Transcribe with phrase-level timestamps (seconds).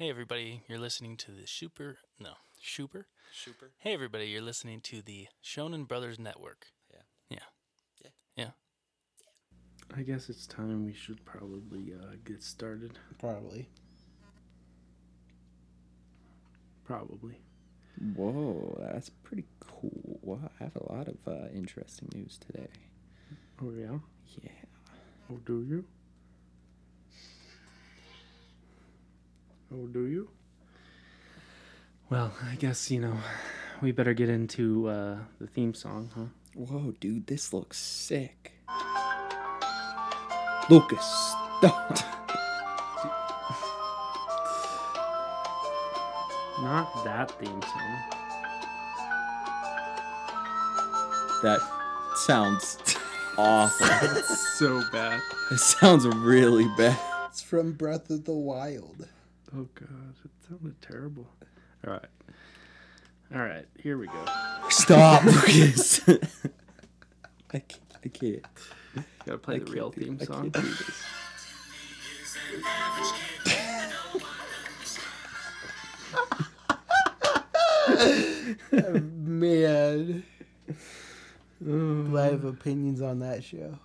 [0.00, 3.08] Hey everybody, you're listening to the Super no Super.
[3.32, 3.72] Super.
[3.78, 6.66] Hey everybody, you're listening to the Shonen Brothers Network.
[6.88, 7.00] Yeah.
[7.28, 7.38] Yeah.
[8.04, 8.10] Yeah.
[8.36, 8.50] Yeah.
[9.96, 12.96] I guess it's time we should probably uh, get started.
[13.18, 13.68] Probably.
[16.84, 17.40] Probably.
[18.14, 20.20] Whoa, that's pretty cool.
[20.22, 22.68] Wow, I have a lot of uh, interesting news today.
[23.60, 23.98] Oh yeah.
[24.44, 24.50] Yeah.
[25.28, 25.84] Oh, do you?
[29.72, 30.30] Oh, do you?
[32.08, 33.18] Well, I guess you know
[33.82, 36.24] we better get into uh, the theme song, huh?
[36.54, 38.52] Whoa, dude, this looks sick.
[40.70, 41.72] Lucas, don't.
[46.62, 47.98] Not that theme song.
[51.42, 51.60] That
[52.16, 52.78] sounds
[53.36, 53.86] awful.
[54.56, 55.20] so bad.
[55.50, 56.98] it sounds really bad.
[57.28, 59.06] It's from Breath of the Wild.
[59.56, 61.26] Oh god, it sounded terrible.
[61.86, 62.04] All right.
[63.34, 64.24] All right, here we go.
[64.70, 66.00] Stop, Lucas.
[67.52, 67.80] I can't.
[68.04, 68.44] I can't.
[69.26, 70.50] Gotta play I the real do- theme I song.
[70.50, 71.02] do this.
[79.02, 80.22] Man.
[81.66, 82.16] Oh.
[82.16, 83.78] I have opinions on that show.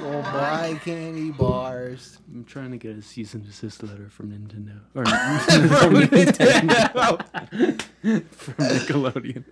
[0.00, 2.18] Well, buy candy bars.
[2.32, 4.80] I'm trying to get a cease and desist letter from Nintendo.
[4.94, 5.04] Or
[5.78, 7.20] from Nintendo.
[8.30, 9.44] from Nickelodeon.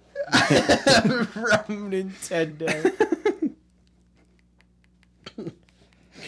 [1.27, 2.93] from Nintendo.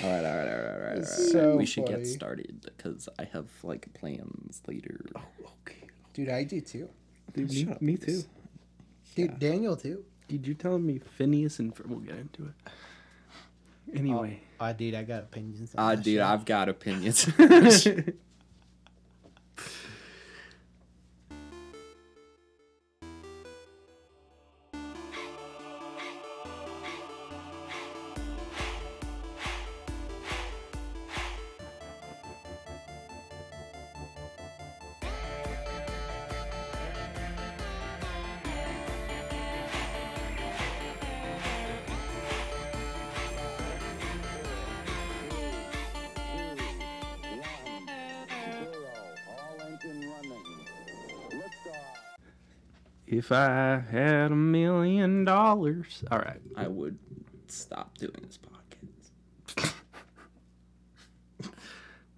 [0.03, 0.91] All right, all right, all right, all right.
[0.93, 1.05] All right.
[1.07, 1.99] So we should funny.
[1.99, 5.01] get started because I have like plans later.
[5.17, 5.23] Oh,
[5.67, 5.77] Okay.
[6.15, 6.89] Dude, I do too.
[7.35, 8.23] Dude, me, me Lucas.
[8.25, 8.29] too.
[9.15, 10.05] Dude, Daniel too.
[10.29, 12.73] Dude, you telling me Phineas and Fer- we'll get into it.
[13.99, 15.75] Anyway, Ah, dude, I got opinions.
[15.75, 16.25] On Ah, dude, show.
[16.25, 17.29] I've got opinions.
[53.31, 56.03] if I had a million dollars.
[56.11, 56.41] All right.
[56.57, 56.99] I would
[57.47, 59.73] stop doing this podcast.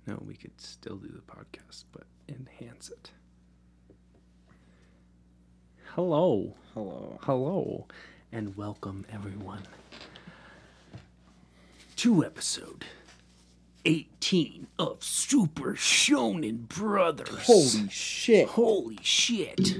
[0.04, 3.12] No, we could still do the podcast, but enhance it.
[5.94, 6.56] Hello.
[6.74, 7.20] Hello.
[7.22, 7.86] Hello.
[8.32, 9.62] And welcome, everyone,
[11.94, 12.84] to episode
[13.84, 17.28] 18 of Super Shonen Brothers.
[17.44, 18.48] Holy shit.
[18.48, 19.76] Holy shit.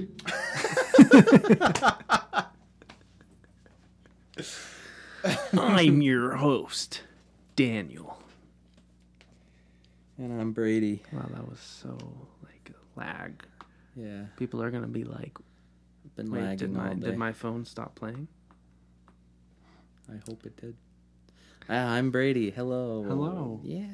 [5.57, 7.01] I'm your host,
[7.55, 8.21] Daniel.
[10.17, 11.01] And I'm Brady.
[11.11, 11.97] Wow, that was so
[12.43, 13.43] like lag.
[13.95, 15.37] Yeah, People are gonna be like,
[16.05, 17.09] I've been "Wait, lagging did my all day.
[17.09, 18.27] did my phone stop playing?"
[20.09, 20.75] I hope it did.
[21.69, 22.49] Ah, I'm Brady.
[22.51, 23.03] Hello.
[23.03, 23.61] Hello.
[23.63, 23.85] Yeah.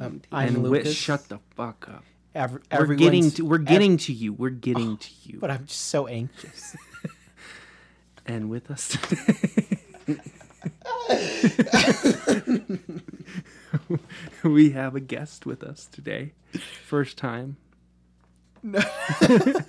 [0.00, 0.94] Um, I'm and Whit, Lucas.
[0.94, 2.04] shut the fuck up.
[2.34, 4.32] Every, We're getting everyone's- to we're ev- getting to you.
[4.34, 5.38] We're getting to you.
[5.40, 6.76] But I'm just so anxious.
[8.26, 10.18] and with us today,
[14.44, 16.32] we have a guest with us today.
[16.86, 17.56] First time.
[18.62, 18.80] No.
[19.20, 19.64] First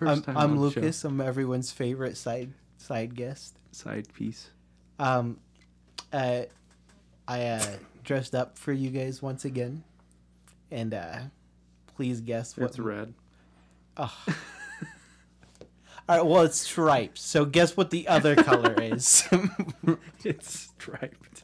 [0.00, 0.80] I'm, time I'm on the show.
[0.80, 1.04] Lucas.
[1.04, 3.56] I'm everyone's favorite side side guest.
[3.72, 4.50] Side piece.
[4.98, 5.38] Um,
[6.14, 6.44] uh,
[7.26, 7.64] I uh,
[8.04, 9.82] dressed up for you guys once again,
[10.70, 11.18] and uh,
[11.96, 12.66] please guess what.
[12.70, 13.14] It's red.
[13.96, 14.10] All
[16.08, 17.22] right, well, it's stripes.
[17.22, 19.28] So guess what the other color is.
[20.24, 21.42] It's striped.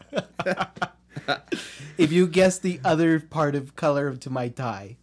[1.98, 4.96] if you guess the other part of color to my tie,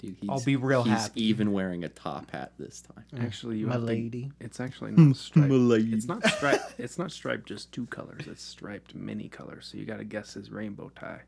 [0.00, 1.22] Dude, he's, I'll be real he's happy.
[1.24, 3.04] even wearing a top hat this time.
[3.20, 4.32] Actually, you my have to- lady.
[4.40, 5.50] It's actually not striped.
[5.50, 5.92] lady.
[5.92, 6.74] It's not striped.
[6.78, 8.22] It's not striped just two colors.
[8.26, 9.68] It's striped many colors.
[9.70, 11.20] So you got to guess his rainbow tie.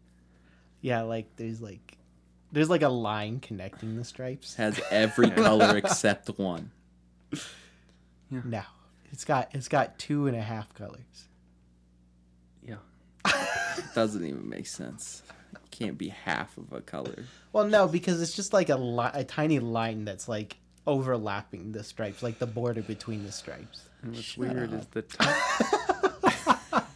[0.80, 1.98] Yeah, like there's like
[2.50, 4.54] there's like a line connecting the stripes.
[4.56, 6.70] Has every color except one.
[8.30, 8.62] No,
[9.10, 11.28] it's got it's got two and a half colors.
[12.66, 12.76] Yeah.
[13.94, 15.22] Doesn't even make sense.
[15.72, 17.24] Can't be half of a color.
[17.52, 21.82] Well, no, because it's just like a li- a tiny line that's like overlapping the
[21.82, 23.82] stripes, like the border between the stripes.
[24.02, 25.34] And what's Shut weird is the tie.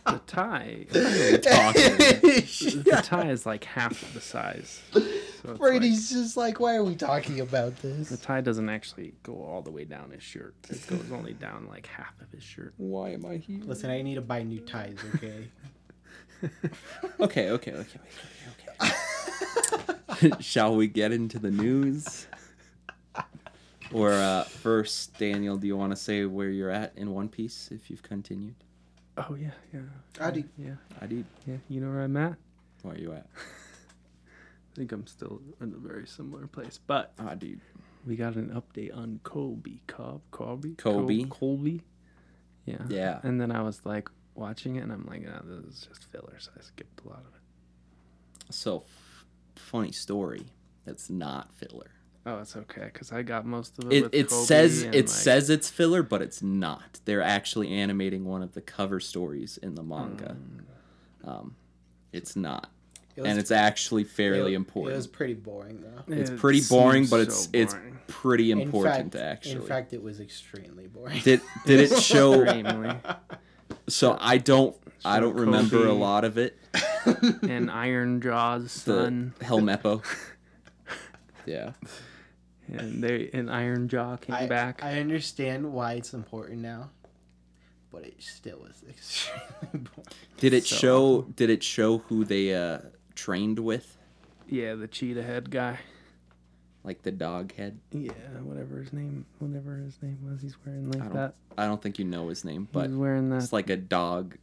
[0.06, 0.86] the tie.
[0.92, 1.40] The
[3.02, 4.82] tie is like half the size.
[4.92, 8.08] So it's like- Brady's just like, why are we talking about this?
[8.10, 10.54] the tie doesn't actually go all the way down his shirt.
[10.68, 12.74] It goes only down like half of his shirt.
[12.76, 13.60] Why am I here?
[13.64, 15.48] Listen, I need to buy new ties, okay?
[17.18, 18.00] Okay, okay, okay, okay, okay.
[20.40, 22.26] Shall we get into the news?
[23.92, 27.68] Or uh, first, Daniel, do you want to say where you're at in One Piece
[27.70, 28.54] if you've continued?
[29.16, 29.80] Oh yeah, yeah.
[30.20, 30.44] I do.
[30.58, 31.24] Yeah, I did.
[31.46, 31.56] yeah.
[31.68, 32.34] You know where I'm at?
[32.82, 33.26] Where are you at?
[33.36, 37.60] I think I'm still in a very similar place, but I did.
[38.06, 41.20] we got an update on Kobe, Cobb, Kobe, Kobe.
[41.22, 41.82] Col- Colby.
[42.66, 42.82] Yeah.
[42.88, 43.20] Yeah.
[43.22, 46.36] And then I was like watching it, and I'm like, oh, this is just filler,
[46.38, 47.35] so I skipped a lot of it.
[48.50, 49.24] So, f-
[49.56, 50.46] funny story.
[50.84, 51.90] That's not filler.
[52.24, 53.96] Oh, it's okay, cause I got most of it.
[53.96, 56.98] It, with it says it like, says it's filler, but it's not.
[57.04, 60.36] They're actually animating one of the cover stories in the manga.
[61.24, 61.28] Mm.
[61.28, 61.56] Um,
[62.12, 62.68] it's not,
[63.14, 64.94] It was, and it's actually fairly it, important.
[64.94, 66.14] It was pretty boring, though.
[66.14, 67.98] It's it pretty boring, but it's so it's boring.
[68.08, 69.54] pretty In important fact- actually.
[69.56, 71.20] In fact, it was extremely boring.
[71.22, 72.42] did did it show?
[72.42, 72.92] Extremely.
[73.88, 76.58] So I don't I don't remember a lot of it.
[77.48, 80.02] and Iron Jaw's The son, Helmeppo.
[81.46, 81.72] yeah,
[82.68, 84.82] and they and Iron Jaw came I, back.
[84.82, 86.90] I understand why it's important now,
[87.90, 90.06] but it still was extremely boring.
[90.38, 91.22] did it So show?
[91.36, 92.78] Did it show who they uh
[93.14, 93.96] trained with?
[94.48, 95.78] yeah, the cheetah head guy.
[96.84, 97.80] Like the dog head?
[97.90, 98.12] Yeah,
[98.44, 101.34] whatever his name, whatever his name was, he's wearing like I don't that.
[101.58, 103.42] I don't think you know his name, but he's wearing that.
[103.42, 104.36] it's like a dog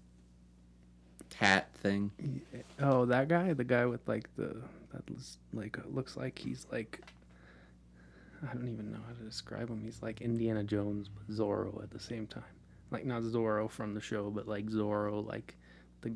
[1.33, 2.12] hat thing.
[2.81, 4.62] Oh, that guy, the guy with like the
[4.94, 7.01] that was like looks like he's like
[8.50, 9.81] I don't even know how to describe him.
[9.81, 12.44] He's like Indiana Jones but Zorro at the same time.
[12.91, 15.56] Like not Zorro from the show, but like Zorro, like
[16.01, 16.13] the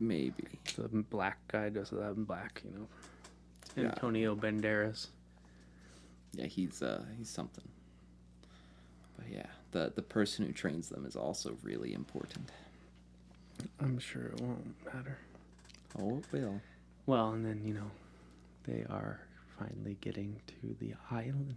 [0.00, 0.44] Maybe.
[0.76, 2.88] the black guy dressed up in black, you know.
[3.76, 3.90] Yeah.
[3.90, 5.06] Antonio Banderas.
[6.32, 7.68] Yeah, he's uh he's something.
[9.16, 12.50] But yeah, the the person who trains them is also really important.
[13.80, 15.18] I'm sure it won't matter.
[16.00, 16.60] Oh, it will.
[17.06, 17.90] Well, and then you know,
[18.64, 19.20] they are
[19.58, 21.56] finally getting to the island.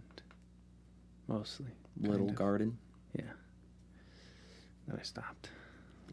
[1.28, 1.66] Mostly.
[2.00, 2.34] Little of.
[2.34, 2.78] garden.
[3.16, 3.24] Yeah.
[4.86, 5.50] Then I stopped.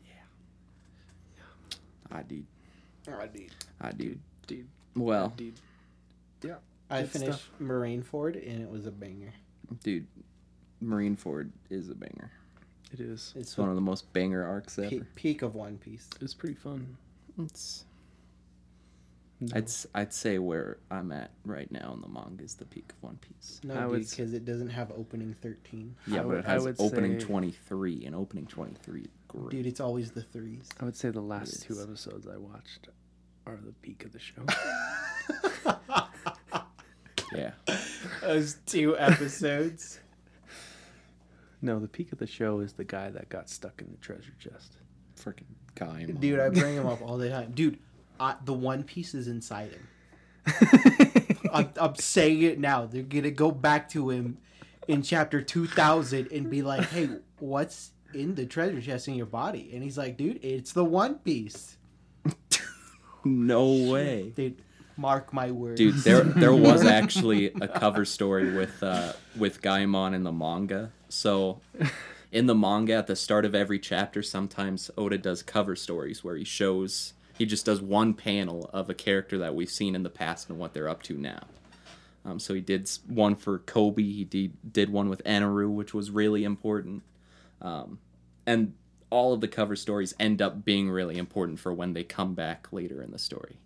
[0.05, 0.13] Yeah.
[1.37, 2.17] yeah.
[2.17, 2.45] I did.
[3.07, 3.51] Oh, I did.
[3.81, 4.19] I did.
[4.47, 4.67] Dude.
[4.95, 5.53] Well, Dude.
[6.93, 7.49] I Good finished stuff.
[7.61, 9.33] Marineford and it was a banger.
[9.83, 10.05] dude,
[10.83, 12.31] Marineford is a banger.
[12.93, 13.33] It is.
[13.35, 15.07] It's It's one of the most banger arcs pe- ever.
[15.15, 16.07] peak of One Piece.
[16.21, 16.95] It's pretty fun.
[17.39, 17.85] It's
[19.39, 19.47] No.
[19.55, 22.85] I'd s- I'd say where I'm at right now in the manga is the peak
[22.95, 23.59] of One Piece.
[23.63, 25.95] No, I dude, would because it doesn't have opening 13.
[26.07, 29.49] Yeah, I but would- it I has would opening say- 23, and opening 23 great.
[29.49, 30.69] Dude, it's always the threes.
[30.79, 32.87] I would say the last two episodes I watched
[33.47, 34.45] are the peak of the show.
[37.35, 37.53] Yeah,
[38.21, 39.99] Those two episodes.
[41.63, 44.33] No, the peak of the show is the guy that got stuck in the treasure
[44.37, 44.73] chest.
[45.15, 45.45] freaking
[45.75, 46.03] guy.
[46.03, 47.51] Dude, I bring him up all the time.
[47.53, 47.79] Dude,
[48.19, 49.87] I, the One Piece is inside him.
[51.53, 52.85] I'm, I'm saying it now.
[52.85, 54.39] They're gonna go back to him
[54.89, 59.71] in chapter 2000 and be like, "Hey, what's in the treasure chest in your body?"
[59.73, 61.77] And he's like, "Dude, it's the One Piece."
[63.23, 64.33] no way.
[64.35, 64.61] Dude,
[64.97, 65.77] mark my words.
[65.77, 70.91] Dude, there there was actually a cover story with uh with Gaimon in the manga.
[71.13, 71.61] So
[72.31, 76.35] in the manga at the start of every chapter sometimes Oda does cover stories where
[76.35, 80.09] he shows he just does one panel of a character that we've seen in the
[80.09, 81.43] past and what they're up to now.
[82.25, 84.03] Um, so he did one for Kobe.
[84.03, 87.03] He did, did one with Enel, which was really important.
[87.61, 87.99] Um,
[88.45, 88.73] and
[89.09, 92.67] all of the cover stories end up being really important for when they come back
[92.71, 93.57] later in the story.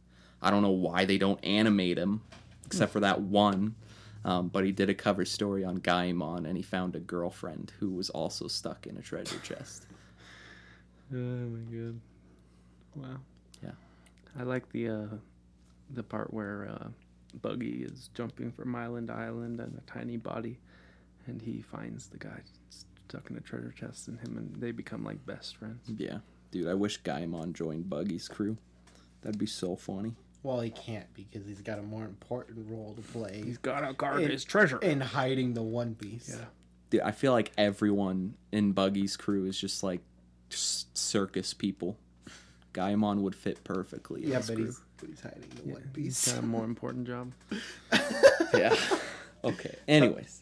[0.41, 2.21] I don't know why they don't animate him,
[2.65, 3.75] except for that one.
[4.27, 7.91] Um, but he did a cover story on Gaimon, and he found a girlfriend who
[7.91, 9.87] was also stuck in a treasure chest.
[11.09, 12.01] Oh my god!
[12.97, 13.19] Wow.
[13.63, 13.71] Yeah.
[14.37, 15.05] I like the uh,
[15.91, 16.87] the part where uh,
[17.41, 20.59] Buggy is jumping from island to island and a tiny body,
[21.25, 22.41] and he finds the guy
[23.07, 25.89] stuck in a treasure chest, and him and they become like best friends.
[25.97, 26.17] Yeah,
[26.51, 28.57] dude, I wish Gaimon joined Buggy's crew.
[29.21, 30.13] That'd be so funny.
[30.43, 34.21] Well, he can't because he's got a more important role to play He's gotta guard
[34.21, 34.77] In- his treasure.
[34.79, 36.29] in hiding the One Piece.
[36.29, 36.45] Yeah.
[36.89, 40.01] Dude, I feel like everyone in Buggy's crew is just like
[40.51, 41.97] s- circus people.
[42.73, 44.23] Gaimon would fit perfectly.
[44.23, 44.65] in Yeah, his but crew.
[44.65, 46.31] he's, but he's hiding the Yeah, One he's Piece.
[46.33, 47.33] got a more important job.
[48.53, 48.75] yeah.
[49.43, 49.75] Okay.
[49.87, 50.37] Anyways,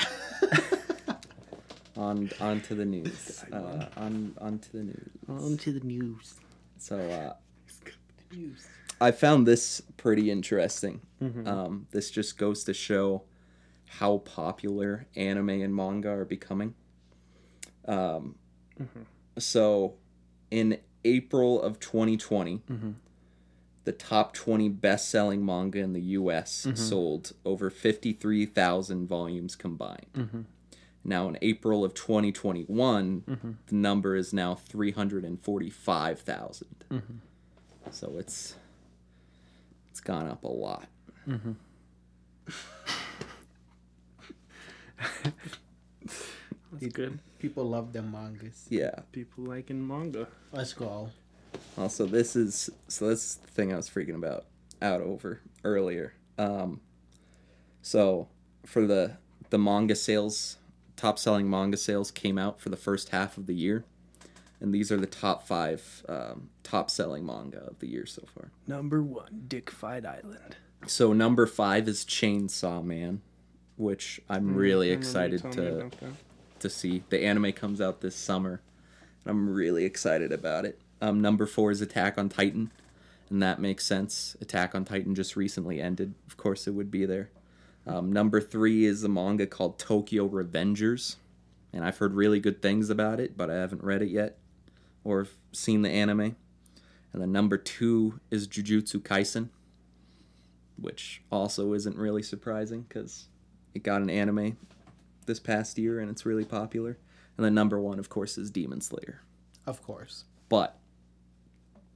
[1.98, 3.44] on on to the news.
[3.52, 5.10] Uh, on on to the news.
[5.30, 6.34] On to the news.
[6.78, 7.34] So uh,
[9.02, 11.02] I found this pretty interesting.
[11.22, 11.48] Mm-hmm.
[11.48, 13.24] Um, this just goes to show
[13.86, 16.76] how popular anime and manga are becoming.
[17.88, 18.36] Um,
[18.80, 19.02] Mm-hmm.
[19.38, 19.94] So,
[20.52, 22.92] in April of 2020, Mm-hmm.
[23.86, 26.76] the top 20 best selling manga in the US Mm-hmm.
[26.76, 30.08] sold over 53,000 volumes combined.
[30.14, 30.42] Mm-hmm.
[31.06, 33.52] Now, in April of 2021, Mm-hmm.
[33.68, 36.68] the number is now 345,000.
[36.92, 37.14] Mm-hmm.
[37.92, 38.56] So it's
[39.96, 40.90] it's gone up a lot.
[41.26, 41.56] Mhm.
[46.74, 47.20] That's good.
[47.40, 48.66] People love them mangas.
[48.70, 48.94] Yeah.
[49.14, 50.28] People liking manga.
[50.52, 51.12] Let's go.
[51.78, 54.48] Also, this is so this is the thing I was freaking about
[54.82, 56.14] out over earlier.
[56.38, 56.82] Um,
[57.82, 58.28] so
[58.66, 59.14] for the
[59.50, 60.58] the manga sales,
[60.98, 63.86] top selling manga sales came out for the first half of the year,
[64.60, 68.52] and these are the top five um, top selling manga of the year so far.
[68.68, 70.56] Number one, Dick Fight Island.
[70.88, 73.22] So number five is Chainsaw Man,
[73.78, 75.90] which I'm really excited to
[76.60, 77.04] to see.
[77.10, 78.62] The anime comes out this summer,
[79.24, 80.80] and I'm really excited about it.
[81.02, 82.72] Um, number four is Attack on Titan,
[83.30, 84.38] and that makes sense.
[84.42, 86.14] Attack on Titan just recently ended.
[86.28, 87.30] Of course, it would be there.
[87.88, 91.18] Um, number three is a manga called Tokyo Revengers,
[91.74, 94.38] and I've heard really good things about it, but I haven't read it yet
[95.06, 96.36] or seen the anime.
[97.14, 99.48] And then number two is Jujutsu Kaisen,
[100.78, 103.30] which also isn't really surprising because
[103.74, 104.58] it got an anime
[105.26, 106.98] this past year and it's really popular.
[107.38, 109.22] And then number one, of course, is Demon Slayer.
[109.66, 110.26] Of course.
[110.50, 110.78] But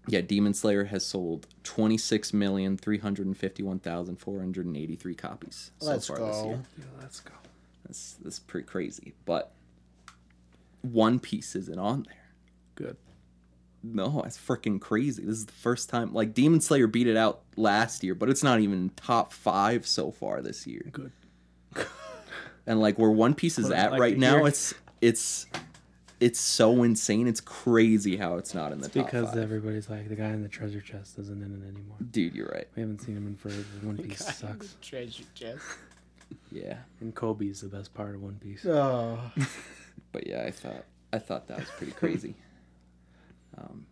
[0.07, 4.65] yeah, Demon Slayer has sold twenty six million three hundred fifty one thousand four hundred
[4.65, 6.63] and eighty three copies so Let's far this year.
[6.77, 7.33] Yeah, let's go.
[7.85, 9.13] That's that's pretty crazy.
[9.25, 9.51] But
[10.81, 12.15] One Piece isn't on there.
[12.79, 12.97] Good.
[13.83, 15.23] No, that's freaking crazy.
[15.23, 18.43] This is the first time like Demon Slayer beat it out last year, but it's
[18.43, 20.85] not even top five so far this year.
[20.91, 21.11] Good.
[22.65, 24.47] and like where One Piece is at like right now, hear.
[24.47, 25.45] it's it's
[26.19, 27.27] it's so insane.
[27.27, 29.37] It's crazy how it's not in the top Because five.
[29.37, 31.95] everybody's like the guy in the treasure chest isn't in it anymore.
[32.11, 32.67] Dude, you're right.
[32.75, 33.63] We haven't seen him in forever.
[33.83, 34.75] One Piece sucks.
[34.81, 35.63] Treasure chest.
[36.51, 38.65] Yeah, And Kobe's the best part of One Piece.
[38.65, 39.19] Oh.
[40.11, 40.83] but yeah, I thought
[41.13, 42.35] I thought that was pretty crazy.
[43.59, 43.85] um,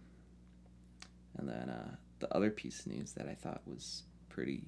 [1.37, 4.63] and then uh, the other piece of news that I thought was pretty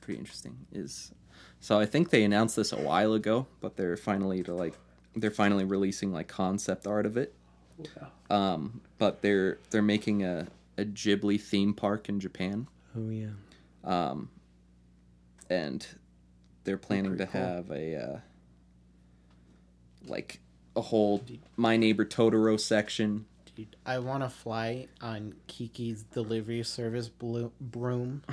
[0.00, 1.12] pretty interesting is
[1.60, 4.74] so I think they announced this a while ago, but they're finally to like
[5.14, 7.34] they're finally releasing like concept art of it.
[8.30, 12.68] Um, but they're they're making a a Ghibli theme park in Japan.
[12.96, 13.30] Oh yeah.
[13.84, 14.30] Um,
[15.48, 15.86] and
[16.64, 17.40] they're planning to cool.
[17.40, 18.18] have a uh,
[20.06, 20.40] like
[20.74, 21.22] a whole
[21.56, 23.26] My Neighbor Totoro section.
[23.56, 28.22] Dude, I want to fly on Kiki's delivery service blo- broom.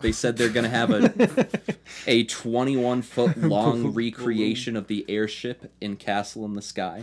[0.00, 1.48] They said they're gonna have a
[2.06, 7.02] a 21 foot long recreation of the airship in Castle in the Sky.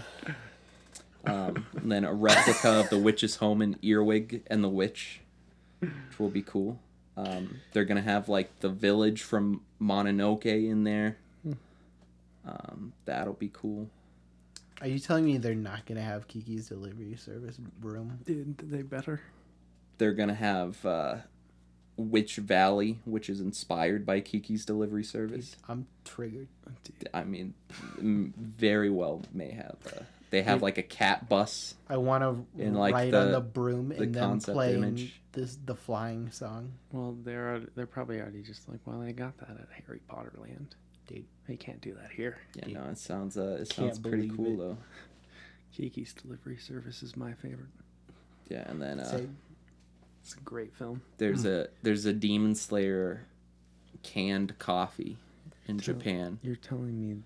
[1.26, 5.20] Um, and then a replica of the witch's home in Earwig and the Witch,
[5.82, 6.80] which will be cool.
[7.18, 11.18] Um, they're gonna have like the village from Mononoke in there.
[12.48, 13.90] Um, that'll be cool.
[14.82, 18.20] Are you telling me they're not going to have Kiki's delivery service broom?
[18.26, 19.22] Dude, they better.
[19.98, 21.16] They're gonna have uh,
[21.96, 25.56] Witch Valley, which is inspired by Kiki's Delivery Service.
[25.70, 26.50] I'm triggered.
[27.14, 27.54] I mean,
[27.98, 29.78] very well may have.
[29.88, 30.02] Uh,
[30.32, 31.76] they have like a cat bus.
[31.90, 32.24] I want
[32.58, 35.22] to In, like, ride on the- the broom the and then concept playing image.
[35.32, 36.74] this the flying song.
[36.92, 40.76] Well, they're they're probably already just like, well, they got that at Harry Potter Land.
[41.08, 41.26] Dude.
[41.48, 42.38] They can't do that here.
[42.56, 44.58] Yeah, no, it sounds uh, it Can't sounds pretty cool it.
[44.58, 44.78] though.
[45.76, 47.70] Kiki's Delivery Service is my favorite.
[48.50, 49.28] Yeah, and then uh, Say,
[50.24, 51.02] It's a great film.
[51.18, 53.26] there's a there's a Demon Slayer
[54.04, 55.18] canned coffee
[55.68, 56.40] in So- Japan.
[56.42, 57.18] You're telling me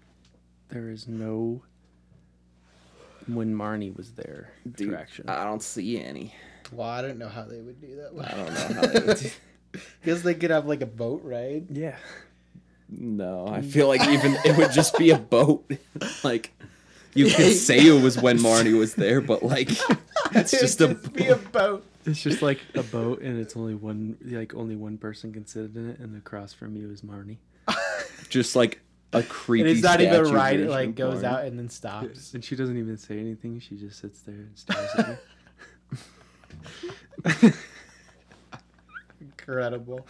[0.70, 1.62] there is no
[3.28, 5.30] when Marnie was there Dude, attraction.
[5.30, 6.34] I don't see any.
[6.72, 8.12] well, I don't know how they would do that.
[8.26, 9.30] I don't know how they would do-
[10.02, 11.68] Because they could have like a boat ride.
[11.70, 11.96] yeah.
[12.92, 13.72] No, I mm.
[13.72, 15.70] feel like even it would just be a boat.
[16.24, 16.52] like
[17.14, 19.70] you could say it was when Marnie was there, but like
[20.32, 21.86] it's It'd just a be a boat.
[22.06, 25.76] It's just like a boat and it's only one like only one person can sit
[25.76, 27.38] in it and across from you is Marnie.
[28.30, 28.80] just like
[29.14, 29.70] a creepy.
[29.70, 30.60] And it's not even right.
[30.60, 31.26] It like goes Marnie.
[31.26, 32.34] out and then stops.
[32.34, 33.60] And she doesn't even say anything.
[33.60, 35.20] She just sits there and stares at
[37.44, 37.54] you.
[39.50, 40.06] Incredible.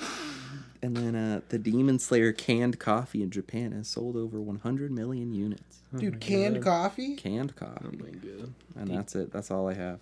[0.81, 5.34] And then uh, the Demon Slayer canned coffee in Japan has sold over 100 million
[5.34, 5.79] units.
[5.98, 7.15] Dude, canned coffee?
[7.15, 7.86] Canned coffee.
[7.86, 8.53] Oh my god.
[8.75, 9.31] And that's it.
[9.31, 10.00] That's all I have.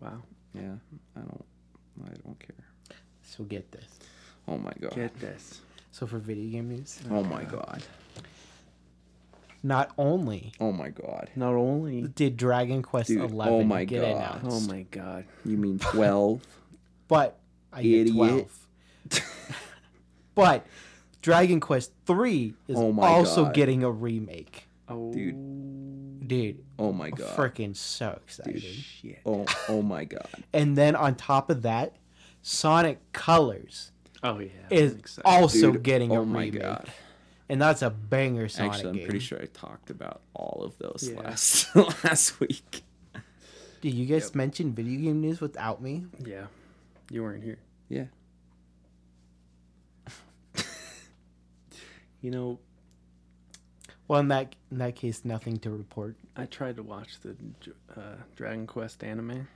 [0.00, 0.22] Wow.
[0.54, 0.74] Yeah,
[1.16, 1.44] I don't.
[2.04, 2.96] I don't care.
[3.22, 3.98] So get this.
[4.48, 4.94] Oh my god.
[4.94, 5.60] Get this.
[5.92, 7.82] So for video game news, Oh my god.
[9.62, 11.30] not only Oh my god.
[11.36, 12.02] Not only.
[12.02, 14.10] did Dragon Quest Dude, 11 oh my get God.
[14.42, 15.26] announced, Oh my god.
[15.44, 16.40] You mean 12?
[17.12, 17.38] but
[17.72, 18.66] I get 12.
[20.34, 20.66] but
[21.20, 23.54] Dragon Quest 3 is Oh my also God.
[23.54, 24.66] getting a remake.
[24.88, 25.12] Oh.
[25.12, 27.36] Dude, oh my god.
[27.36, 28.62] freaking so excited.
[28.62, 29.20] Shit.
[29.26, 30.28] Oh oh my god.
[30.54, 31.96] And then on top of that,
[32.42, 33.90] Sonic Colors
[34.22, 34.48] Oh yeah.
[34.70, 36.62] is also Dude, getting a oh my remake.
[36.62, 36.90] god.
[37.48, 39.04] And that's a banger Sonic Actually, I'm game.
[39.04, 41.20] pretty sure I talked about all of those Yeah.
[41.20, 42.82] last last week.
[43.82, 46.06] Did you guys mention video game news without me?
[46.24, 46.46] Yeah.
[47.12, 47.58] You weren't here.
[47.90, 48.06] Yeah.
[52.22, 52.58] You know,
[54.08, 56.14] Well, in that in that case, nothing to report.
[56.36, 57.34] I tried to watch the
[57.96, 59.48] uh, Dragon Quest anime,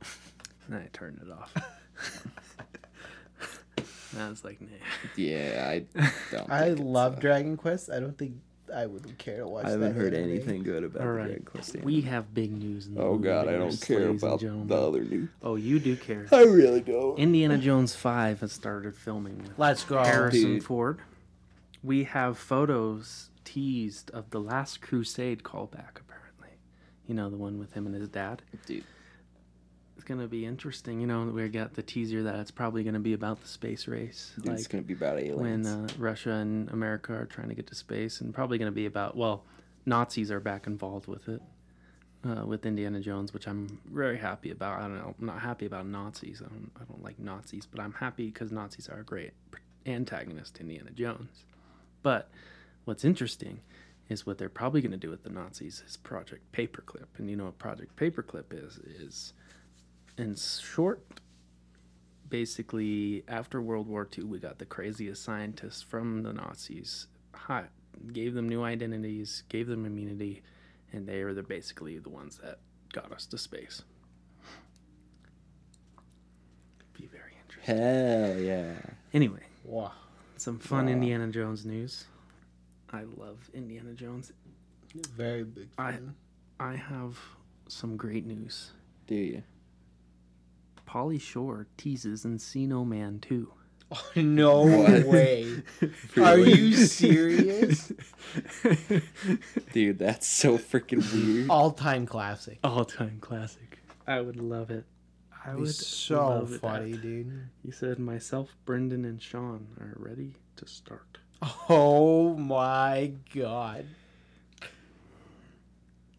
[0.66, 1.52] and I turned it off.
[4.12, 4.68] and I was like, nah.
[5.16, 5.84] Yeah, I
[6.30, 6.50] don't.
[6.50, 7.90] I love uh, Dragon Quest.
[7.90, 8.36] I don't think
[8.74, 9.64] I would not care to watch.
[9.64, 9.68] That.
[9.68, 10.30] I haven't that heard anime.
[10.30, 11.26] anything good about All the right.
[11.26, 11.76] Dragon Quest.
[11.82, 12.86] We have big news.
[12.86, 15.28] In the Oh movie god, I don't care about the other news.
[15.42, 16.26] Oh, you do care.
[16.32, 17.18] I really don't.
[17.18, 20.02] Indiana Jones 5 has started filming with Let's go.
[20.02, 20.64] Harrison Dude.
[20.64, 20.98] Ford.
[21.82, 26.56] We have photos teased of the Last Crusade callback, apparently.
[27.06, 28.42] You know, the one with him and his dad.
[28.66, 28.86] Dude, It's
[30.16, 31.00] going to be interesting.
[31.00, 33.88] You know, we got the teaser that it's probably going to be about the space
[33.88, 34.32] race.
[34.40, 35.66] dude it's gonna be about when aliens.
[35.66, 38.86] uh, Russia and America are trying to get to space, and probably going to be
[38.86, 39.44] about, well,
[39.86, 41.42] Nazis are back involved with it.
[42.24, 44.78] Uh, with Indiana Jones, which I'm very happy about.
[44.78, 45.12] I don't know.
[45.18, 46.40] I'm not happy about Nazis.
[46.40, 46.70] I don't.
[46.80, 49.32] I don't like Nazis, but I'm happy because Nazis are a great
[49.86, 51.42] antagonist to Indiana Jones.
[52.04, 52.30] But
[52.84, 53.58] what's interesting
[54.08, 57.34] is what they're probably going to do with the Nazis is Project Paperclip, and you
[57.34, 58.78] know what Project Paperclip is?
[58.78, 59.32] Is
[60.18, 61.02] in short,
[62.28, 67.06] basically after World War II, we got the craziest scientists from the Nazis.
[67.34, 67.64] Hi,
[68.12, 70.42] gave them new identities, gave them immunity,
[70.92, 72.58] and they are the basically the ones that
[72.92, 73.82] got us to space.
[76.94, 77.76] Be very interesting.
[77.76, 78.74] Hell yeah.
[79.14, 79.92] Anyway, Wow.
[80.36, 80.92] some fun Wow.
[80.92, 82.06] Indiana Jones news.
[82.90, 84.32] I love Indiana Jones.
[85.16, 85.68] Very big.
[85.78, 86.14] I- fan.
[86.60, 87.18] I have
[87.66, 88.72] some great news.
[89.06, 89.42] Do you?
[90.92, 93.50] Pauly Shore teases Encino Man 2.
[94.16, 95.04] no What?
[95.06, 95.62] way.
[96.18, 97.90] Are you serious?
[99.72, 101.48] Dude, that's so freaking weird.
[101.48, 102.58] All time classic.
[102.62, 103.78] All time classic.
[104.06, 104.84] I would love it.
[105.46, 107.00] I It'd so love funny, that.
[107.02, 107.48] dude.
[107.64, 111.18] He said, Myself, Brendan, and Sean are ready to start.
[111.70, 113.86] Oh my god.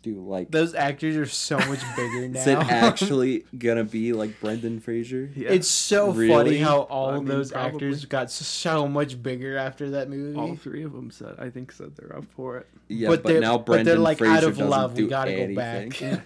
[0.03, 2.39] Dude, like, Those actors are so much bigger now.
[2.41, 5.31] is it actually gonna be like Brendan Fraser?
[5.35, 5.49] Yeah.
[5.49, 7.73] It's so funny how all I mean, those probably.
[7.87, 10.37] actors got so much bigger after that movie.
[10.37, 12.67] all three of them said, I think said they're up for it.
[12.89, 15.03] Yeah, But but, they're- now but Brendan they're, like, Fraser out of doesn't love, we
[15.03, 15.89] do gotta go anything.
[15.89, 16.21] back.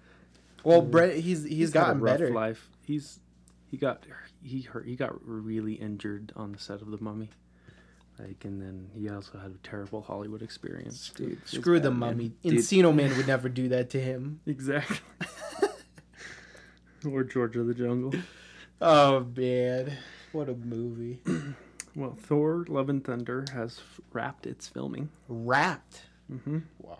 [0.64, 2.30] well, Brett, he's he's had a gotten rough better.
[2.32, 2.68] life.
[2.84, 3.20] He's
[3.70, 4.04] he got
[4.42, 7.30] he hurt he got really injured on the set of The Mummy.
[8.18, 11.10] Like and then he also had a terrible Hollywood experience.
[11.14, 11.98] Dude, Screw the man.
[12.16, 12.32] mummy.
[12.42, 14.40] Dude, Encino Man would never do that to him.
[14.46, 14.98] Exactly.
[17.10, 18.12] or George of the Jungle.
[18.80, 19.96] Oh man,
[20.32, 21.20] what a movie!
[21.96, 23.80] Well, Thor: Love and Thunder has
[24.12, 25.08] wrapped its filming.
[25.26, 26.02] Wrapped.
[26.32, 26.58] Mm-hmm.
[26.78, 26.98] Wow.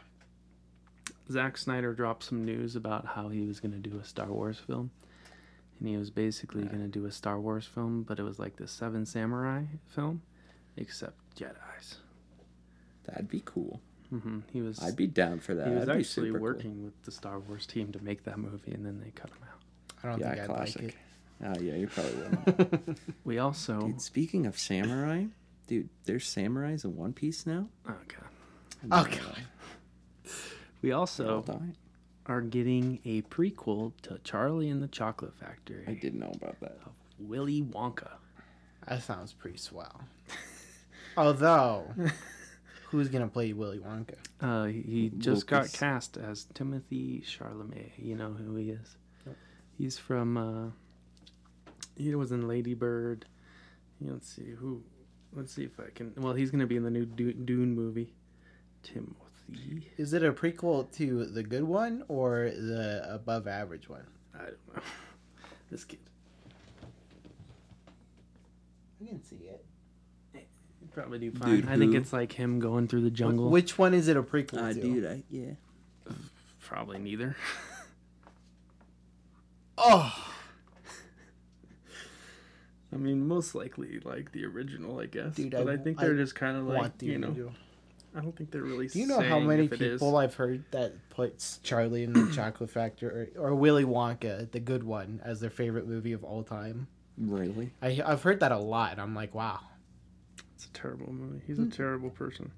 [1.31, 4.59] Zack Snyder dropped some news about how he was going to do a Star Wars
[4.59, 4.91] film.
[5.79, 8.57] And he was basically going to do a Star Wars film, but it was like
[8.57, 10.23] the Seven Samurai film,
[10.79, 11.97] except Jedi's.
[13.05, 13.81] That'd be cool.
[14.13, 14.39] Mm-hmm.
[14.53, 15.67] He was I'd be down for that.
[15.69, 16.43] he was That'd actually super cool.
[16.49, 19.37] working with the Star Wars team to make that movie, and then they cut him
[19.51, 19.61] out.
[20.03, 20.83] I don't Yeah, think I'd classic.
[20.83, 20.97] like it.
[21.45, 22.99] Oh yeah, you probably wouldn't.
[23.25, 25.25] We also Dude, speaking of samurai,
[25.67, 27.69] dude, there's samurais in One Piece now.
[27.89, 30.33] oh god, Oh god.
[30.83, 31.45] we also
[32.27, 35.85] are getting a prequel to Charlie and the Chocolate Factory.
[35.87, 36.79] I didn't know about that.
[37.19, 38.11] Willy Wonka.
[38.89, 40.01] That sounds pretty swell.
[41.19, 41.93] Although,
[42.91, 44.15] who's gonna play Willy Wonka?
[44.41, 47.91] Uh, he- he just got cast as Timothy Chalamet.
[47.99, 48.97] You know who he is.
[49.27, 49.37] Yep.
[49.77, 50.37] He's from.
[50.37, 50.71] Uh,
[51.97, 53.25] he was in Lady Bird.
[54.01, 54.83] Let's see who.
[55.35, 56.13] Let's see if I can.
[56.17, 58.13] Well, he's gonna be in the new Du- Dune movie.
[58.85, 59.91] Timothy.
[59.97, 64.07] Is it a prequel to the good one or the above average one?
[64.35, 64.83] I don't know.
[65.71, 65.99] This kid.
[69.03, 69.58] I can see it.
[70.99, 71.49] You probably do fine.
[71.57, 71.99] Dude, I think who?
[71.99, 73.51] it's like him going through the jungle.
[73.51, 74.81] Which one is it a prequel Uh, to?
[74.81, 75.53] dude, I, yeah.
[76.61, 77.37] Probably neither.
[79.81, 80.13] Oh,
[82.93, 85.37] I mean, most likely like the original, I guess.
[85.37, 87.29] Dude, but I- I, think they're just kind of like want the you know.
[87.29, 87.53] original.
[88.13, 88.89] I don't think they're really.
[88.89, 90.01] Do you know how saying many if it is.
[90.01, 94.59] people I've heard that puts Charlie in the Chocolate Factory or, or Willy Wonka, the
[94.59, 96.89] good one, as their favorite movie of all time?
[97.17, 97.71] Really?
[97.81, 99.61] I, I've heard that a lot, and I'm like, wow,
[100.59, 101.41] It's a terrible movie.
[101.47, 101.71] He's a hmm.
[101.71, 102.51] terrible person.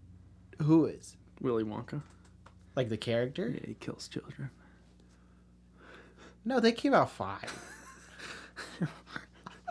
[0.62, 2.00] who is Willy Wonka.
[2.74, 3.50] like the character?
[3.54, 4.48] Yeah, he kills children.
[6.46, 7.40] No, they came out fine.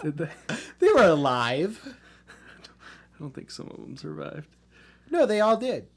[0.03, 0.29] Did they?
[0.77, 1.81] They were alive.
[1.87, 4.47] I don't think some of them survived.
[5.09, 5.87] No, they all did.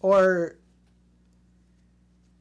[0.00, 0.56] Or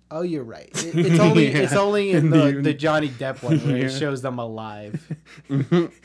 [0.09, 0.71] oh, you're right.
[0.83, 3.85] It- it's only it's only in In the, the- the Johnny Depp one where Yeah.
[3.85, 5.07] it shows them alive.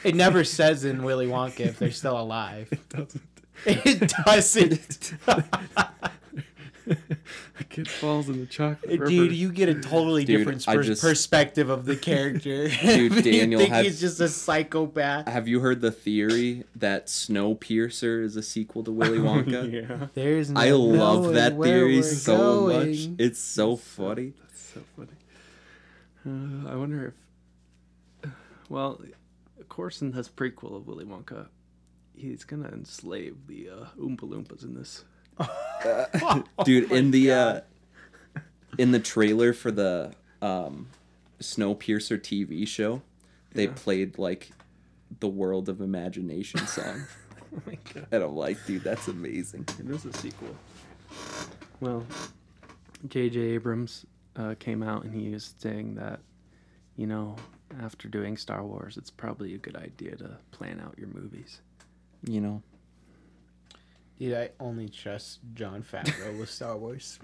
[0.04, 2.70] it never says in Willy Wonka if they're still alive.
[2.90, 3.22] Doesn't.
[3.66, 5.14] It doesn't.
[6.86, 6.96] the
[7.68, 9.06] kid falls in the chocolate river.
[9.06, 12.68] Dude, you get a totally Dude, different pers- just- perspective of the character.
[12.82, 15.28] Dude, Daniel, you think had- he's just a psychopath.
[15.28, 19.70] Have you heard the theory that Snowpiercer is a sequel to Willy Wonka?
[19.70, 23.08] yeah, There's no I love that theory we're so much.
[23.18, 24.32] It's so funny.
[24.40, 25.08] that's so funny.
[26.26, 27.14] Uh, I wonder
[28.24, 28.30] if,
[28.68, 29.00] well,
[29.68, 31.46] Corson has prequel of Willy Wonka.
[32.20, 35.04] He's gonna enslave the uh, Oompa Loompas in this.
[36.64, 37.60] Dude, in the uh
[38.78, 40.88] in the trailer for the um
[41.40, 43.00] Snowpiercer TV show,
[43.52, 43.72] they Yeah.
[43.74, 44.50] played like
[45.20, 47.04] the World of Imagination song.
[47.52, 49.66] Oh my god, and I'm like, dude, that's amazing.
[49.80, 50.54] it is a sequel.
[51.80, 52.06] Well,
[53.08, 53.40] J.J.
[53.40, 54.06] Abrams
[54.36, 56.20] uh, came out and he was saying that,
[56.96, 57.34] you know,
[57.82, 61.60] after doing Star Wars, it's probably a good idea to plan out your movies.
[62.24, 62.62] You know.
[64.18, 67.18] Dude, I only trust Jon Favreau with Star Wars.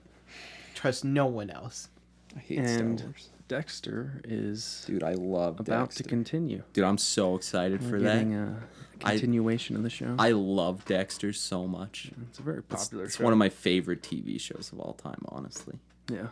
[0.74, 1.88] Trust no one else.
[2.34, 3.30] I hate And- Star Wars.
[3.48, 6.02] Dexter is Dude, I love about Dexter.
[6.02, 6.64] to continue.
[6.72, 8.14] Dude, I'm so excited We're for that.
[8.14, 8.60] getting a
[9.04, 10.16] I- continuation of the show.
[10.18, 12.10] I love Dexter so much.
[12.28, 13.24] it's a very popular it's show.
[13.24, 15.78] one of my favorite TV shows of all time, honestly.
[16.10, 16.28] yeah,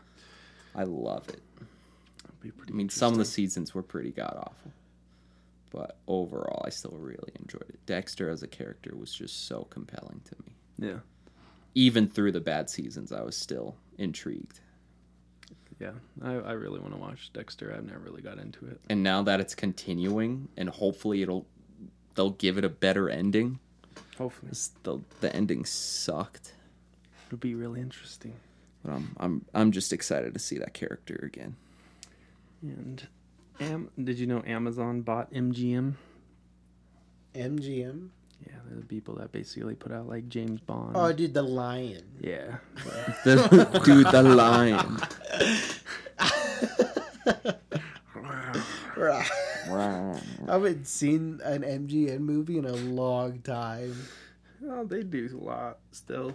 [0.75, 1.41] I love it.
[2.41, 2.73] be pretty.
[2.73, 4.73] I mean, some of the seasons were pretty god awful,
[5.75, 7.85] but overall, I still really enjoyed it.
[7.87, 10.55] Dexter as a character was just so compelling to me.
[10.91, 10.99] Yeah,
[11.75, 14.61] Even through the bad seasons, I was still intrigued.
[15.81, 15.93] yeah.
[16.23, 17.75] I, I really want to watch Dexter.
[17.77, 18.81] I've never really got into it.
[18.89, 21.47] And now that it's continuing, and hopefully it'll
[22.15, 23.59] they'll give it a better ending.
[24.19, 24.53] Hopefully,
[24.85, 26.55] The the ending sucked,
[27.27, 28.35] it'll be really interesting.
[28.85, 31.57] but I'm I'm I'm just excited to see that character again.
[32.63, 33.07] And,
[33.61, 35.95] Am, did you know Amazon bought MGM?
[37.35, 38.09] MGM.
[38.47, 40.93] Yeah, they're the people that basically put out like James Bond.
[40.95, 42.03] Oh, dude, the lion.
[42.21, 42.57] yeah.
[43.25, 45.01] The, dude, the lion.
[50.47, 53.97] I haven't seen an MGM movie in a long time.
[54.69, 56.35] Oh, they do a lot still.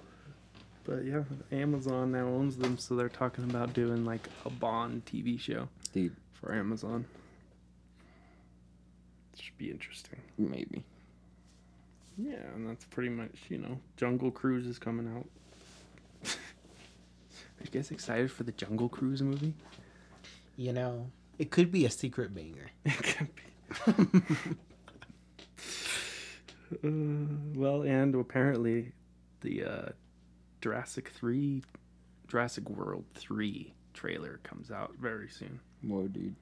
[0.84, 5.40] But yeah, Amazon now owns them, so they're talking about doing like a Bond TV
[5.40, 7.06] show Dude, for Amazon.
[9.40, 10.20] Should be interesting.
[10.38, 10.84] maybe.
[12.18, 15.26] Yeah, and that's pretty much, you know, Jungle Cruise is coming out.
[16.26, 19.54] Are you guys excited for the Jungle Cruise movie?
[20.58, 22.70] You know, it could be a secret banger.
[22.86, 24.58] It could be.
[26.88, 28.92] uh, well, and apparently,
[29.42, 29.90] the uh,
[30.62, 31.64] Jurassic Three,
[32.28, 35.60] Jurassic World Three trailer comes out very soon.
[35.82, 36.36] Whoa, dude.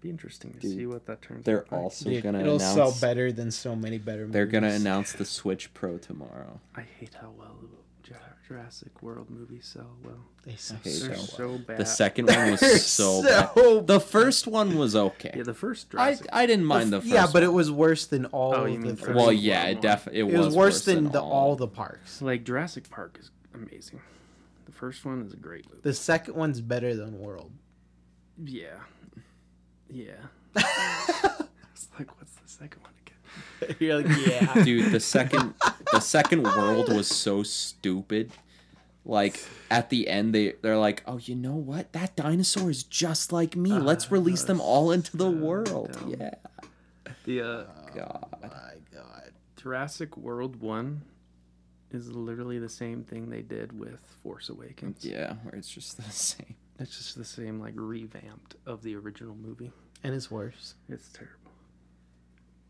[0.00, 1.44] Be interesting to Dude, see what that turns.
[1.46, 1.80] They're out like.
[1.80, 2.74] also Dude, gonna it'll announce.
[2.74, 4.32] sell better than so many better movies.
[4.34, 6.60] They're gonna announce the Switch Pro tomorrow.
[6.76, 7.56] I hate how well
[8.02, 8.14] Ju-
[8.46, 10.18] Jurassic World movies sell well.
[10.44, 11.78] They sell hate They're how so bad.
[11.78, 13.86] The second one was so, so bad.
[13.86, 15.32] The first one was okay.
[15.36, 16.26] yeah, the first Jurassic.
[16.30, 17.10] I didn't mind the first.
[17.10, 19.14] Yeah, but it was worse than all Oh, you of mean the first.
[19.14, 22.20] Well, World yeah, it definitely it, it was worse than than the all the parks.
[22.20, 24.02] like Jurassic Park is amazing.
[24.66, 25.80] The first one is a great movie.
[25.82, 27.52] The second one's better than World.
[28.42, 28.76] Yeah.
[29.90, 30.12] Yeah.
[30.56, 33.76] it's like, what's the second one again?
[33.80, 34.64] You're like, yeah.
[34.64, 35.54] dude the second
[35.92, 38.30] the second world was so stupid
[39.06, 43.32] like at the end they they're like oh you know what that dinosaur is just
[43.32, 46.14] like me let's Uh, release them all into the so world dumb.
[46.18, 46.34] yeah
[47.24, 48.48] The uh, god my
[48.92, 49.32] god.
[49.56, 51.02] Jurassic World 1
[51.90, 55.04] is literally the same thing they did with Force Awakens.
[55.04, 59.34] yeah where it's just the same It's just the same, like, revamped of the original
[59.36, 59.70] movie.
[60.02, 60.74] And it's worse.
[60.88, 61.38] It's terrible.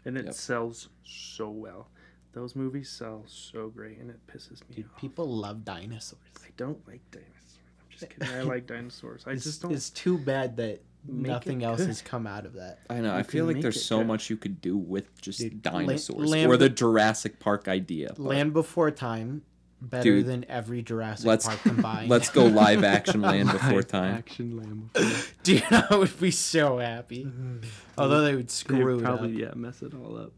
[0.07, 0.35] and it Yep.
[0.35, 1.89] sells so well.
[2.33, 5.01] Those movies sell so great, and it pisses me Dude, off.
[5.01, 6.21] people love dinosaurs.
[6.45, 7.59] I don't like dinosaurs.
[7.81, 8.29] I'm just kidding.
[8.35, 9.25] I like dinosaurs.
[9.27, 9.73] I It's, just don't.
[9.73, 11.87] it's too bad that Make nothing else good.
[11.87, 12.81] has come out of that.
[12.91, 13.13] I know.
[13.15, 14.07] You I feel can like make there's so good.
[14.09, 18.09] much you could do with just Dude, La- dinosaurs Land or the Jurassic Park idea.
[18.11, 19.43] but Land Before Time,
[19.85, 22.09] better Dude, than every Jurassic let's- Park combined.
[22.11, 24.15] Let's go live action Land Before Time.
[24.15, 25.35] Action Lamb Before.
[25.43, 27.25] Dude, I would be so happy.
[27.25, 27.59] Mm-hmm.
[27.99, 29.55] Although they would They'd screw it probably up.
[29.55, 30.33] yeah mess it all up.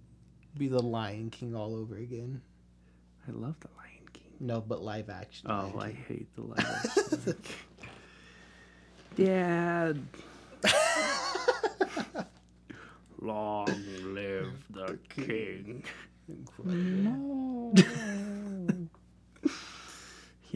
[0.58, 2.40] Be the Lion King all over again.
[3.28, 4.22] I love the Lion King.
[4.40, 5.50] No, but live action.
[5.50, 6.04] Oh, Lion I King.
[6.08, 7.36] hate the live action.
[9.16, 10.02] Dad.
[13.20, 13.66] Long
[14.14, 15.82] live the king.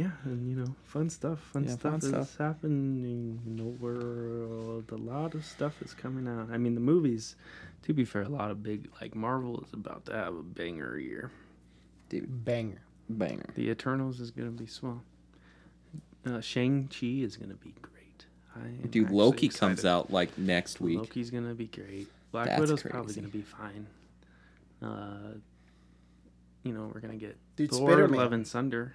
[0.00, 1.40] Yeah, and you know, fun stuff.
[1.52, 2.36] Fun Yeah, stuff fun is stuff.
[2.38, 4.90] happening in the world.
[4.92, 6.48] A lot of stuff is coming out.
[6.50, 7.36] I mean, the movies.
[7.82, 10.98] To be fair, a lot of big like Marvel is about to have a banger
[10.98, 11.30] year.
[12.08, 12.80] Dude, banger.
[13.10, 13.50] Banger.
[13.54, 15.02] The Eternals is gonna be swell.
[16.24, 18.24] Uh, Shang Chi is gonna be great.
[18.56, 20.98] I am Dude, actually Loki comes out like next week.
[20.98, 22.08] Loki's gonna be great.
[22.32, 23.86] Black That's Widow's probably gonna be fine.
[24.82, 25.34] Uh,
[26.62, 28.18] you know, we're gonna get Dude, Thor, Spider-Man.
[28.18, 28.94] Love and Thunder.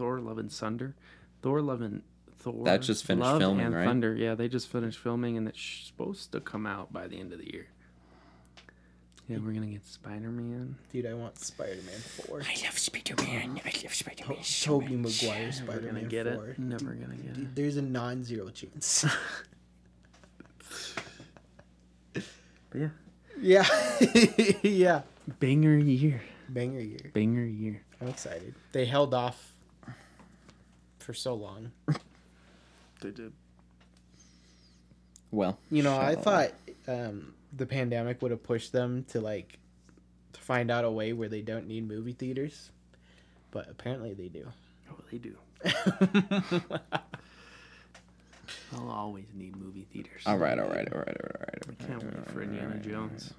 [0.00, 0.94] Thor, Love and Thunder.
[1.42, 2.00] Thor, Love and
[2.38, 2.64] Thor.
[2.64, 3.84] That just finished Love filming, and right?
[3.84, 4.14] Thunder.
[4.14, 7.38] Yeah, they just finished filming, and it's supposed to come out by the end of
[7.38, 7.66] the year.
[9.28, 10.76] Yeah, we're gonna get Spider Man.
[10.90, 12.40] Dude, I want Spider Man 4.
[12.40, 13.60] I love Spider Man.
[13.62, 16.46] I love Spider To- Tobey Maguire Never Spider gonna Man get 4.
[16.48, 16.58] it.
[16.58, 17.54] Never gonna get Dude, it.
[17.54, 19.04] there's a non zero chance.
[22.14, 22.22] But
[22.74, 22.88] yeah,
[23.38, 23.66] yeah.
[24.62, 25.02] yeah.
[25.38, 26.22] banger year.
[26.48, 27.10] Banger year.
[27.12, 27.82] Banger year.
[28.00, 28.54] I'm excited.
[28.72, 29.52] They held off
[31.10, 31.72] for so long.
[33.00, 33.32] They did.
[35.32, 36.52] Well, You know, I thought
[36.86, 39.58] um, the pandemic would have pushed them to like
[40.34, 42.70] to find out a way where they don't need movie theaters,
[43.50, 44.46] but apparently they do.
[44.92, 45.36] Oh, they do.
[48.72, 50.22] I'll always need movie theaters.
[50.26, 51.76] All right, all right, all right, all right, all right.
[51.80, 53.34] I can't wait for Indiana Jones.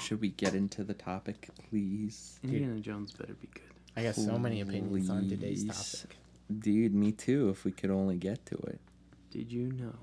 [0.00, 2.40] Should we get into the topic, please?
[2.42, 3.62] Indiana Jones better be good.
[3.96, 6.16] I got so many opinions on today's topic.
[6.58, 7.48] Dude, me too.
[7.48, 8.80] If we could only get to it.
[9.30, 9.94] Did you know?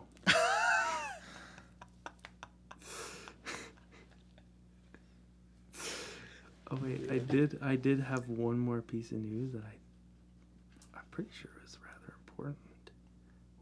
[6.72, 7.60] oh wait, I did.
[7.62, 10.98] I did have one more piece of news that I.
[10.98, 12.92] I'm pretty sure was rather important,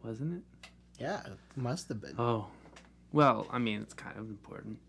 [0.03, 0.43] wasn't it?
[0.99, 2.15] Yeah, it must have been.
[2.17, 2.47] Oh,
[3.11, 4.79] well, I mean, it's kind of important.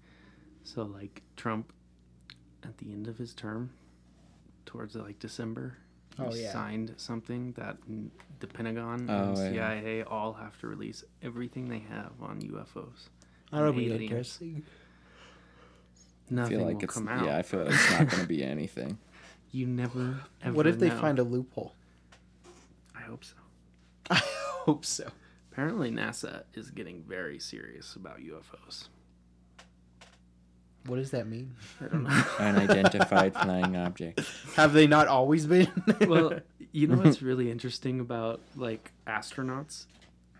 [0.64, 1.72] So, like, Trump,
[2.62, 3.70] at the end of his term,
[4.66, 5.89] towards like December, he
[6.20, 6.52] Oh, yeah.
[6.52, 7.76] signed something that
[8.40, 9.70] the Pentagon Oh, and yeah.
[9.80, 13.08] CIA all have to release everything they have on UFOs.
[13.52, 14.02] That'll be aliens.
[14.10, 14.62] interesting.
[16.30, 17.26] I Nothing feel like will it's come out.
[17.26, 17.36] yeah.
[17.38, 18.98] I feel like it's not going to be anything.
[19.50, 20.54] You never ever.
[20.54, 21.00] What if they know.
[21.00, 21.74] find a loophole?
[22.96, 23.34] I hope so.
[24.10, 24.20] I
[24.64, 25.08] hope so.
[25.50, 28.88] Apparently, NASA is getting very serious about UFOs.
[30.86, 31.54] What does that mean?
[31.80, 32.24] I don't know.
[32.38, 34.22] Unidentified flying object.
[34.56, 35.70] Have they not always been?
[36.08, 36.40] well,
[36.72, 39.86] you know what's really interesting about like astronauts?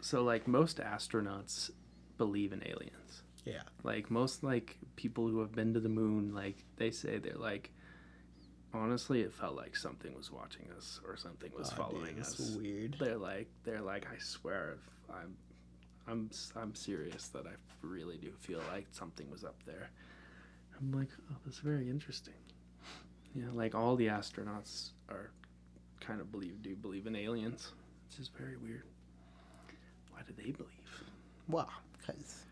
[0.00, 1.70] So like most astronauts
[2.16, 3.22] believe in aliens.
[3.44, 3.62] yeah.
[3.83, 7.70] Like most like people who have been to the moon, like they say they're like
[8.72, 12.18] honestly it felt like something was watching us or something was oh, Aw, following dude,
[12.18, 12.57] that's us.
[12.57, 12.96] weird.
[12.98, 15.37] They're like they're like I swear if I'm
[16.09, 19.90] I'm I'm serious that I really do feel like something was up there.
[20.81, 22.35] I'm like, oh, that's very interesting.
[23.35, 25.31] Yeah, like all the astronauts are
[26.01, 27.73] kind of believe do believe in aliens.
[28.09, 28.85] It's just very weird.
[30.11, 31.05] Why do they believe?
[31.49, 32.45] Well, because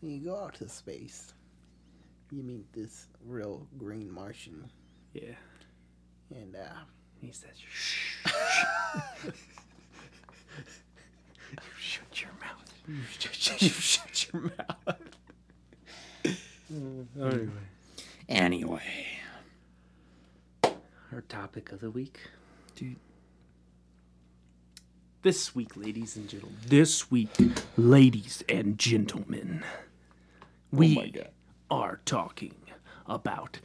[0.00, 1.32] when you go out to space,
[2.30, 4.70] you meet this real green Martian,
[5.14, 5.34] Yeah.
[6.30, 6.84] and uh,
[7.20, 8.16] He says, shh.
[9.24, 9.32] you
[11.78, 12.72] shut your mouth.
[12.88, 13.00] you
[13.32, 15.13] shut, you shut your mouth.
[16.74, 17.48] Anyway.
[18.28, 19.06] Anyway,
[21.12, 22.18] Our topic of the week.
[22.74, 22.96] dude.
[25.22, 26.58] This week, ladies and gentlemen.
[26.66, 27.30] This week,
[27.76, 29.62] ladies and gentlemen.
[30.72, 31.28] We my God.
[31.70, 32.54] are talking
[33.06, 33.60] about.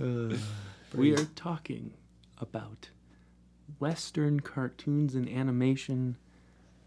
[0.00, 0.34] Uh,
[0.94, 1.92] we are talking
[2.38, 2.90] about
[3.78, 6.16] Western cartoons and animation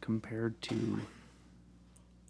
[0.07, 1.01] compared to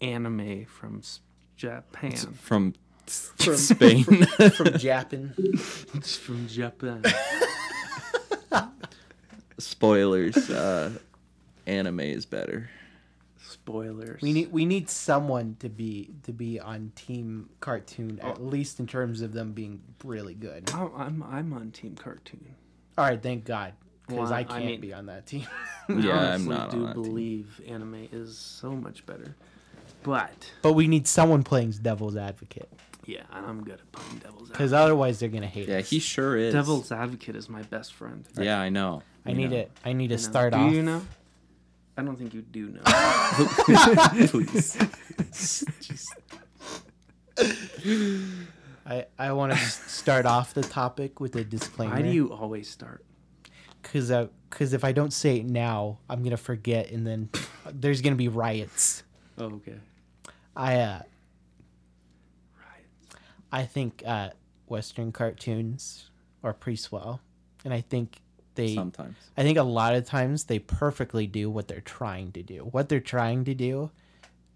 [0.00, 1.20] anime from s-
[1.56, 2.10] Japan.
[2.10, 2.74] From,
[3.06, 4.02] From- Spain.
[4.56, 5.32] From Japan.
[5.94, 7.04] It's from Japan.
[9.58, 10.50] Spoilers.
[10.50, 10.90] Uh,
[11.68, 12.68] anime is better.
[13.40, 14.20] spoilers.
[14.22, 18.42] We need we need someone to be to be on team cartoon at Oh.
[18.42, 20.68] least in terms of them being really good.
[20.74, 22.54] I'm I'm, I'm on Team Cartoon.
[22.96, 23.74] All right, thank God,
[24.08, 25.46] because Well, I I can't mean- be on that team.
[25.88, 27.02] Yeah, I I'm honestly not do on that team.
[27.02, 29.34] believe anime is so much better,
[30.02, 32.68] but but we need someone playing devil's advocate
[33.06, 34.52] yeah, and I'm good at playing Devil's advocate.
[34.52, 35.88] because otherwise they're gonna hate Yeah, us.
[35.88, 36.52] he sure is.
[36.52, 38.26] Devil's Advocate is my best friend.
[38.38, 39.02] Yeah, I know.
[39.24, 39.56] I You need know.
[39.56, 39.70] it.
[39.82, 40.70] I need to start do off.
[40.70, 41.00] Do you know?
[41.96, 42.82] I don't think you do know.
[44.28, 44.76] Please.
[48.86, 51.94] I I want to start off the topic with a disclaimer.
[51.94, 53.04] Why do you always start?
[53.82, 54.12] Because
[54.50, 57.30] because if I don't say it now, I'm gonna forget, and then
[57.72, 59.02] there's gonna be riots.
[59.36, 59.76] Oh, okay.
[60.56, 61.02] I uh,
[62.56, 63.20] Right.
[63.52, 64.30] I think uh,
[64.66, 66.10] Western cartoons
[66.42, 67.20] are pretty swell,
[67.64, 68.20] and I think
[68.54, 69.16] they Sometimes.
[69.36, 72.68] I think a lot of times they perfectly do what they're trying to do.
[72.72, 73.90] What they're trying to do,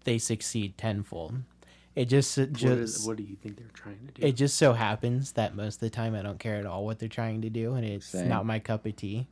[0.03, 1.35] they succeed tenfold.
[1.95, 4.25] It just it What, just is, what do you think they're trying to do?
[4.27, 6.97] it just so happens that most of the time I don't care at all what
[6.99, 8.27] they're trying to do, and it's Same.
[8.29, 9.27] not my cup of tea.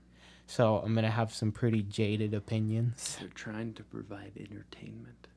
[0.47, 5.27] So I'm gonna have some pretty jaded opinions, they're trying to provide entertainment.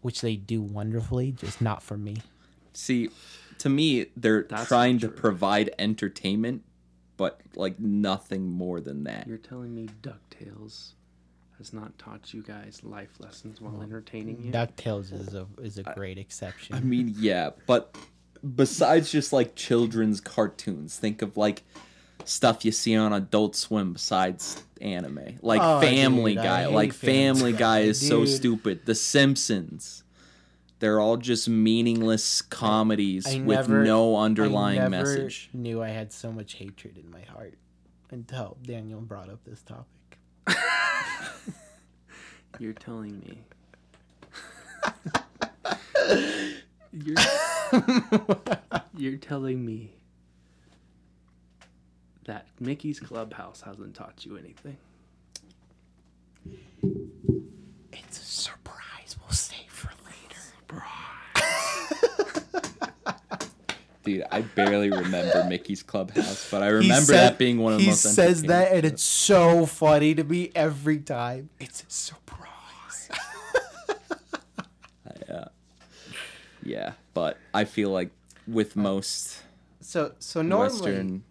[0.00, 2.16] which they do wonderfully, just not for me.
[2.72, 3.08] See,
[3.58, 6.64] to me, they're That's trying to provide entertainment,
[7.16, 9.28] but like nothing more than that.
[9.28, 10.94] You're telling me DuckTales
[11.62, 14.50] has not taught you guys life lessons while entertaining you?
[14.50, 16.74] Ducktales is a is a great exception.
[16.74, 17.96] I mean, yeah, but
[18.56, 21.62] besides just like children's cartoons, think of like
[22.24, 26.66] stuff you see on Adult Swim besides anime, like Oh, Family dude, Guy.
[26.66, 28.84] Like Family Family Guy, Guy is so stupid.
[28.84, 30.02] The Simpsons.
[30.80, 35.48] They're all just meaningless comedies I with never- no underlying I never message.
[35.52, 37.54] Knew I had so much hatred in my heart
[38.10, 39.86] until Daniel brought up this topic.
[42.58, 43.42] You're telling me.
[46.92, 47.16] you're,
[48.96, 49.94] you're telling me
[52.26, 54.76] that Mickey's Clubhouse hasn't taught you anything.
[57.92, 59.16] It's a surprise.
[59.20, 60.12] We'll save for later.
[64.04, 67.84] Dude, I barely remember Mickey's Clubhouse, but I remember said- that being one of the
[67.84, 68.02] he most.
[68.14, 71.50] says that, and it's so funny to me every time.
[71.60, 72.48] It's a surprise.
[75.28, 75.44] Yeah.
[76.64, 78.10] Yeah, but I feel like
[78.46, 79.40] with uh, most
[79.80, 81.24] so so normally Western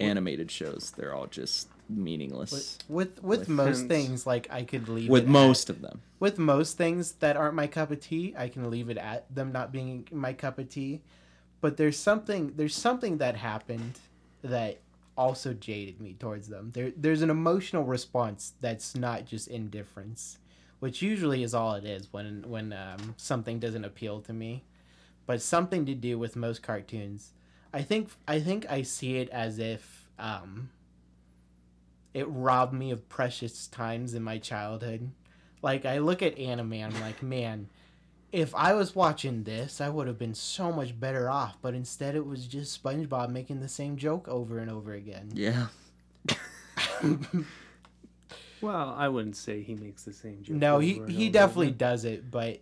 [0.00, 2.78] animated shows, they're all just meaningless.
[2.88, 3.94] with with with most hints.
[3.94, 6.02] things like I could leave With it most at, of them.
[6.20, 9.52] with most things that aren't my cup of tea, I can leave it at them
[9.52, 11.00] not being my cup of tea.
[11.60, 13.98] But there's something there's something that happened
[14.42, 14.80] that
[15.16, 16.70] also jaded me towards them.
[16.72, 20.38] There there's an emotional response that's not just indifference,
[20.78, 24.64] which usually is all it is when when um, something doesn't appeal to me.
[25.26, 27.32] But something to do with most cartoons.
[27.72, 30.70] I think I think I see it as if um,
[32.14, 35.10] it robbed me of precious times in my childhood.
[35.60, 37.68] Like I look at anime, I'm like, man,
[38.32, 41.56] if I was watching this, I would have been so much better off.
[41.62, 45.30] But instead, it was just SpongeBob making the same joke over and over again.
[45.34, 45.66] Yeah.
[48.60, 50.56] Well, I wouldn't say he makes the same joke.
[50.56, 51.78] no, he and he over definitely again.
[51.78, 52.60] does it, but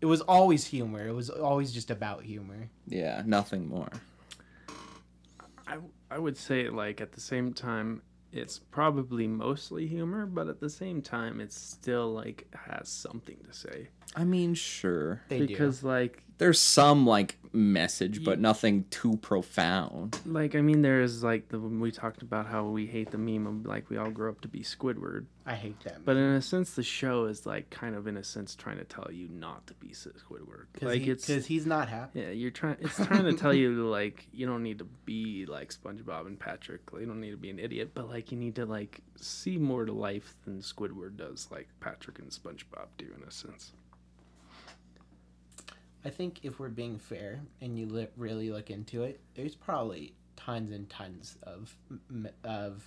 [0.00, 1.06] it was always humor.
[1.06, 2.68] It was always just about humor.
[2.88, 3.88] Yeah, nothing more.
[5.66, 5.78] I,
[6.10, 10.70] I would say, like, at the same time, it's probably mostly humor, but at the
[10.70, 13.88] same time, it's still, like, has something to say.
[14.14, 15.20] I mean, sure.
[15.28, 15.46] They do.
[15.48, 20.20] because, like, There's some like message, but nothing too profound.
[20.26, 23.46] like I mean, there's like the when we talked about how we hate the meme
[23.46, 26.04] of like we all grow up to be Squidward, I hate that.
[26.04, 28.84] but in a sense, the show is like kind of in a sense trying to
[28.84, 30.66] tell you not to be Squidward.
[30.74, 32.20] because Like it's because he's not happy.
[32.20, 32.76] yeah, you're trying.
[32.80, 36.92] It's trying to tell you like you don't need to be like SpongeBob and Patrick.
[36.92, 39.56] Like, you don't need to be an idiot, but like you need to like see
[39.56, 43.72] more to life than Squidward does, like Patrick and SpongeBob do in a sense.
[46.06, 50.14] I think if we're being fair and you li- really look into it, there's probably
[50.36, 51.74] tons and tons of
[52.08, 52.84] m- of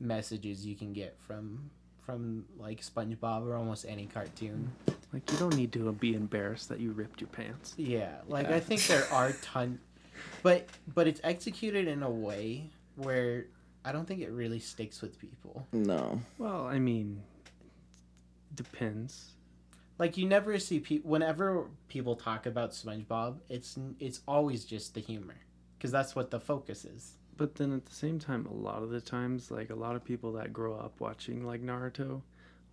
[0.00, 1.70] messages you can get from
[2.06, 4.72] from like SpongeBob or almost any cartoon.
[5.12, 7.74] Like you don't need to be embarrassed that you ripped your pants.
[7.76, 8.56] Yeah, like Yeah.
[8.56, 9.78] I think there are ton,
[10.42, 13.44] but but it's executed in a way where
[13.84, 15.66] I don't think it really sticks with people.
[15.70, 16.18] No.
[16.38, 17.22] Well, I mean,
[18.54, 19.32] depends.
[20.02, 25.00] Like you never see people whenever people talk about SpongeBob, it's it's always just the
[25.00, 25.36] humor
[25.78, 27.12] because that's what the focus is.
[27.36, 30.04] But then at the same time, a lot of the times, like a lot of
[30.04, 32.22] people that grow up watching like Naruto,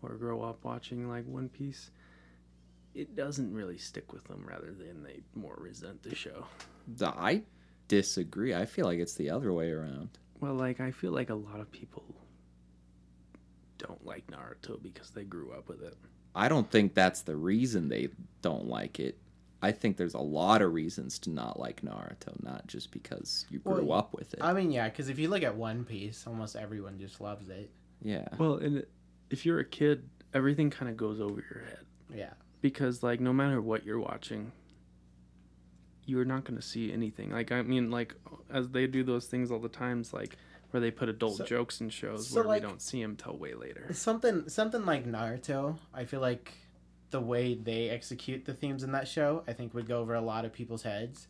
[0.01, 1.91] or grow up watching like One Piece,
[2.95, 4.43] it doesn't really stick with them.
[4.43, 6.45] Rather than they more resent the show.
[6.99, 7.43] I
[7.87, 8.55] disagree.
[8.55, 10.09] I feel like it's the other way around.
[10.41, 12.05] Well, like I feel like a lot of people
[13.77, 15.95] don't like Naruto because they grew up with it.
[16.35, 18.09] I don't think that's the reason they
[18.41, 19.17] don't like it.
[19.61, 23.59] I think there's a lot of reasons to not like Naruto, not just because you
[23.59, 24.39] grew Well, up with it.
[24.41, 27.69] I mean, yeah, because if you look at One Piece, almost everyone just loves it.
[28.01, 28.27] yeah.
[28.37, 28.85] Well, and
[29.29, 32.33] if you're a kid, everything kind of goes over your head Yeah.
[32.61, 34.51] because like no matter what you're watching,
[36.05, 37.31] you're not going to see anything.
[37.31, 38.15] Like I mean, like
[38.49, 40.37] as they do those things all the times, like
[40.71, 43.15] where they put adult So- jokes in shows so, where like- we don't see them
[43.15, 43.91] till way later.
[43.93, 46.53] Something something like Naruto, I feel like
[47.11, 50.21] the way they execute the themes in that show, I think would go over a
[50.21, 51.27] lot of people's heads.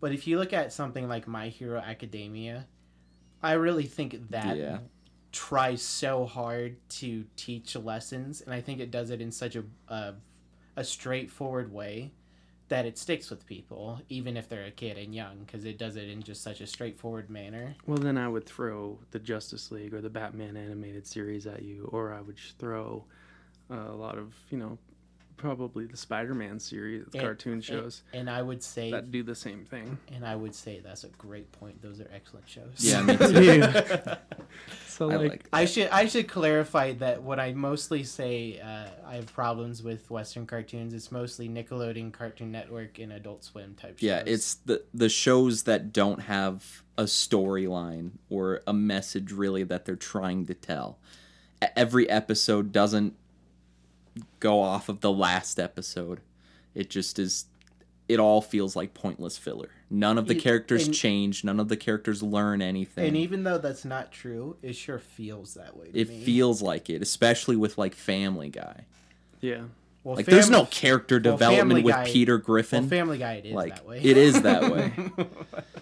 [0.00, 2.66] But if you look at something like My Hero Academia,
[3.42, 4.80] I really think that Yeah.
[5.30, 9.64] tries so hard to teach lessons, and I think it does it in such a
[9.88, 10.14] a,
[10.76, 12.12] a straightforward way
[12.72, 15.96] that it sticks with people, even if they're a kid and young, because it does
[15.96, 17.76] it in just such a straightforward manner.
[17.86, 21.90] Well, then I would throw the Justice League or the Batman animated series at you,
[21.92, 23.04] or I would throw
[23.70, 24.78] uh, a lot of you know
[25.42, 29.64] probably the Spider-Man series And- cartoon shows And I would say that do the same
[29.64, 29.98] thing.
[30.14, 31.82] And I would say that's a great point.
[31.82, 32.74] Those are excellent shows.
[32.78, 33.64] Yeah, me too.
[34.86, 38.88] So I like, like I should I should clarify that when I mostly say uh,
[39.06, 43.98] I have problems with Western cartoons, it's mostly Nickelodeon, Cartoon Network, and Adult Swim type
[43.98, 44.02] shows.
[44.06, 49.86] Yeah, it's the the shows that don't have a storyline or a message really that
[49.86, 50.98] they're trying to tell.
[51.74, 53.14] Every episode doesn't
[54.40, 56.20] go off of the last episode.
[56.74, 57.46] It just is
[58.08, 59.70] it all feels like pointless filler.
[59.88, 63.06] None of the It- characters and- change, none of the characters learn anything.
[63.08, 65.90] and even though that's not true, it sure feels that way.
[65.90, 66.24] To it me.
[66.24, 68.84] feels like it, especially with like Family Guy.
[69.40, 69.62] yeah,
[70.04, 72.88] well, Like there's no character well, development Family with Guy- Peter Well, Griffin.
[72.88, 74.00] Family Guy, it is like that way.
[74.02, 74.92] it is that way.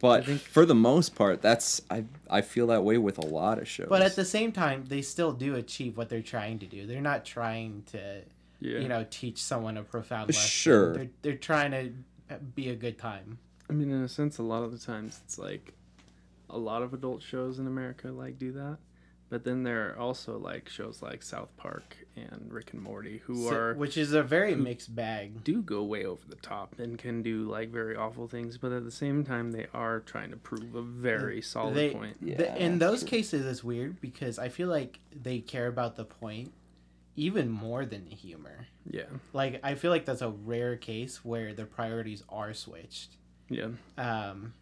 [0.00, 3.26] But I think- for the most part, that's I I feel that way with a
[3.26, 3.88] lot of shows.
[3.88, 6.86] But at the same time, they still do achieve what they're trying to do.
[6.86, 8.22] They're not trying to,
[8.60, 8.78] yeah.
[8.78, 10.48] you know, teach someone a profound lesson.
[10.48, 10.94] Sure.
[10.94, 13.38] They're, they're trying to be a good time.
[13.68, 15.72] I mean, in a sense, a lot of the times it's like
[16.48, 18.78] a lot of adult shows in America like do that,
[19.28, 23.48] but then there are also like shows like South Park and Rick and Morty who
[23.48, 25.44] So- are which is a very mixed bag.
[25.44, 28.84] do go way over the top and can do like very awful things, but at
[28.84, 32.16] the same time they are trying to prove a very solid They- point.
[32.20, 33.08] Yeah, The- in those true.
[33.10, 36.52] cases, it's weird because I feel like they care about the point
[37.16, 38.66] even more than the humor.
[38.88, 43.16] Yeah, Like I feel like that's a rare case where the priorities are switched.
[43.50, 44.54] yeah, Um,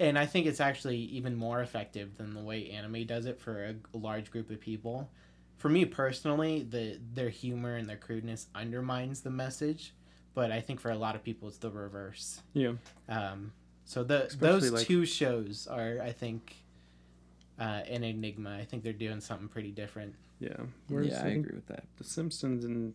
[0.00, 3.64] and I think it's actually even more effective than the way anime does it for
[3.64, 5.10] a, a large group of people.
[5.58, 9.92] For me personally, the their humor and their crudeness undermines the message,
[10.34, 12.40] but I think for a lot of people it's the reverse.
[12.54, 12.72] yeah.
[13.08, 13.52] Um,
[13.84, 16.54] so the Especially, those like- two shows are, I think,
[17.58, 18.56] uh, an enigma.
[18.56, 20.14] I think they're doing something pretty different.
[20.40, 20.56] Yeah,
[20.88, 21.84] Whereas yeah, I think agree with that.
[21.96, 22.94] The Simpsons and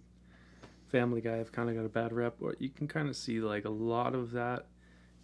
[0.87, 2.35] Family Guy have kind of got a bad rep.
[2.39, 4.67] But you can kind of see like a lot of that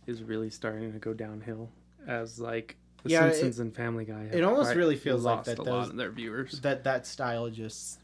[0.08, 1.70] is really starting to go downhill
[2.08, 4.24] as like the Yeah, it- Simpsons and Family Guy.
[4.26, 6.60] Have it almost quite really feels like lost that a those- lot of their viewers.
[6.62, 8.00] That that style just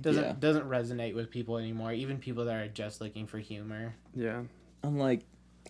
[0.00, 0.32] doesn't Yeah.
[0.38, 1.92] doesn't resonate with people anymore.
[1.92, 3.94] Even people that are just looking for humor.
[4.14, 4.44] Yeah,
[4.82, 5.22] Unlike,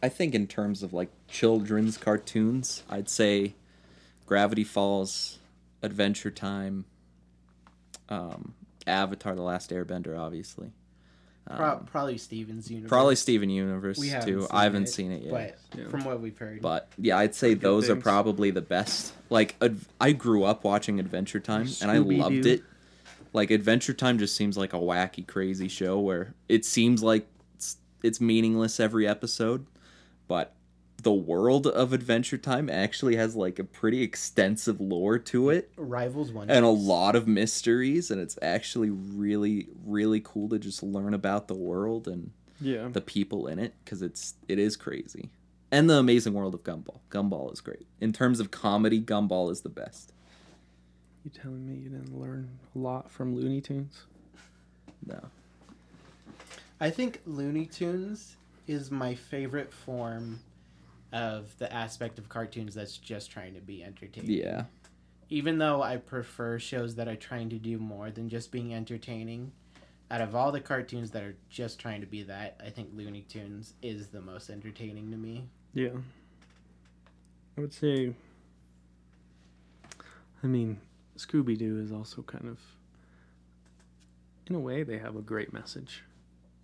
[0.02, 3.54] I think in terms of like children's cartoons, I'd say
[4.26, 5.38] Gravity Falls,
[5.82, 6.84] Adventure Time,
[8.08, 8.54] um,
[8.86, 10.72] Avatar: The Last Airbender, obviously.
[11.46, 12.88] Pro- Um, probably Steven's universe.
[12.88, 14.40] probably Steven Universe We too.
[14.42, 15.30] seen I haven't it, seen it yet.
[15.30, 15.88] but Yeah.
[15.88, 19.12] from what we've heard, But yeah, I'd say Good those are probably the best.
[19.28, 22.62] Like Ad- I grew up watching Adventure Time and I loved it.
[23.34, 27.26] Like Adventure Time just seems like a wacky crazy show where it seems like
[27.56, 29.66] it's, it's meaningless every episode,
[30.28, 30.53] but
[31.04, 36.32] the world of Adventure Time actually has like a pretty extensive lore to it rivals
[36.32, 41.14] one and a lot of mysteries and it's actually really really cool to just learn
[41.14, 42.88] about the world and yeah.
[42.88, 45.30] the people in it because it's it is crazy.
[45.70, 47.00] And the amazing world of Gumball.
[47.10, 47.86] Gumball is great.
[48.00, 50.12] In terms of comedy, Gumball is the best.
[51.24, 54.04] You telling me you didn't learn a lot from Looney Tunes?
[55.04, 55.20] No.
[56.80, 58.36] I think Looney Tunes
[58.66, 60.40] is my favorite form
[61.14, 64.30] of the aspect of cartoons that's just trying to be entertaining.
[64.30, 64.64] Yeah.
[65.30, 69.52] Even though I prefer shows that are trying to do more than just being entertaining,
[70.10, 73.22] out of all the cartoons that are just trying to be that, I think Looney
[73.22, 75.48] Tunes is the most entertaining to me.
[75.72, 75.90] Yeah.
[77.56, 78.12] I would say.
[80.42, 80.80] I mean,
[81.16, 82.58] Scooby Doo is also kind of
[84.46, 86.02] in a way, they have a great message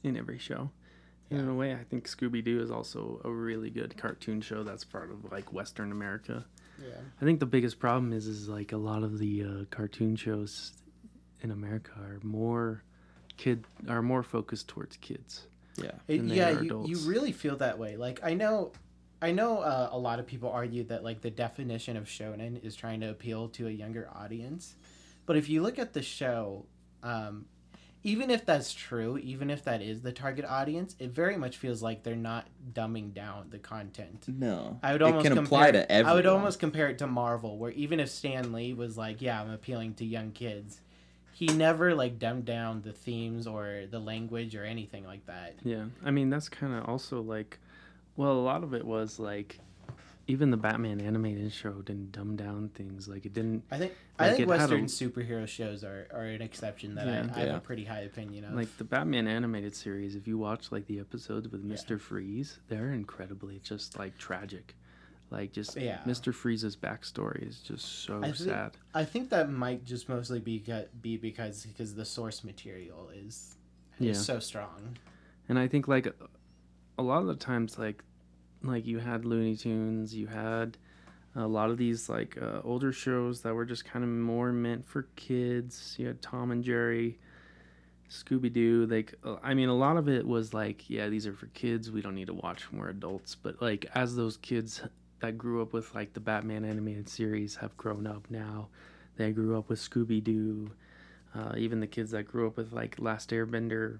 [0.03, 0.71] in every show.
[1.31, 4.65] And in a way, I think Scooby Doo is also a really good cartoon show
[4.65, 6.45] that's part of like Western America.
[6.83, 6.95] Yeah.
[7.21, 10.73] I think the biggest problem is is like a lot of the uh, cartoon shows
[11.43, 12.83] in America are more
[13.37, 15.47] kid are more focused towards kids.
[15.77, 15.93] Yeah.
[16.09, 17.97] It, yeah, you, you really feel that way.
[17.97, 18.73] Like I know,
[19.23, 22.75] I know uh, a lot of people argue that like the definition of shonen is
[22.75, 24.75] trying to appeal to a younger audience,
[25.27, 26.67] but if you look at the show,
[27.03, 27.47] um,
[28.03, 31.83] even if that's true, even if that is the target audience, it very much feels
[31.83, 34.25] like they're not dumbing down the content.
[34.27, 34.79] No.
[34.83, 36.13] I would it can compare, apply to everyone.
[36.13, 39.41] I would almost compare it to Marvel, where even if Stan Lee was like, "Yeah,
[39.41, 40.81] I'm appealing to young kids,"
[41.33, 45.57] he never like dumbed down the themes or the language or anything like that.
[45.63, 47.59] Yeah, I mean that's kind of also like,
[48.17, 49.59] well, a lot of it was like,
[50.31, 53.09] even the Batman animated show didn't dumb down things.
[53.09, 56.07] Like it didn't I think Like, I think it had a- Western superhero shows are,
[56.13, 57.27] are an exception that Yeah.
[57.35, 58.55] I, I have a pretty high opinion of.
[58.55, 60.15] like the Batman animated series.
[60.15, 61.71] If you watch like the episodes with Yeah.
[61.73, 64.77] Mister Freeze, they're incredibly just like tragic.
[65.31, 66.01] Like just Yeah.
[66.07, 68.77] Mister Freeze's backstory is just so I think- sad.
[68.95, 70.63] I think that might just mostly be
[71.03, 73.57] be because because the source material is
[73.99, 74.13] Yeah.
[74.13, 74.97] is so strong.
[75.49, 76.07] And I think like
[76.99, 78.05] a lot of the times like
[78.63, 80.77] like you had Looney Tunes, you had
[81.37, 84.87] a lot of these like uh, older shows that were just kind of more meant
[84.87, 85.95] for kids.
[85.99, 87.19] You had Tom and Jerry,
[88.11, 88.87] Scooby Doo.
[88.91, 91.91] Like uh, I mean, a lot of it was like, yeah, these are for kids.
[91.91, 93.35] We don't need to watch when we're adults.
[93.35, 94.83] But like as those kids
[95.21, 98.69] that grew up with like the Batman animated series have grown up now,
[99.17, 100.71] they grew up with Scooby Doo.
[101.33, 103.99] Uh, even the kids that grew up with like Last Airbender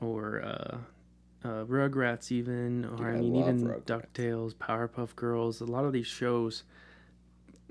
[0.00, 0.78] or uh,
[1.44, 3.82] uh, Rugrats, even, or Dude, I I mean, even Rugrats.
[3.84, 5.60] DuckTales, Powerpuff Girls.
[5.60, 6.64] A lot of these shows,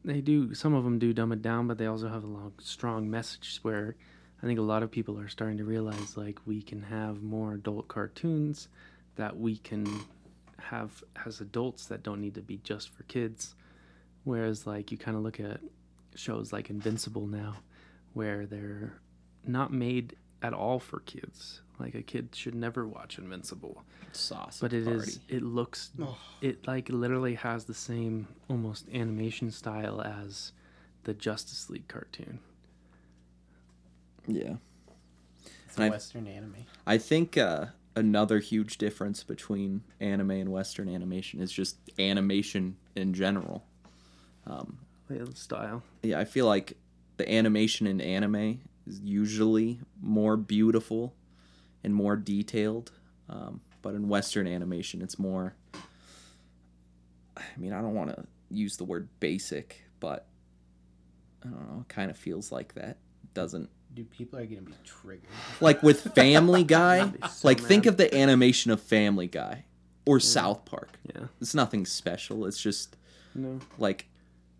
[0.06, 0.54] they do.
[0.54, 3.60] Some of them do dumb it down, but they also have a long, strong message.
[3.64, 3.96] Where
[4.42, 7.54] I think a lot of people are starting to realize, like, we can have more
[7.54, 8.68] adult cartoons
[9.16, 9.88] that we can
[10.60, 13.56] have as adults that don't need to be just for kids.
[14.24, 15.60] Whereas, like, you kind of look at
[16.16, 17.56] shows like Invincible now,
[18.14, 18.94] where they're
[19.46, 21.62] not made at all for kids.
[21.80, 24.60] Like a kid should never watch Invincible, Sauce.
[24.62, 25.18] but it is.
[25.18, 25.36] party.
[25.36, 25.90] It looks.
[26.00, 26.18] Oh.
[26.42, 30.52] It like literally has the same almost animation style as
[31.06, 32.40] the Justice League cartoon.
[34.28, 34.56] Yeah.
[35.66, 36.56] It's And I- a Western anime.
[36.86, 43.14] I think uh, another huge difference between anime and Western animation is just animation in
[43.14, 43.66] general.
[44.46, 44.78] Um,
[45.10, 45.84] Yeah, the style.
[46.04, 46.78] yeah, I feel like
[47.18, 51.14] the animation in anime is usually more beautiful
[51.84, 52.92] and more detailed,
[53.30, 55.56] um, but in Western animation, it's more.
[57.36, 60.28] I mean, I don't want to use the word basic, but
[61.44, 61.82] I don't know.
[61.82, 62.98] It kind of feels like that.
[63.34, 65.30] Doesn't Dude, people are gonna be triggered.
[65.62, 67.12] like with Family Guy.
[67.30, 69.66] So like think of the animation of Family Guy
[70.06, 70.90] or South Park.
[71.16, 71.26] Yeah.
[71.42, 72.46] It's nothing special.
[72.46, 72.96] It's just
[73.36, 73.60] No.
[73.78, 74.08] like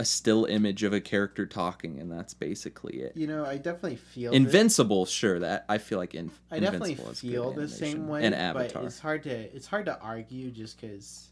[0.04, 3.16] a still image of a character talking, and that's basically it.
[3.16, 5.40] You know, I definitely feel this- Invincible, sure.
[5.40, 8.34] That I feel like in, I definitely Invincible is good feel the same way, And
[8.34, 8.84] but Avatar.
[8.86, 11.30] it's hard to it's hard to argue just because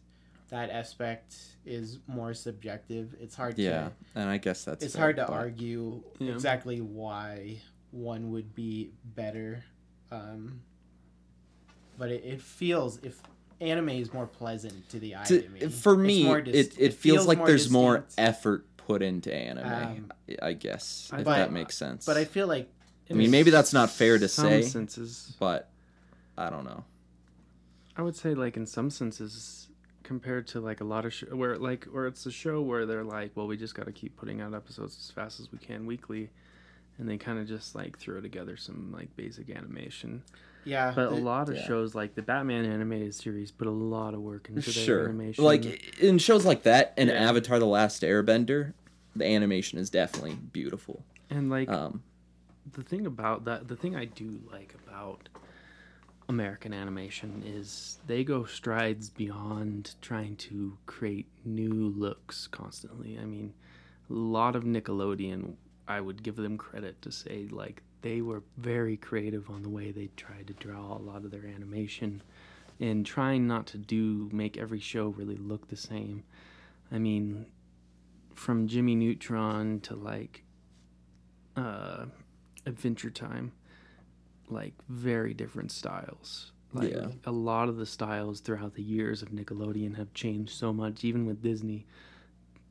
[0.50, 3.14] that aspect is more subjective.
[3.20, 6.34] It's hard yeah, to and I guess that's it's fair, hard to but- argue Yeah.
[6.34, 7.58] exactly why
[7.92, 9.64] one would be better.
[10.12, 10.62] Um,
[11.98, 13.22] but it, it feels if
[13.62, 15.60] anime is more pleasant to the eye To- to me.
[15.70, 19.66] for It's me, more it, dis- it, feels, like there's more effort put into anime.
[19.98, 22.06] Um, I guess if But- that makes sense.
[22.06, 22.70] But I feel like
[23.10, 25.36] I mean, maybe that's not fair to some say, senses.
[25.40, 25.70] but
[26.38, 26.86] I don't know.
[27.98, 29.68] I would say like in some senses
[30.04, 33.04] compared to like a lot of sh- where like where it's a show where they're
[33.04, 35.86] like well we just got to keep putting out episodes as fast as we can
[35.86, 36.30] weekly
[36.98, 40.24] and they kind of just like throw together some like basic animation
[40.64, 41.66] yeah, but a lot of yeah.
[41.68, 45.44] shows like the batman animated series put a lot of work into their Sure, animation
[45.44, 47.30] like in shows like that and Yeah.
[47.30, 48.74] Avatar: The Last Airbender,
[49.16, 51.04] the animation is definitely beautiful.
[51.30, 52.04] and like Um,
[52.74, 55.28] the thing about that the thing i do like about
[56.30, 63.54] american animation is they go strides beyond trying to create new looks constantly i mean
[64.10, 65.56] a lot of nickelodeon
[65.88, 69.92] i would give them credit to say like they were very creative on the way
[69.92, 72.22] they tried to draw a lot of their animation
[72.80, 76.24] and trying not to do make every show really look the same
[76.92, 77.46] i mean
[78.34, 80.44] from jimmy neutron to like
[81.56, 82.06] uh
[82.66, 83.52] Adventure Time,
[84.50, 86.52] like very different styles.
[86.74, 87.08] Like Yeah.
[87.26, 91.26] a lot of the styles throughout the years of Nickelodeon have changed so much, even
[91.26, 91.86] with Disney.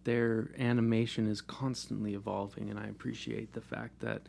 [0.04, 4.22] Their animation is constantly evolving, and I appreciate the fact that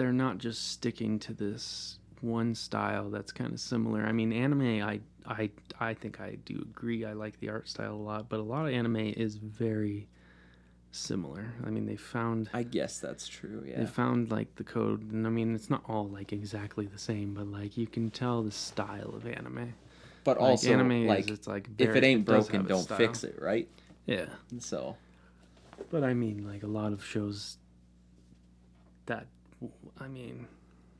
[0.00, 4.02] they're not just sticking to this one style that's kind of similar.
[4.06, 7.04] I mean, anime, I I I think I do agree.
[7.04, 10.08] I like the art style a lot, but a lot of anime is very
[10.90, 11.52] similar.
[11.66, 13.62] I mean, they found I guess that's true.
[13.66, 13.80] Yeah.
[13.80, 17.34] They found like the code, and I mean, it's not all like exactly the same,
[17.34, 19.74] but like you can tell the style of anime.
[20.24, 23.36] But Like, also, anime like, is it's like if it ain't broken, don't fix it,
[23.38, 23.68] right?
[24.06, 24.26] Yeah.
[24.60, 24.96] So
[25.90, 27.58] But I mean, like a lot of shows
[29.04, 29.26] that,
[29.98, 30.46] I mean,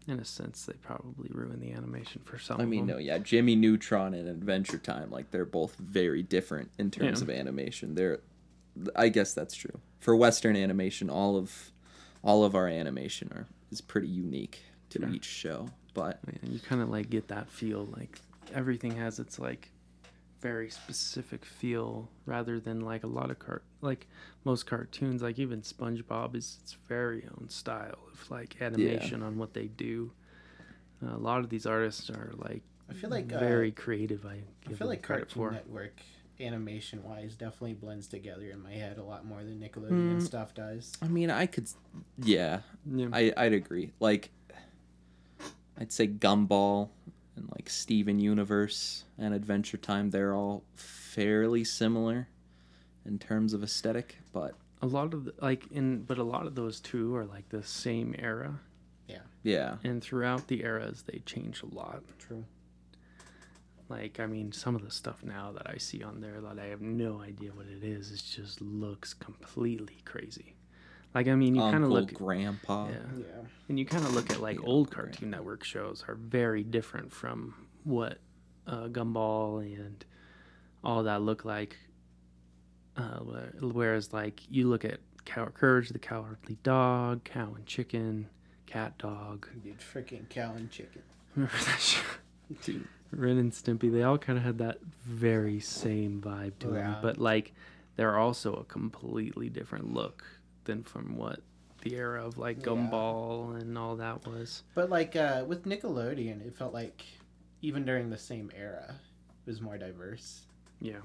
[0.07, 2.61] in a sense, they probably ruin the animation for some.
[2.61, 6.91] I mean, no, yeah, Jimmy Neutron and Adventure Time, like they're both very different in
[6.91, 7.25] terms Yeah.
[7.25, 7.95] of animation.
[7.95, 8.21] They're,
[8.97, 11.11] I guess that's true for Western animation.
[11.11, 11.71] All of,
[12.23, 15.11] all of our animation are is pretty unique to Yeah.
[15.13, 15.69] each show.
[15.95, 18.21] But And you kind of like get that feel, like
[18.53, 19.71] everything has its like
[20.41, 24.07] very specific feel, rather than like a lot of cart, like
[24.45, 29.55] most cartoons, like even SpongeBob is its very own style of like animation on what
[29.55, 30.13] they do.
[31.03, 34.25] Uh, a lot of these artists are like I feel like uh, very creative.
[34.27, 35.51] I I feel like Cartoon for.
[35.53, 36.01] Network
[36.41, 40.23] animation wise definitely blends together in my head a lot more than Nickelodeon Mm.
[40.23, 40.97] stuff does.
[41.03, 41.69] I mean, I could,
[42.23, 42.61] yeah,
[42.91, 43.09] Yeah.
[43.13, 43.93] I I'd agree.
[44.01, 44.31] Like,
[45.79, 46.89] I'd say Gumball
[47.41, 50.11] and like Steven Universe and Adventure Time.
[50.11, 52.29] They're all fairly similar
[53.05, 56.55] in terms of aesthetic, but a lot of the, like in but a lot of
[56.55, 58.59] those two are like the same era
[59.09, 59.77] yeah, Yeah.
[59.85, 62.45] and throughout the eras they change a lot True.
[63.91, 66.67] like i mean some of the stuff now that i see on there that i
[66.69, 70.55] have no idea what it is it just looks completely crazy
[71.15, 72.89] like i mean you kind of look Grandpa.
[72.89, 73.25] yeah Yeah.
[73.69, 74.95] and you kind of look at like Yeah, old right.
[75.07, 77.55] cartoon network shows are very different from
[77.85, 78.19] what
[78.67, 80.05] uh, gumball and
[80.85, 81.77] all that look like
[82.97, 83.21] uh,
[83.61, 88.29] whereas like you look at cow courage the cowardly dog cow and chicken
[88.67, 91.03] cat dog Dude, freaking cow and chicken.
[91.35, 92.03] remember that show
[92.63, 96.97] Dude, ren and stimpy they all kind of had that very same vibe to them
[97.03, 97.53] but like
[97.97, 100.25] they're also a completely different look
[100.71, 101.41] than from what
[101.83, 102.65] the era of like Yeah.
[102.67, 107.05] gumball and all that was But like uh, with Nickelodeon, it felt like
[107.61, 108.95] even during the same era,
[109.47, 110.43] it was more diverse.
[110.81, 111.01] yeah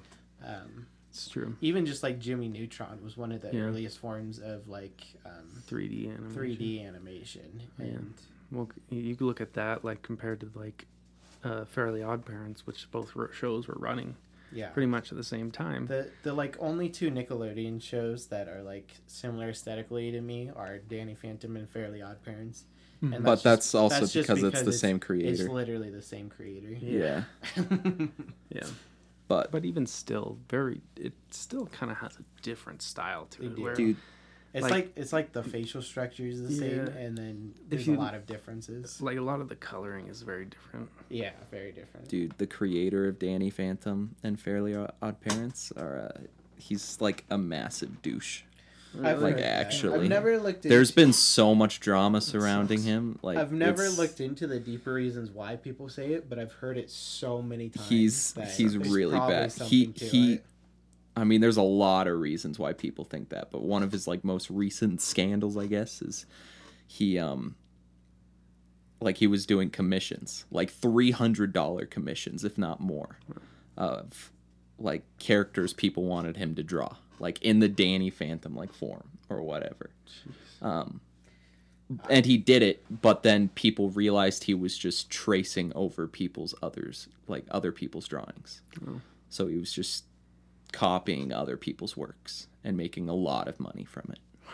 [0.46, 3.62] Um, it's true even just like Jimmy Neutron was one of the Yeah.
[3.64, 6.36] earliest forms of like um, 3D animation.
[6.58, 7.62] 3D animation.
[7.80, 7.86] Yeah.
[7.86, 8.14] And
[8.52, 10.86] Well, you look at that like compared to like
[11.44, 14.16] uh, Fairly Odd Parents, which both shows were running
[14.56, 14.70] yeah.
[14.70, 15.86] pretty much at the same time.
[15.88, 20.80] The the like only two Nickelodeon shows that are like similar aesthetically to me are
[20.80, 22.64] Danny Phantom and Fairly Odd Parents.
[23.04, 23.16] Mhm.
[23.16, 25.30] And but just- that's also that's just because, it's the same creator.
[25.44, 26.70] It's literally the same creator.
[26.70, 27.24] yeah.
[28.50, 28.68] yeah,
[29.28, 33.60] but but even still, very it still kind of has a different style to it.
[33.60, 33.98] Where, dude,
[34.56, 37.96] It's Like- like, it's like the facial structure is the same, and then there's you-
[37.96, 39.02] a lot of differences.
[39.02, 40.90] like a lot of the coloring is very different.
[41.10, 42.08] Yeah, very different.
[42.08, 46.22] dude, the creator of Danny Phantom and Fairly Odd Parents are uh,
[46.58, 48.44] he's like a massive douche.
[49.04, 49.66] I've Like, heard that.
[49.66, 50.60] actually, I've never looked.
[50.60, 53.20] Into, There's been so much drama surrounding him.
[53.22, 56.54] Like I've never it's- looked into the deeper reasons why people say it, but I've
[56.54, 57.90] heard it so many times.
[57.90, 59.52] He's he's really bad.
[59.52, 60.34] He he.
[60.36, 60.46] it.
[61.16, 64.08] I mean, there's a lot of reasons why people think that, but one of his
[64.08, 66.26] like most recent scandals, I guess, is
[66.88, 67.56] he um
[69.02, 73.20] like he was doing commissions, like three hundred dollar commissions, if not more,
[73.78, 74.32] of
[74.78, 79.42] like characters people wanted him to draw, like in the Danny Phantom like form or
[79.42, 79.92] whatever.
[80.62, 81.02] Um,
[82.10, 87.08] and he did it, but then people realized he was just tracing over people's others,
[87.28, 88.62] like other people's drawings.
[88.88, 89.02] Oh.
[89.30, 90.06] So he was just
[90.72, 94.20] copying other people's works and making a lot of money from it.
[94.46, 94.54] Wow.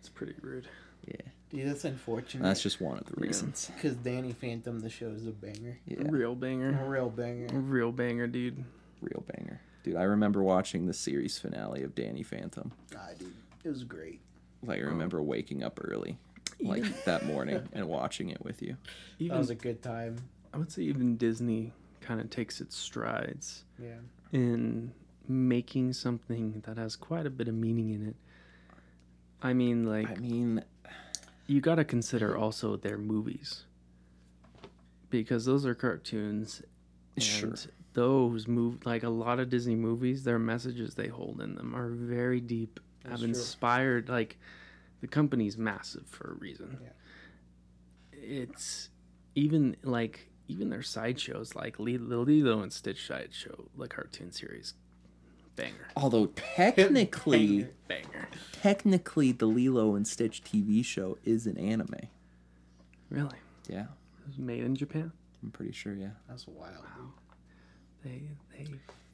[0.00, 0.68] It's pretty rude.
[1.06, 1.16] Yeah,
[1.50, 2.44] Dude, that's unfortunate.
[2.44, 3.70] that's just one of the reasons.
[3.76, 6.68] because Danny Phantom, the show is a banger, Yeah, Real banger.
[6.68, 6.88] a banger.
[6.88, 7.46] real banger.
[7.46, 8.64] A Real banger, dude.
[9.00, 9.96] real banger, dude.
[9.96, 12.70] I remember watching the series finale of Danny Phantom.
[12.90, 13.34] God, dude,
[13.64, 14.20] it was great.
[14.62, 14.86] Like I Oh.
[14.90, 16.18] remember waking up early,
[16.60, 18.76] like that morning, and watching it with you.
[19.20, 20.18] That was a good time.
[20.54, 23.96] I would say even Disney kind of takes its strides Yeah.
[24.32, 24.92] In
[25.28, 28.16] making something that has quite a bit of meaning in it.
[29.42, 30.64] I mean, like I mean,
[31.46, 33.64] you got to consider also their movies
[35.10, 36.62] because those are cartoons
[37.16, 37.54] and Sure.
[37.92, 41.90] those move like a lot of disney movies their messages they hold in them are
[41.90, 43.28] very deep That's have true.
[43.28, 44.38] inspired like
[45.02, 46.88] the company's massive for a reason Yeah.
[48.14, 48.88] it's
[49.34, 54.74] even like even their sideshows like the lilo and stitch sideshow the cartoon series
[55.56, 56.26] banger although
[56.56, 61.94] technically, banger technically the Lilo and Stitch TV show is an anime.
[63.10, 63.36] Really?
[63.68, 63.82] Yeah,
[64.22, 65.12] It was made in Japan.
[65.42, 65.94] I'm pretty sure.
[65.94, 66.10] Yeah.
[66.28, 66.76] That's wild.
[66.78, 67.10] Wow.
[68.04, 68.22] They
[68.52, 68.64] they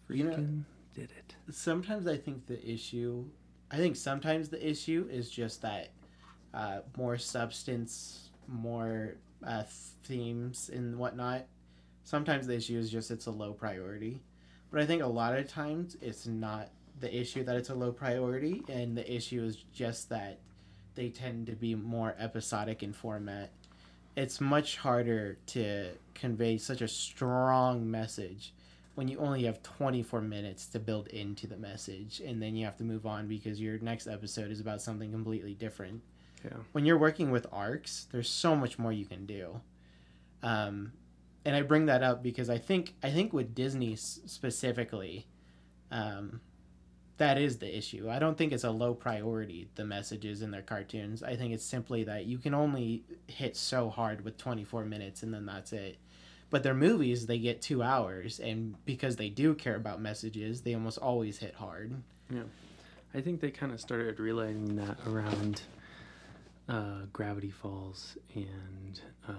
[0.09, 0.65] freaking You know-
[0.95, 1.35] did it.
[1.51, 3.25] sometimes I think the issue,
[3.71, 5.91] I think sometimes the issue is just that
[6.55, 9.15] uh, more substance, more
[9.47, 9.65] uh,
[10.05, 11.47] themes and whatnot.
[12.05, 14.21] Sometimes the issue is just it's a low priority,
[14.71, 16.71] but I think a lot of times it's not
[17.01, 20.39] the issue that it's a low priority, and the issue is just that
[20.95, 23.51] they tend to be more episodic in format.
[24.17, 28.53] It's much harder to convey such a strong message
[28.99, 32.77] when you only have 24 minutes to build into the message and then you have
[32.79, 36.03] to move on because your next episode is about something completely different
[36.45, 36.59] Yeah.
[36.73, 39.61] when you're working with arcs there's so much more you can do.
[40.43, 40.93] Um,
[41.45, 45.27] and i bring that up because i think i think with disney specifically
[45.91, 46.41] um,
[47.19, 48.09] that is the issue.
[48.09, 51.23] I don't think it's a low priority the messages in their cartoons.
[51.23, 55.35] I think it's simply that you can only hit so hard with 24 minutes and
[55.35, 55.99] then that's it.
[56.51, 60.75] But their movies they get two hours and because they do care about messages they
[60.75, 61.93] almost always hit hard.
[62.31, 62.43] Yeah.
[63.15, 65.63] I think they kind of started realizing that around
[66.69, 69.33] uh, Gravity Falls and uh,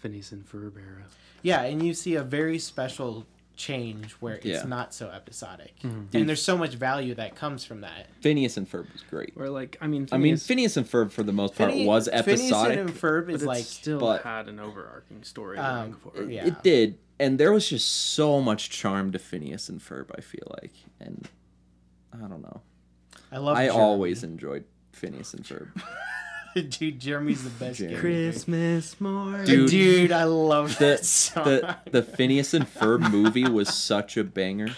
[0.00, 1.04] Phineas and Ferb era.
[1.42, 3.26] yeah and you see a very special
[3.56, 4.64] change where it's Yeah.
[4.64, 6.08] not so episodic Mhm.
[6.12, 9.32] and there's so much value that comes from that Phineas and Ferb was great.
[9.36, 11.86] Or like I mean, I mean, Phineas- Phineas and Ferb for the most part Phineas-
[11.86, 12.78] was Phineas episodic.
[12.80, 16.30] and Ferb but is it like still but- had an overarching story Um, for it.
[16.30, 16.46] yeah.
[16.48, 20.10] It did, and there was just so much charm to Phineas and Ferb.
[20.16, 21.28] I feel like, and
[22.12, 22.60] I don't know.
[23.30, 23.80] I love I Jeremy.
[23.82, 25.68] always enjoyed Phineas and Ferb.
[26.70, 27.96] dude Jeremy's the best Jeremy.
[27.98, 29.46] Christmas morning.
[29.46, 31.44] dude, Dude, I love the that song.
[31.44, 34.68] the the Phineas and Ferb movie was such a banger.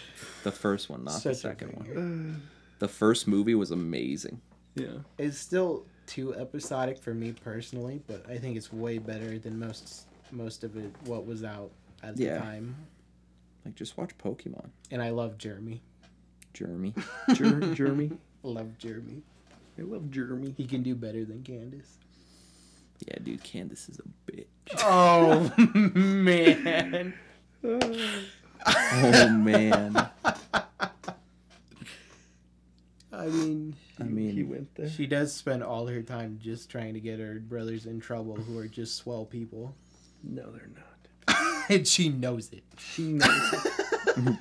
[0.42, 2.42] The first one, not the Such a second one.
[2.78, 4.40] The first movie was amazing.
[4.74, 4.88] Yeah.
[5.18, 10.04] It's still too episodic for me personally, but I think it's way better than most
[10.30, 11.70] most of it what was out
[12.02, 12.34] at Yeah.
[12.34, 12.76] the time.
[13.64, 14.68] Like, just watch Pokemon.
[14.90, 15.82] And I love Jeremy.
[16.52, 16.94] Jeremy.
[17.34, 18.12] Jer- Jeremy.
[18.42, 19.22] Love Jeremy.
[19.78, 20.54] I love Jeremy.
[20.56, 21.98] He can do better than Candace.
[23.06, 24.46] Yeah, dude, Candace is a bitch.
[24.82, 25.52] Oh
[25.94, 27.14] man.
[27.62, 30.08] Oh man.
[33.12, 34.90] I mean, I mean, went there.
[34.90, 38.58] she does spend all her time just trying to get her brothers in trouble who
[38.58, 39.74] are just swell people.
[40.22, 41.66] No, they're not.
[41.70, 42.64] and she knows it.
[42.78, 43.52] She knows.
[43.52, 43.72] it.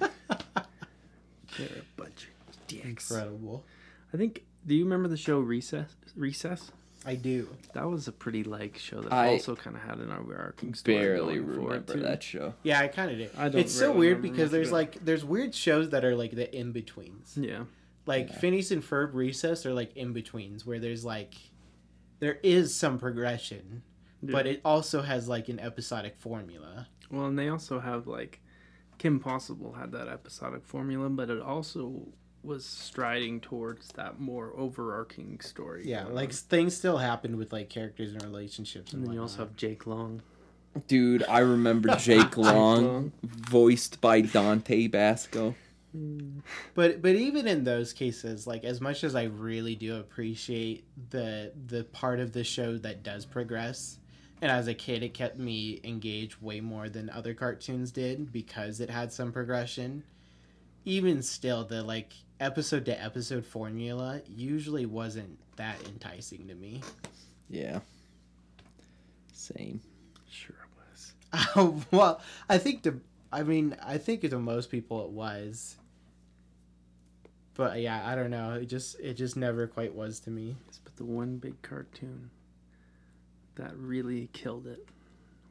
[1.57, 3.09] they're a bunch of dicks.
[3.11, 3.65] Incredible.
[4.13, 4.43] I think.
[4.65, 5.95] Do you remember the show Recess?
[6.15, 6.71] Recess.
[7.05, 7.47] I do.
[7.73, 10.97] That was a pretty like show that I also kind of had an overarching story.
[10.97, 12.55] barely going for remember that show.
[12.63, 13.29] Yeah, I kind of do.
[13.37, 16.53] I don't it's so weird because there's like there's weird shows that are like the
[16.55, 17.37] in betweens.
[17.39, 17.65] Yeah.
[18.07, 18.37] Like Yeah.
[18.39, 21.35] Phineas and Ferb Recess are like in betweens where there's like
[22.19, 23.83] there is some progression,
[24.23, 26.87] but it also has like an episodic formula.
[27.11, 28.41] Well, and they also have like
[28.97, 32.07] Kim Possible had that episodic formula, but it also
[32.45, 35.83] was striding towards that more overarching story.
[35.85, 38.93] Yeah, going like things still happen with like characters and relationships.
[38.93, 40.21] And, and then you also have Jake Long.
[40.87, 43.11] Dude, I remember Jake Long, Long.
[43.23, 45.55] voiced by Dante Basco.
[45.95, 46.41] Mm.
[46.73, 51.53] But but even in those cases, like as much as I really do appreciate the
[51.67, 53.99] the part of the show that does progress,
[54.41, 58.79] and as a kid it kept me engaged way more than other cartoons did because
[58.79, 60.03] it had some progression.
[60.83, 66.81] Even still, the like episode to episode formula usually wasn't that enticing to me.
[67.49, 67.79] Yeah.
[69.33, 69.81] Same.
[70.29, 71.13] Sure it was.
[71.55, 72.99] Oh, well, I think the
[73.31, 75.77] I mean I think to most people it was.
[77.55, 78.53] But yeah, I don't know.
[78.53, 80.55] It just it just never quite was to me.
[80.83, 82.29] But the one big cartoon
[83.55, 84.85] that really killed it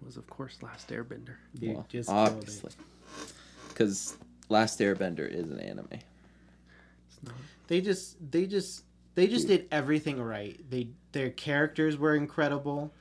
[0.04, 1.36] was, of course, Last Airbender.
[1.58, 2.72] Dude, Well, just obviously.
[3.68, 4.16] Because
[4.50, 5.88] Last Airbender is an anime.
[7.66, 10.58] They just they just they just did everything right.
[10.68, 12.92] They their characters were incredible.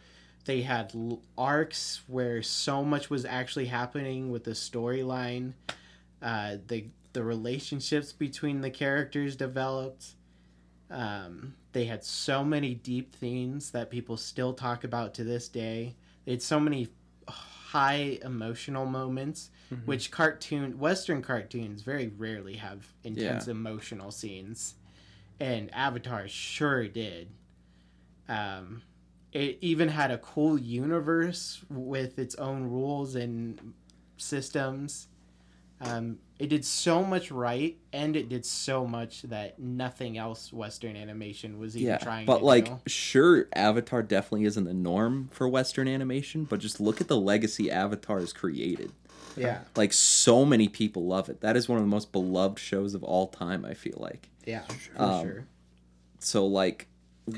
[0.45, 0.93] They had
[1.37, 5.53] arcs where so much was actually happening with the storyline.
[6.21, 10.15] Uh, the the relationships between the characters developed.
[10.89, 15.95] Um, they had so many deep themes that people still talk about to this day.
[16.25, 16.89] They had so many
[17.27, 19.85] high emotional moments, Mhm.
[19.85, 24.75] which cartoon Western cartoons very rarely have intense emotional scenes,
[25.39, 27.29] and Avatar sure did.
[28.27, 28.81] Um,
[29.31, 33.73] it even had a cool universe with its own rules and
[34.17, 35.07] systems.
[35.81, 40.95] Um, it did so much right, and it did so much that nothing else Western
[40.95, 42.25] animation was even Yeah, trying.
[42.25, 42.79] but like, do.
[42.87, 47.69] sure, Avatar definitely isn't the norm for Western animation, but just look at the legacy
[47.69, 48.91] Avatar has created.
[49.35, 51.41] Yeah, Like, so many people love it.
[51.41, 53.65] That is one of the most beloved shows of all time.
[53.65, 54.29] I feel like.
[54.45, 54.61] yeah,
[54.95, 55.45] for Um, sure.
[56.19, 56.87] So like,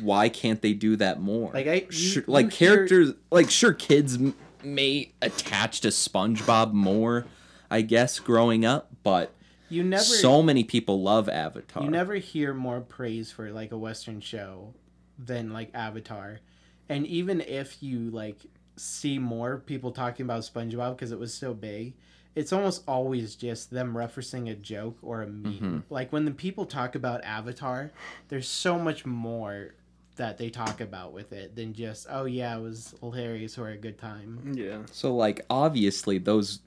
[0.02, 1.52] why can't they do that more?
[1.54, 5.89] Like, I- you- Sure- you like hear- characters, like sure, kids m- may attach to
[5.89, 7.26] SpongeBob more,
[7.70, 9.32] I guess, growing up, but
[9.70, 11.84] You never, so many people love Avatar.
[11.84, 14.74] you never hear more praise for like a Western show
[15.20, 16.39] than like Avatar,
[16.89, 18.38] and even if you like
[18.78, 21.93] see more people talking about SpongeBob because it was so big.
[22.36, 25.53] It's almost always just them referencing a joke or a meme.
[25.53, 25.80] Mm-hmm.
[25.89, 27.91] Like when the people talk about Avatar,
[28.28, 29.76] there's so much more
[30.17, 33.78] that they talk about with it than just, oh yeah, it was hilarious or a
[33.78, 34.53] good time.
[34.53, 34.80] Yeah.
[34.91, 36.59] So like obviously those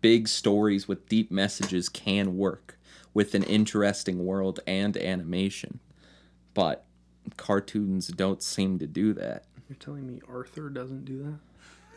[0.00, 2.78] big stories with deep messages can work
[3.14, 5.80] with an interesting world and animation.
[6.52, 6.84] But
[7.36, 9.44] cartoons don't seem to do that.
[9.68, 11.38] You're telling me Arthur doesn't do that?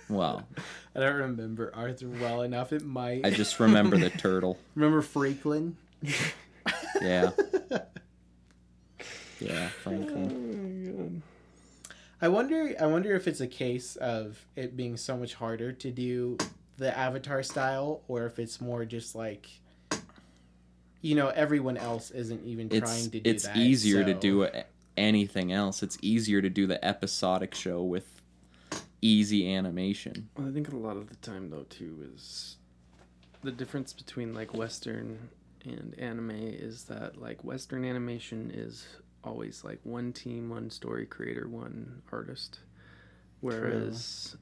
[0.10, 0.48] Well,
[0.96, 2.74] I don't remember Arthur well enough.
[2.74, 3.26] It might.
[3.26, 4.58] I just remember the turtle.
[4.76, 5.78] remember Franklin.
[7.02, 7.32] Yeah.
[9.40, 11.22] Yeah, Franklin.
[11.22, 12.74] Oh, I wonder.
[12.80, 16.38] I wonder if it's a case of it being so much harder to do
[16.78, 19.48] the Avatar style, or if it's more just like,
[21.02, 23.56] you know, everyone else isn't even It's trying to do it's that.
[23.58, 24.48] It's easier to do
[24.98, 25.84] anything else.
[25.84, 28.17] It's easier to do the episodic show with
[29.02, 30.30] easy animation.
[30.38, 32.58] Well, I think a lot of the time though too is
[33.44, 35.30] the difference between like Western
[35.66, 38.88] and anime is that like Western animation is
[39.24, 42.60] always like one team, one story creator, one artist,
[43.42, 44.38] whereas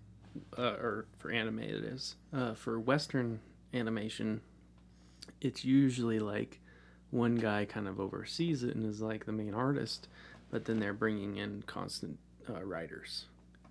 [0.58, 3.39] uh, or for anime it is uh, for Western
[3.74, 4.41] animation,
[5.41, 6.60] it's usually like
[7.12, 10.08] one guy kind of oversees it and is like the main artist,
[10.49, 12.18] but then they're bringing in constant
[12.49, 13.26] uh, writers.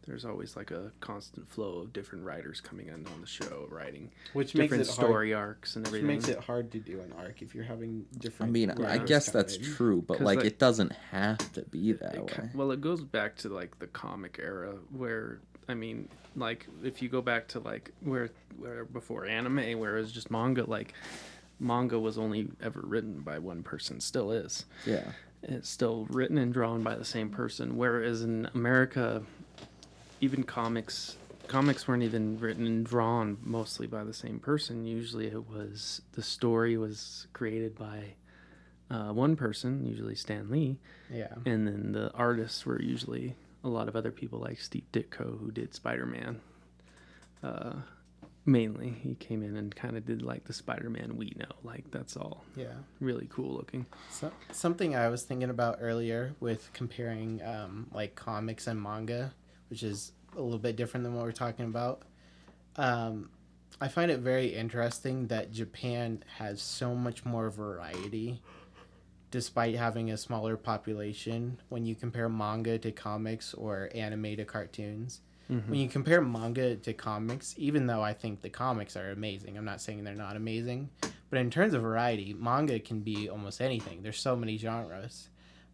[0.06, 4.10] There's always like a constant flow of different writers coming in on the show, writing
[4.34, 5.08] which makes different it hard.
[5.08, 6.06] story arcs and everything.
[6.08, 8.98] Which makes it hard to do an arc if you're having different I mean, I
[8.98, 9.62] guess that's in.
[9.62, 12.50] true, but like like- it doesn't have to be that It ki- way.
[12.54, 17.08] well, it goes back to like the comic era where I mean, like if you
[17.08, 18.28] go back to like where
[18.58, 20.92] where before anime, where it was just manga, like
[21.58, 24.66] manga was only ever written by one person, still is.
[24.84, 25.12] Yeah.
[25.42, 27.76] It's still written and drawn by the same person.
[27.76, 29.22] Whereas in America,
[30.20, 34.86] even comics comics weren't even written and drawn mostly by the same person.
[34.86, 38.14] Usually, it was the story was created by
[38.90, 40.78] uh, one person, usually Stan Lee,
[41.12, 41.34] Yeah.
[41.44, 45.50] and then the artists were usually a lot of other people like Steve Ditko who
[45.50, 46.40] did Spider Man.
[47.42, 47.74] Uh,
[48.46, 51.54] mainly, he came in and kind of did like the Spider Man we know.
[51.62, 52.72] Like that's all Yeah.
[53.00, 53.84] really cool looking.
[54.10, 59.34] So, something I was thinking about earlier with comparing um, like comics and manga,
[59.70, 62.02] which is a little bit different than what we're talking about.
[62.76, 63.30] Um,
[63.80, 68.40] I find it very interesting that Japan has so much more variety
[69.30, 75.20] despite having a smaller population when you compare manga to comics or anime to cartoons.
[75.68, 79.64] When you compare manga to comics, even though I think the comics are amazing, I'm
[79.64, 80.88] not saying they're not amazing,
[81.30, 84.02] but in terms of variety, manga can be almost anything.
[84.02, 85.28] There's so many genres.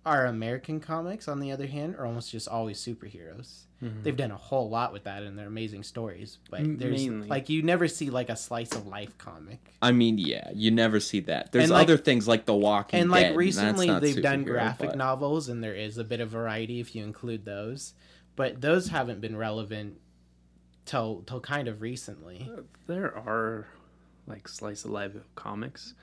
[0.06, 3.64] Our American comics, on the other hand, are almost just always superheroes.
[3.82, 4.02] Mm-hmm.
[4.02, 6.38] They've done a whole lot with that, and they're amazing stories.
[6.50, 7.28] But there's mainly.
[7.28, 9.58] like you never see like a slice of life comic.
[9.82, 11.52] I mean, yeah, you never see that.
[11.52, 13.28] There's And, like- other things like The Walking and Dead.
[13.30, 16.80] like recently not they've done graphic but- novels and there is a bit of variety
[16.80, 17.94] if you include those
[18.36, 19.98] but those haven't been relevant
[20.86, 23.66] till till kind of recently uh, There are
[24.26, 25.94] like slice of life comics.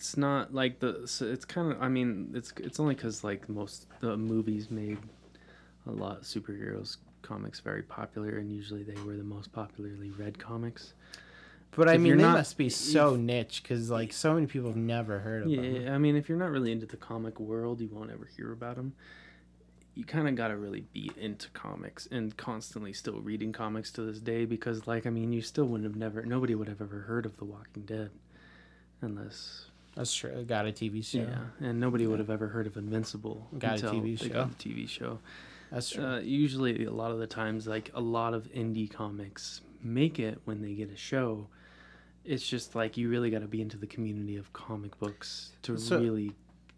[0.00, 1.02] It's not like the.
[1.04, 1.82] So it's kind of.
[1.82, 4.96] I mean, it's it's only because like most the movies made
[5.86, 10.38] a lot of superheroes comics very popular, and usually they were the most popularly read
[10.38, 10.94] comics.
[11.72, 14.68] but i If mean they not- must be so niche because like so many people
[14.68, 17.38] have never heard of them Yeah, I mean, if you're not really into the comic
[17.38, 18.94] world, you won't ever hear about them.
[19.94, 24.02] You kind of got to really be into comics and constantly still reading comics to
[24.02, 27.00] this day because, like, I mean, you still wouldn't have never, nobody would have ever
[27.00, 28.10] heard of The Walking Dead
[29.02, 32.76] unless, that's true got a tv show yeah, and nobody would have ever heard of
[32.76, 34.28] Invincible Got a TV show.
[34.28, 35.18] got the TV show.
[35.70, 39.60] that's true Uh, usually, a lot of the times, like a lot of indie comics
[39.82, 41.46] make it when they get a show.
[42.24, 45.76] It's just like you really got to be into the community of comic books to
[45.78, 46.32] So- really,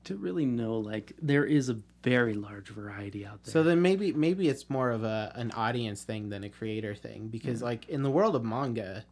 [0.05, 0.79] to really know.
[0.79, 3.53] Like there is a very large variety out there.
[3.53, 7.29] so then maybe maybe it's more of a an audience thing than a creator thing
[7.29, 9.05] because like in the world of manga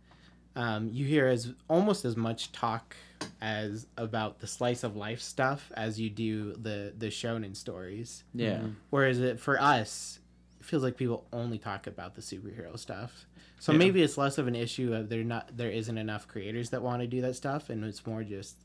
[0.56, 2.96] um, you hear as almost as much talk
[3.40, 8.24] as about the slice of life stuff as you do the the shonen stories.
[8.34, 8.62] Yeah.
[8.90, 10.18] Whereas it for us,
[10.60, 13.26] it feels like people only talk about the superhero stuff.
[13.58, 13.78] So Yeah.
[13.78, 17.02] maybe it's less of an issue of there not there isn't enough creators that want
[17.02, 18.56] to do that stuff, and it's more just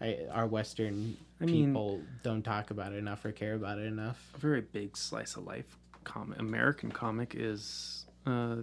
[0.00, 3.86] I, our Western I mean- people don't talk about it enough or care about it
[3.86, 4.30] enough.
[4.34, 8.56] a very big slice of life comic American comic is uh,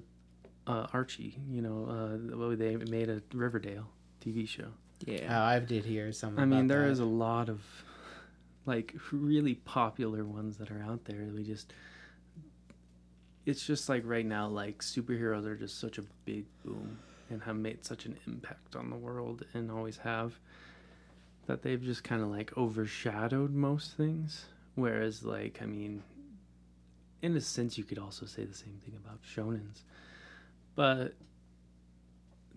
[0.65, 1.38] uh, Archie.
[1.49, 3.88] You know, uh, they made a Riverdale
[4.25, 4.69] TV show.
[5.06, 5.28] Yeah.
[5.30, 6.38] Oh, I did hear some.
[6.39, 6.91] I mean, there that.
[6.91, 7.62] is a lot of
[8.66, 11.28] like really popular ones that are out there.
[11.34, 11.74] We just
[13.45, 17.56] it's just like right now, like superheroes are just such a big boom and have
[17.56, 20.38] made such an impact on the world and always have
[21.45, 24.45] that they've just kind of like overshadowed most things.
[24.76, 26.04] Whereas, like, I mean,
[27.22, 29.84] in a sense, you could also say the same thing about shonens,
[30.76, 31.14] but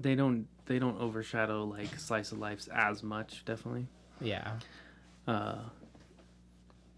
[0.01, 3.45] they don't they don't overshadow like slice of lives as much.
[3.45, 3.87] Definitely.
[4.21, 4.53] yeah.
[5.27, 5.59] Uh,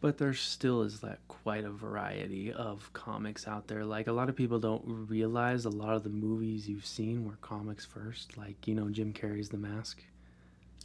[0.00, 3.84] but there still is that quite a variety of comics out there.
[3.84, 7.36] Like a lot of people don't realize a lot of the movies you've seen were
[7.40, 8.36] comics first.
[8.36, 10.02] Like you know Jim Carrey's The Mask.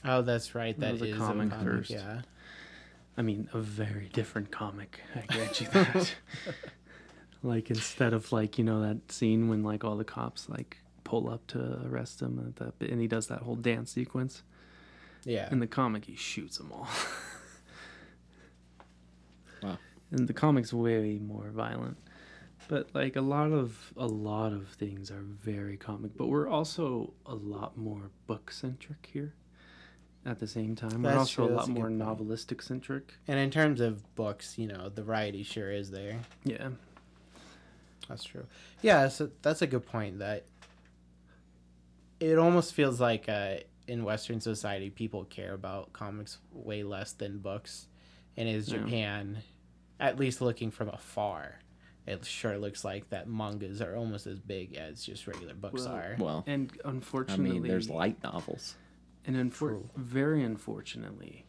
[0.05, 0.79] Oh, that's right.
[0.79, 1.89] That That was a is comic first.
[1.89, 2.21] Yeah.
[3.17, 4.99] I mean, a very different comic.
[5.15, 6.15] I grant you that.
[7.43, 10.77] like instead of like you know that scene when like all the cops like
[11.07, 14.43] pull up to arrest him that, and he does that whole dance sequence.
[15.23, 15.47] Yeah.
[15.49, 16.87] In the comic, he shoots them all.
[19.63, 19.79] Wow.
[20.11, 21.97] And the comic's way more violent.
[22.67, 27.13] But like a lot of a lot of things are very comic, but we're also
[27.25, 29.33] a lot more book centric here.
[30.27, 33.15] At the same time, we're also true, a lot a more novelistic centric.
[33.27, 36.19] And in terms of books, you know, the variety sure is there.
[36.43, 36.69] Yeah,
[38.07, 38.45] That's true.
[38.83, 40.19] Yeah, so that's a good point.
[40.19, 40.45] That
[42.19, 43.55] it almost feels like uh,
[43.87, 47.87] in Western society, people care about comics way less than books,
[48.35, 48.79] and is Yeah.
[48.79, 49.43] Japan,
[49.99, 51.59] at least looking from afar,
[52.05, 55.93] it sure looks like that mangas are almost as big as just regular books Well,
[55.95, 56.15] are.
[56.19, 58.75] Well, and unfortunately, I unfortunately, mean, there's light novels.
[59.25, 61.45] And unfor- very unfortunately,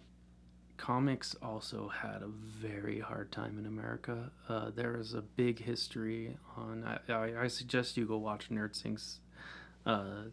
[0.77, 4.31] comics also had a very hard time in America.
[4.49, 6.85] Uh, there is a big history on.
[6.85, 9.21] I, I, I suggest you go watch NerdSync's
[9.87, 10.25] uh,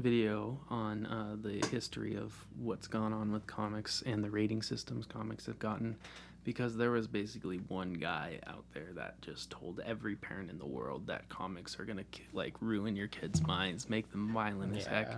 [0.00, 5.06] video on uh, the history of what's gone on with comics and the rating systems
[5.06, 5.96] comics have gotten.
[6.42, 10.66] Because there was basically one guy out there that just told every parent in the
[10.66, 15.12] world that comics are gonna like ruin your kids' minds, make them violent as heck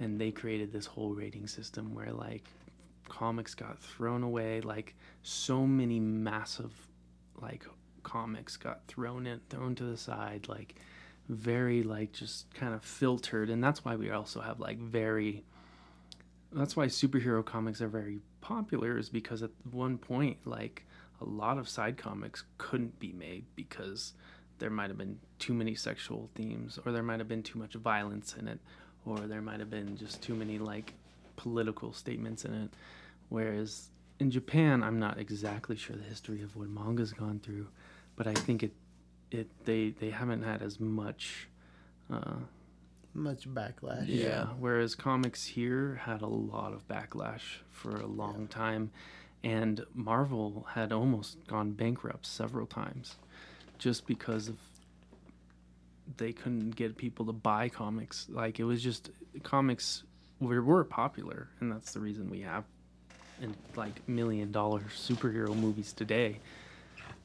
[0.00, 2.44] and they created this whole rating system where like
[3.08, 6.72] comics got thrown away like so many massive
[7.40, 7.64] like
[8.02, 10.76] comics got thrown in thrown to the side like
[11.28, 15.44] very like just kind of filtered and that's why we also have like very
[16.52, 20.84] that's why superhero comics are very popular is because at one point like
[21.20, 24.14] a lot of side comics couldn't be made because
[24.58, 27.74] there might have been too many sexual themes or there might have been too much
[27.74, 28.58] violence in it
[29.04, 30.94] or there might have been just too many like
[31.36, 32.70] political statements in it.
[33.28, 37.68] Whereas in Japan I'm not exactly sure the history of what manga's gone through
[38.16, 38.72] but I think it
[39.30, 41.48] it they they haven't had as much
[42.12, 42.36] uh,
[43.14, 44.06] Much backlash.
[44.06, 44.46] yeah.
[44.58, 48.90] Whereas comics here had a lot of backlash for a long time,
[49.44, 53.16] and Marvel had almost gone bankrupt several times,
[53.78, 54.56] just because of
[56.16, 58.26] they couldn't get people to buy comics.
[58.30, 59.10] Like it was just
[59.42, 60.04] comics
[60.40, 62.64] were were popular, and that's the reason we have
[63.42, 66.38] in like million dollar superhero movies today.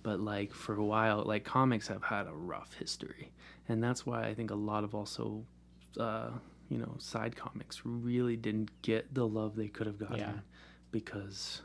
[0.04, 3.32] But like for a while, like comics have had a rough history,
[3.70, 5.46] and that's why I think a lot of also
[6.00, 6.30] uh,
[6.70, 10.34] you know, side comics really didn't get the love they could have gotten Yeah.
[10.92, 11.62] because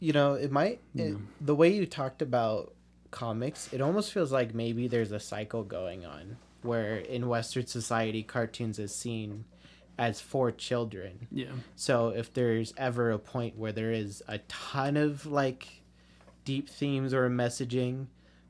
[0.00, 1.16] you know it might it, Yeah.
[1.40, 2.74] the way you talked about
[3.10, 8.22] comics it almost feels like maybe there's a cycle going on where in western society
[8.24, 9.44] cartoons is seen
[9.98, 14.96] as for children yeah, so if there's ever a point where there is a ton
[14.96, 15.82] of like
[16.44, 18.06] deep themes or messaging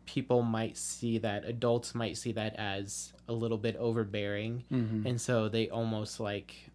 [0.06, 5.06] people might see that adults might see that as a little bit overbearing Mhm.
[5.06, 6.70] and so they almost like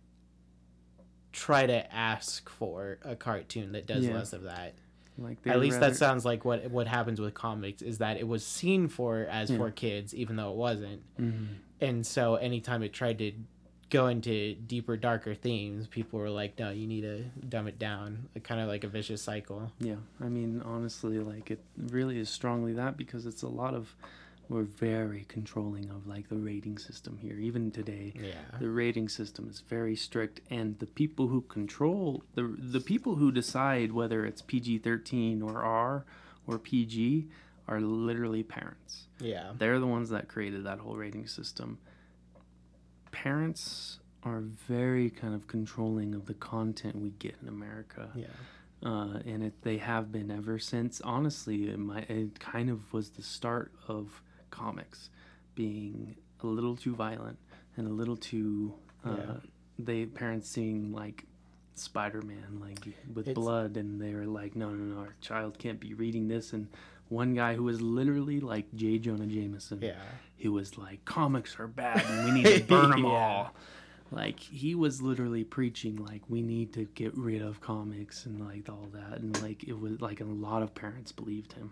[1.32, 4.15] try to ask for a cartoon that does Yeah.
[4.15, 4.74] less of that
[5.17, 8.28] like at least rather, that sounds like what what happens with comics is that it
[8.28, 9.57] was seen for as Yeah.
[9.57, 11.47] for kids even though it wasn't Mhm.
[11.82, 13.34] and so anytime it tried to
[13.90, 18.30] go into deeper darker themes people were like no you need to dumb it down
[18.44, 22.74] kind of like a vicious cycle Yeah, I mean, honestly, like it really is strongly
[22.74, 23.96] that because it's a lot of
[24.48, 27.38] we're very controlling of like the rating system here.
[27.38, 28.58] Even today, Yeah.
[28.60, 33.32] the rating system is very strict, and the people who control the the people who
[33.32, 36.04] decide whether it's PG thirteen or R
[36.48, 37.28] or PG
[37.68, 39.06] are literally parents.
[39.20, 39.52] Yeah.
[39.56, 41.78] They're the ones that created that whole rating system.
[43.12, 48.26] Parents are very kind of controlling of the content we get in America Yeah.
[48.84, 51.01] uh, and it, they have been ever since.
[51.01, 55.10] Honestly, it, might, it kind of was the start of comics
[55.55, 57.38] being a little too violent
[57.78, 58.74] and a little too.
[59.05, 59.36] Uh, Yeah.
[59.82, 61.24] They parents seeing like
[61.76, 65.80] Spider-Man like with It's- blood, and they were like, "No, no, no, our child can't
[65.80, 66.68] be reading this." And
[67.10, 68.97] one guy who was literally like J.
[68.99, 69.95] Jonah Jameson, Yeah.
[70.38, 73.10] he was like, "Comics are bad, and we need to burn them Yeah.
[73.10, 73.53] all."
[74.12, 78.68] Like he was literally preaching like we need to get rid of comics and like
[78.70, 81.72] all that, and like it was like a lot of parents believed him.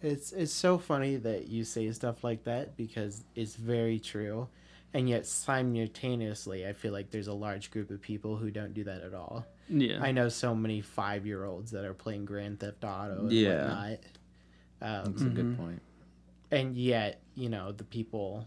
[0.00, 4.48] It's it's so funny that you say stuff like that because it's very true.
[4.94, 8.84] And yet simultaneously I feel like there's a large group of people who don't do
[8.84, 9.46] that at all.
[9.68, 13.32] Yeah, I know so many five year olds that are playing Grand Theft Auto and
[13.32, 13.68] Yeah.
[13.68, 13.98] whatnot.
[14.82, 15.56] Um, That's a good Mhm.
[15.56, 15.82] point.
[16.50, 18.46] and yet, you know, the people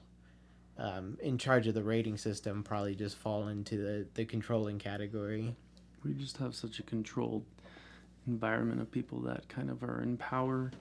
[0.78, 5.56] um, in charge of the rating system probably just fall into the, the controlling category.
[6.04, 7.46] we just have such a controlled
[8.28, 10.72] environment of people that kind of are in power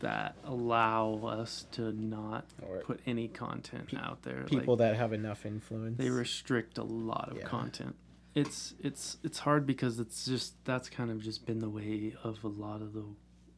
[0.00, 4.44] that allow us to not Or put any content out there.
[4.44, 5.98] people like, that have enough influence.
[5.98, 7.44] they restrict a lot of Yeah.
[7.44, 7.94] content.
[8.34, 12.42] It's it's it's hard because it's just that's kind of just been the way of
[12.44, 13.04] a lot of the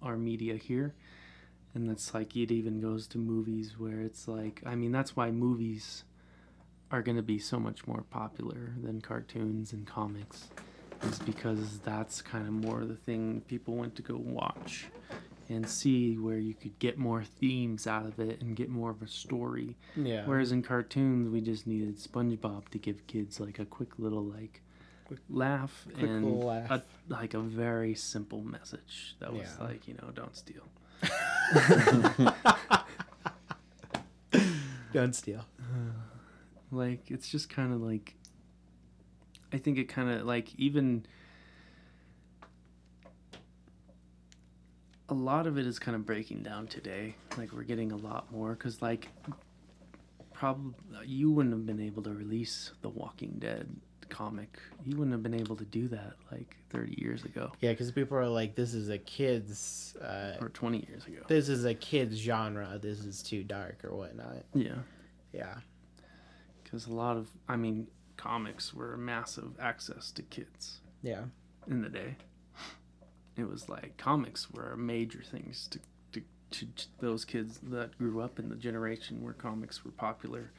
[0.03, 0.95] our media here.
[1.75, 5.31] And it's like it even goes to movies where it's like I mean that's why
[5.31, 6.05] movies
[6.91, 10.49] are going to be so much more popular than cartoons and comics
[11.03, 14.89] is because that's kind of more the thing people went to go watch
[15.49, 19.01] and see where you could get more themes out of it and get more of
[19.03, 20.23] a story yeah.
[20.27, 24.63] Whereas in cartoons, we just needed SpongeBob to give kids like a quick little like
[25.15, 26.71] Quick- laugh quick and laugh.
[26.71, 29.65] A, like a very simple message that was Yeah.
[29.67, 30.69] like you know don't steal.
[34.93, 35.45] don't steal.
[36.75, 38.15] Like it's just kind of like
[39.53, 41.05] I think it kind of like even
[45.11, 47.15] a lot of it is kind of breaking down today.
[47.37, 49.09] Like we're getting a lot more because like
[50.33, 50.73] probably
[51.05, 53.69] you wouldn't have been able to release the Walking Dead
[54.13, 54.59] comic.
[54.85, 58.17] You wouldn't have been able to do that like 30 years ago Yeah, because people
[58.19, 61.23] are like, this is a kid's, uh, or 20 years ago.
[61.29, 62.79] this is a kid's genre.
[62.81, 64.45] This is too dark or whatnot.
[64.55, 64.77] Yeah,
[65.33, 65.55] Yeah.
[66.63, 67.87] because a lot of I mean
[68.17, 70.81] comics were a massive access to kids.
[71.03, 71.25] Yeah.
[71.69, 72.17] in the day.
[73.37, 75.79] It was like comics were major things to,
[76.13, 80.51] to, to, to those kids that grew up in the generation where comics were popular.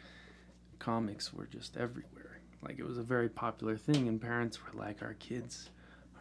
[0.80, 2.23] Comics were just everywhere.
[2.64, 5.70] Like it was a very popular thing, and parents were like, "Our kids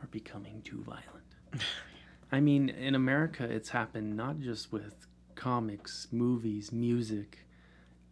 [0.01, 1.65] are becoming too violent."
[2.33, 7.47] I mean, in America, it's happened not just with comics, movies, music,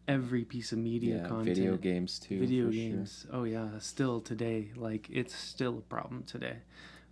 [0.09, 2.41] every piece of media yeah, content video games too.
[2.41, 2.83] video for sure.
[2.83, 6.57] games oh yeah still today like it's still a problem today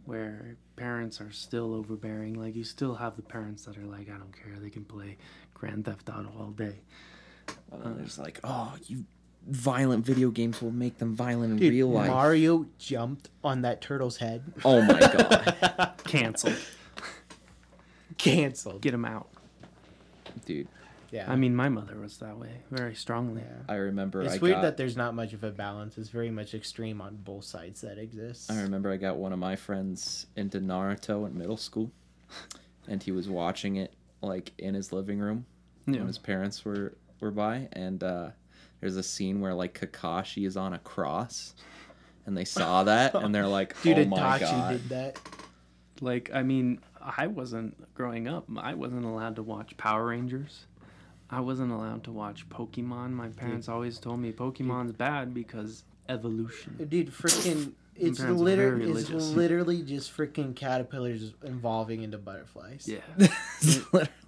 [0.04, 4.18] where parents are still overbearing like you still have the parents that are like i
[4.18, 5.16] don't care they can play
[5.54, 6.80] grand theft auto all day
[7.96, 9.04] there's like, oh, you
[9.48, 12.08] violent video games will make them violent in Dude, real life.
[12.10, 14.42] Mario jumped on that turtle's head.
[14.64, 16.56] oh my god, canceled
[18.16, 18.80] Canceled.
[18.82, 19.28] get him out
[20.44, 20.66] dude.
[21.10, 21.30] Yeah.
[21.30, 23.62] i mean my mother was that way very strongly yeah.
[23.72, 25.96] I remember It's I weird got, that there's not much of a balance.
[25.98, 28.50] It's very much extreme on both sides that exists.
[28.50, 31.90] I remember I got one of my friends into Naruto in middle school,
[32.88, 35.46] and he was watching it like in his living room
[35.86, 38.30] yeah when his parents were were by, and uh,
[38.80, 41.54] there's a scene where like Kakashi is on a cross,
[42.26, 45.18] and they saw that, and they're like, Dude, "Oh my Itachi god!" did that.
[46.00, 50.66] like i mean i wasn't growing up i wasn't allowed to watch power rangers
[51.30, 56.76] i wasn't allowed to watch pokemon my parents always told me pokemon's bad because evolution
[56.88, 57.72] Dude, freaking.
[58.00, 62.86] It's literally it's literally just freaking caterpillars evolving into butterflies.
[62.88, 63.00] yeah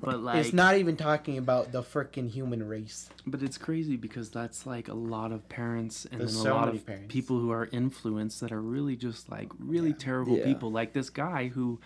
[0.01, 3.09] but like it's not even talking about the freaking human race.
[3.26, 6.55] but it's crazy because that's like a lot of parents and There's then a so
[6.55, 7.12] lot of parents.
[7.12, 10.44] people who are influenced that are really just like really terrible Yeah.
[10.44, 11.78] people like this guy who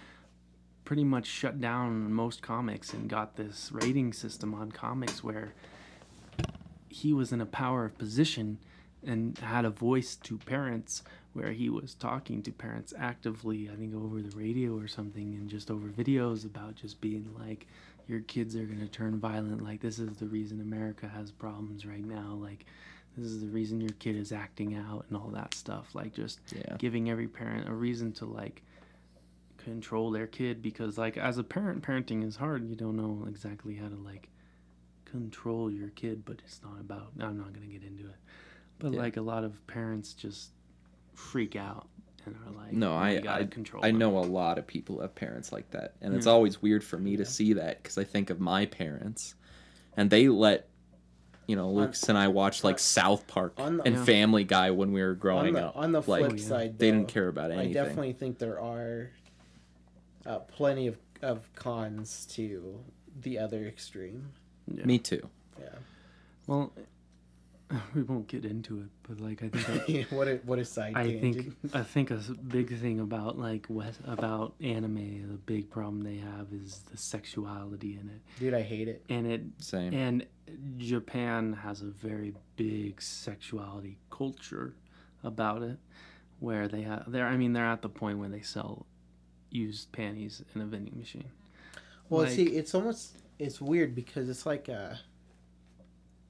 [0.85, 5.55] pretty much shut down most comics and got this rating system on comics where
[6.89, 8.59] he was in a power of position
[9.07, 11.03] and had a voice to parents
[11.35, 15.49] where he was talking to parents actively, I think over the radio or something, and
[15.51, 17.67] just over videos about just being like,
[18.07, 19.63] your kids are gonna turn violent.
[19.63, 22.39] Like this is the reason America has problems right now.
[22.41, 22.65] Like
[23.17, 25.95] this is the reason your kid is acting out and all that stuff.
[25.95, 26.77] Like just Yeah.
[26.79, 28.63] giving every parent a reason to like
[29.59, 33.75] control their kid because like as a parent parenting is hard you don't know exactly
[33.77, 34.29] how to like
[35.07, 38.17] control your kid but it's not about i'm not going to get into it
[38.79, 38.99] but Yeah.
[39.01, 40.51] like a lot of parents just
[41.15, 41.89] freak out
[42.27, 44.67] and are like No, "Oh, I gotta I, control I them." know a lot of
[44.67, 47.99] people have parents like that, and it's always weird for me to see that because
[47.99, 49.35] I think of my parents,
[49.97, 50.69] and they let,
[51.47, 54.05] you know, Lucas and I watch like South Park the- and Yeah.
[54.05, 55.77] Family Guy when we were on growing the up.
[55.77, 57.71] on the like, flip side, they didn't care about anything.
[57.71, 59.11] I definitely think there are
[60.27, 62.81] uh, plenty of, of cons to
[63.21, 64.31] the other extreme.
[64.75, 64.85] Yeah.
[64.87, 65.29] Me too.
[65.61, 65.69] Yeah.
[66.47, 66.73] well
[67.95, 71.05] we won't get into it but like i think what a what a side I
[71.19, 71.57] tangent.
[71.63, 72.17] think I think a
[72.47, 77.95] big thing about like West, about anime, the big problem they have is the sexuality
[78.01, 79.03] in it, Dude, I hate it.
[79.09, 79.93] and it Same.
[79.95, 80.27] and
[80.77, 84.75] Japan has a very big sexuality culture
[85.23, 85.79] about it,
[86.41, 88.85] where they have they're I mean they're at the point where they sell
[89.51, 91.31] used panties in a vending machine.
[92.11, 94.95] Well, Like- see, it's almost it's weird because it's like uh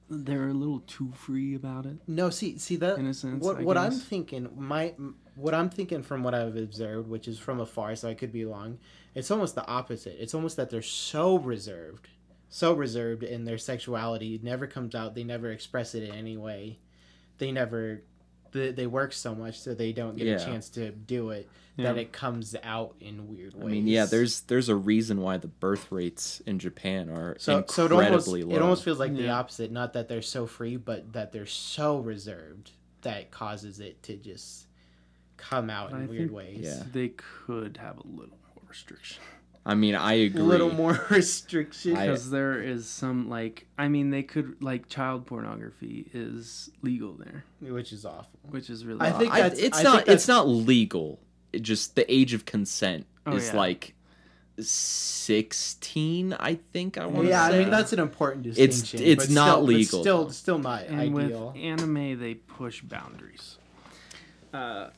[0.09, 1.97] They're a little too free about it.
[2.07, 4.93] no, see, see that In a sense, what I what I'm thinking, my
[5.35, 8.45] what I'm thinking from what I've observed, which is from afar, so I could be
[8.45, 8.77] wrong.
[9.15, 10.15] It's almost the opposite.
[10.21, 12.07] It's almost that they're so reserved,
[12.49, 14.35] so reserved in their sexuality.
[14.35, 15.15] It never comes out.
[15.15, 16.77] They never express it in any way.
[17.39, 18.03] They never.
[18.51, 20.35] They, they work so much so they don't get Yeah.
[20.35, 21.91] a chance to do it Yeah.
[21.91, 23.65] that it comes out in weird ways.
[23.65, 27.65] I mean, yeah, there's there's a reason why the birth rates in Japan are so
[27.67, 28.55] so it incredibly almost low.
[28.55, 29.71] it almost feels like the opposite.
[29.71, 32.71] Not that they're so free, but that they're so reserved
[33.01, 34.67] that causes it to just
[35.37, 36.59] come out in I weird think- ways.
[36.61, 36.83] Yeah.
[36.91, 39.21] They could have a little more restriction.
[39.67, 40.41] I mean, I agree.
[40.41, 41.95] A little more restriction.
[41.95, 47.43] Because there is some like I mean they could like child pornography is legal there,
[47.59, 48.39] which is awful.
[48.49, 51.19] which is really I think I- it's I not think that's- it's not legal.
[51.55, 53.55] It just the age of consent Oh, is yeah.
[53.57, 53.93] like
[54.59, 56.33] sixteen.
[56.33, 57.55] I think I want to Yeah, say.
[57.55, 59.09] I mean that's an important It's- distinction.
[59.09, 61.51] it's but not still, but legal, Still, still not and ideal.
[61.53, 63.57] with anime they push boundaries
[64.53, 64.89] uh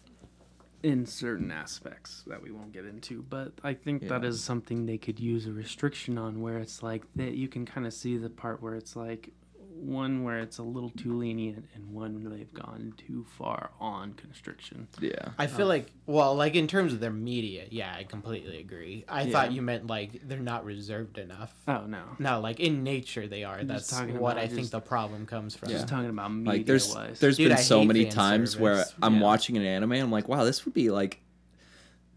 [0.83, 4.29] in certain aspects that we won't get into but i think that Yeah.
[4.29, 7.87] is something they could use a restriction on where it's like that you can kind
[7.87, 9.31] of see the part where it's like
[9.77, 14.13] one where it's a little too lenient and one where they've gone too far on
[14.13, 15.29] constriction yeah.
[15.37, 15.69] I feel oh.
[15.69, 19.05] like, well, like in terms of their media, yeah, I completely agree.
[19.07, 19.31] I Yeah.
[19.31, 21.53] thought you meant like they're not reserved enough.
[21.67, 23.59] oh no No, like in nature they are.
[23.59, 25.69] I'm That's what about I think the problem comes from.
[25.69, 28.57] just talking about media Like there's wise there's Dude, been I so many fan times
[28.57, 28.85] where.
[29.01, 29.21] I'm Yeah.
[29.21, 31.21] watching an anime and I'm like, wow, this would be like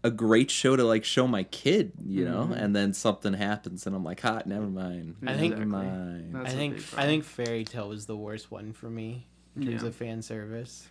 [0.03, 2.57] a great show to like show my kid, you know, Mhm.
[2.63, 5.15] and then something happens and I'm like, hot, never mind.
[5.25, 6.33] I think- never mind.
[6.35, 9.65] That's I a think I think Fairy Tail was the worst one for me in
[9.65, 9.87] terms Yeah.
[9.89, 10.87] of fan service.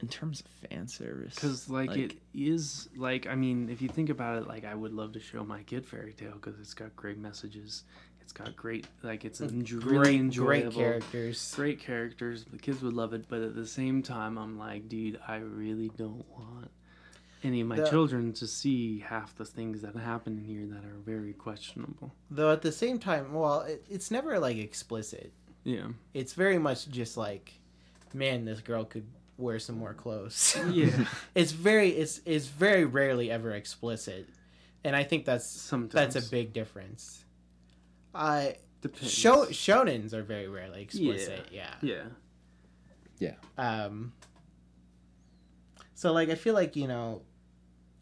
[0.00, 3.88] In terms of fan service, Because like, Like- it is like I mean if you
[3.88, 6.72] think about it like I would love to show my kid fairy tail because it's
[6.74, 7.82] got great messages
[8.20, 11.52] it's got great like it's en- really Great, enjoyable great characters.
[11.56, 15.18] great characters the kids would love it but at the same time I'm like dude
[15.26, 16.70] I really don't want
[17.44, 20.84] any of my The- children to see half the things that happen in here that
[20.84, 25.32] are very questionable Though at the same time, well, it, it's never like explicit.
[25.64, 27.52] yeah It's very much just like,
[28.12, 29.06] man, this girl could
[29.36, 30.58] wear some more clothes.
[30.70, 31.04] yeah
[31.34, 34.28] it's very it's it's very rarely ever explicit,
[34.84, 37.24] and I think that's sometimes that's a big difference.
[38.14, 39.12] I Depends.
[39.12, 41.46] show shonens are very rarely explicit.
[41.52, 41.74] Yeah.
[41.82, 42.04] Yeah.
[43.20, 44.12] yeah Um.
[45.94, 47.22] So like I feel like you know,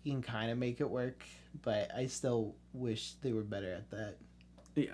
[0.07, 1.24] you can kind of make it work,
[1.62, 4.16] but I still wish they were better at that.
[4.77, 4.91] yeah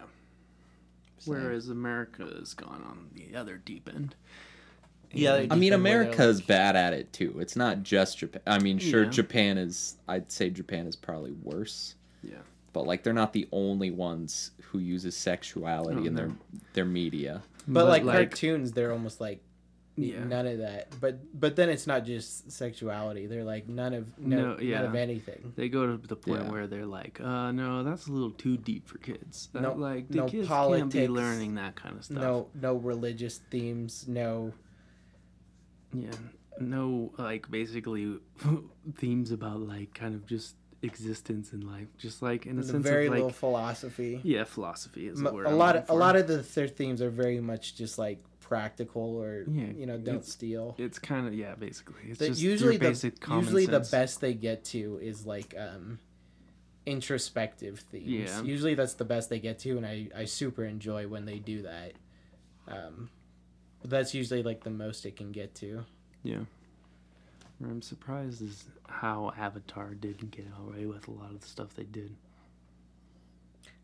[1.25, 4.17] whereas America has gone on the other deep end
[5.13, 7.39] Yeah, I mean, Japan, where they're America's like- bad at it too.
[7.39, 8.43] It's not just Japan.
[8.47, 9.11] I mean, sure, Yeah.
[9.11, 9.97] Japan is.
[10.09, 11.95] I'd say Japan is probably worse,
[12.25, 12.39] yeah
[12.73, 16.37] but like they're not the only ones who uses sexuality Oh, in their no.
[16.73, 17.43] their media.
[17.69, 19.41] But, like, cartoons, they're almost like
[19.97, 20.25] Yeah.
[20.25, 20.99] none of that.
[21.01, 23.27] But but then it's not just sexuality.
[23.27, 24.79] They're like none of no, No, yeah.
[24.79, 25.53] none of anything.
[25.55, 26.51] They go to the point Yeah.
[26.51, 29.49] where they're like, uh, no, that's a little too deep for kids.
[29.53, 32.17] That, No- like the no kids can't be politics, learning that kind of stuff.
[32.19, 34.07] No no religious themes.
[34.09, 34.53] No
[35.95, 36.11] yeah,
[36.59, 38.19] no, like basically
[38.97, 43.09] themes about like kind of just existence in life, just like in a sense very
[43.09, 44.21] of little philosophy.
[44.25, 45.47] yeah, philosophy is M- the word.
[45.47, 48.25] a lot of a lot of the, their themes are very much just like
[48.57, 50.75] practical or Yeah, you know don't it's- steal.
[50.79, 52.03] It's kind of yeah, basically.
[52.11, 55.55] It's The- just usually the basic common usually the best they get to is like
[55.59, 55.99] um
[56.85, 58.07] introspective themes.
[58.09, 58.43] Yeah.
[58.43, 61.63] Usually that's the best they get to and I I super enjoy when they do
[61.63, 61.93] that.
[62.69, 63.09] Um
[63.81, 65.85] but that's usually like the most it can get to.
[66.23, 66.45] Yeah.
[67.65, 71.85] I'm surprised is how Avatar didn't get away with a lot of the stuff they
[71.85, 72.15] did.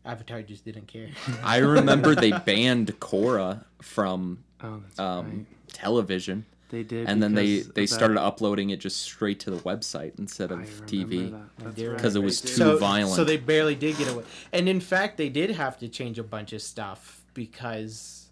[0.05, 1.09] Avatar just didn't care.
[1.43, 5.45] I remember they banned Korra from Oh, um, right.
[5.71, 9.51] television, They did, and then they they of that- started uploading it just straight to
[9.51, 11.09] the website instead of remember TV.
[11.09, 11.87] because That's did.
[11.89, 12.47] right, 'Cause it they was did.
[12.49, 13.15] too so, violent.
[13.15, 14.23] So they barely did get away.
[14.51, 18.29] And in fact, they did have to change a bunch of stuff because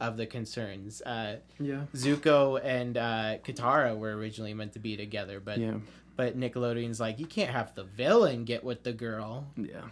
[0.00, 1.00] of the concerns.
[1.02, 1.82] Uh, Yeah.
[1.94, 5.74] Zuko and uh, Katara were originally meant to be together, but Yeah.
[6.16, 9.46] but Nickelodeon's like, you can't have the villain get with the girl.
[9.56, 9.82] Yeah.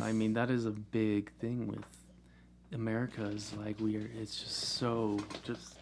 [0.00, 1.84] I mean, that is a big thing with
[2.72, 3.24] America.
[3.24, 4.10] Is like we are.
[4.20, 5.76] It's just so just.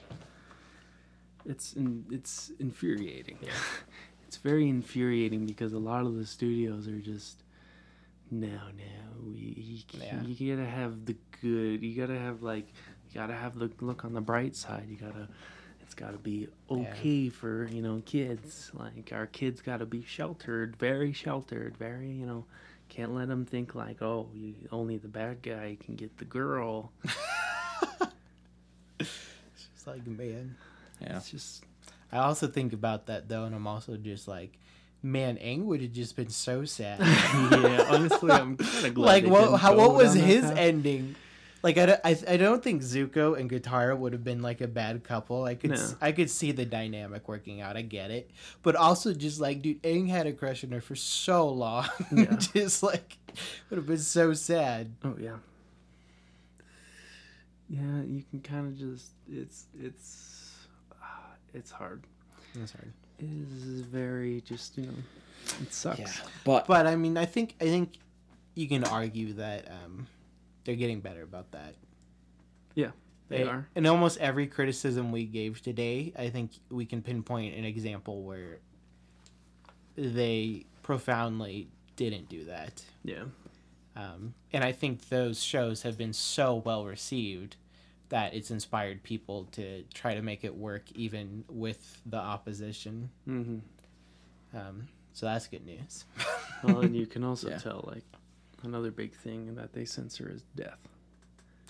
[1.44, 3.38] It's in, it's infuriating.
[3.42, 3.50] Yeah.
[4.26, 7.42] it's very infuriating because a lot of the studios are just.
[8.30, 10.22] No, no, we you, Yeah.
[10.22, 11.82] you gotta have the good.
[11.82, 12.66] You gotta have like,
[13.10, 14.86] you gotta have the look on the bright side.
[14.88, 15.28] You gotta,
[15.82, 18.70] it's gotta be okay for you know kids.
[18.72, 22.46] Like our kids gotta be sheltered, very sheltered, very you know,
[22.92, 26.92] can't let them think like, oh, you, only the bad guy can get the girl.
[29.82, 30.54] It's like, man.
[31.00, 31.64] Yeah, It's just
[32.12, 34.56] I also think about that though, and I'm also just like,
[35.02, 37.00] man, Aang would have just been so sad.
[37.00, 37.86] yeah.
[37.88, 39.06] Honestly, I'm kind of glad.
[39.06, 39.58] like what?
[39.58, 39.74] How?
[39.74, 41.16] What was down that his ending?
[41.62, 44.66] Like I, don't- I, I don't think Zuko and Katara would have been like a
[44.66, 45.44] bad couple.
[45.44, 45.88] I could No.
[46.00, 47.76] I could see the dynamic working out.
[47.76, 48.30] I get it,
[48.62, 51.86] but also just like dude, Aang had a crush on her for so long.
[52.10, 52.34] Yeah.
[52.36, 53.16] just like
[53.70, 54.92] would have been so sad.
[55.04, 55.36] Oh yeah.
[57.68, 60.50] Yeah, you can kind of just it's it's
[61.02, 62.02] ah, it's hard.
[62.54, 62.92] That's hard.
[63.18, 64.92] It is very just you know
[65.62, 66.00] it sucks.
[66.00, 66.10] Yeah.
[66.44, 67.94] but But I mean, I think I think
[68.54, 70.06] you can argue that um,
[70.64, 71.74] they're getting better about that.
[72.74, 72.90] Yeah,
[73.28, 73.68] they Eh, are.
[73.74, 78.58] In almost every criticism we gave today, I think we can pinpoint an example where
[79.96, 82.82] they profoundly didn't do that.
[83.04, 83.24] Yeah.
[83.94, 87.56] Um, and I think those shows have been so well received
[88.08, 93.10] that it's inspired people to try to make it work even with the opposition.
[93.28, 94.56] Mm-hmm.
[94.56, 96.04] Um, so that's good news.
[96.62, 97.58] Well, and you can also Yeah.
[97.58, 98.04] tell like
[98.64, 100.78] another big thing that they censor is death.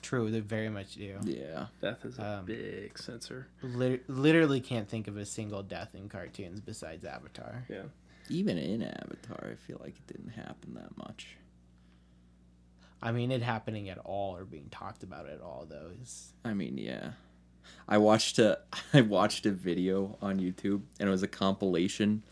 [0.02, 1.18] True, they very much do.
[1.22, 3.46] yeah, Death is a Um, big censor.
[3.62, 7.64] Lit- literally can't think of a single death in cartoons besides Avatar.
[7.68, 7.84] Yeah.
[8.28, 11.36] even in Avatar, I feel like it didn't happen that much.
[13.02, 16.54] I mean, it happening at all or being talked about at all, though, is I
[16.54, 17.12] mean, yeah.
[17.88, 18.58] I watched a
[18.94, 22.22] I watched a video on YouTube and it was a compilation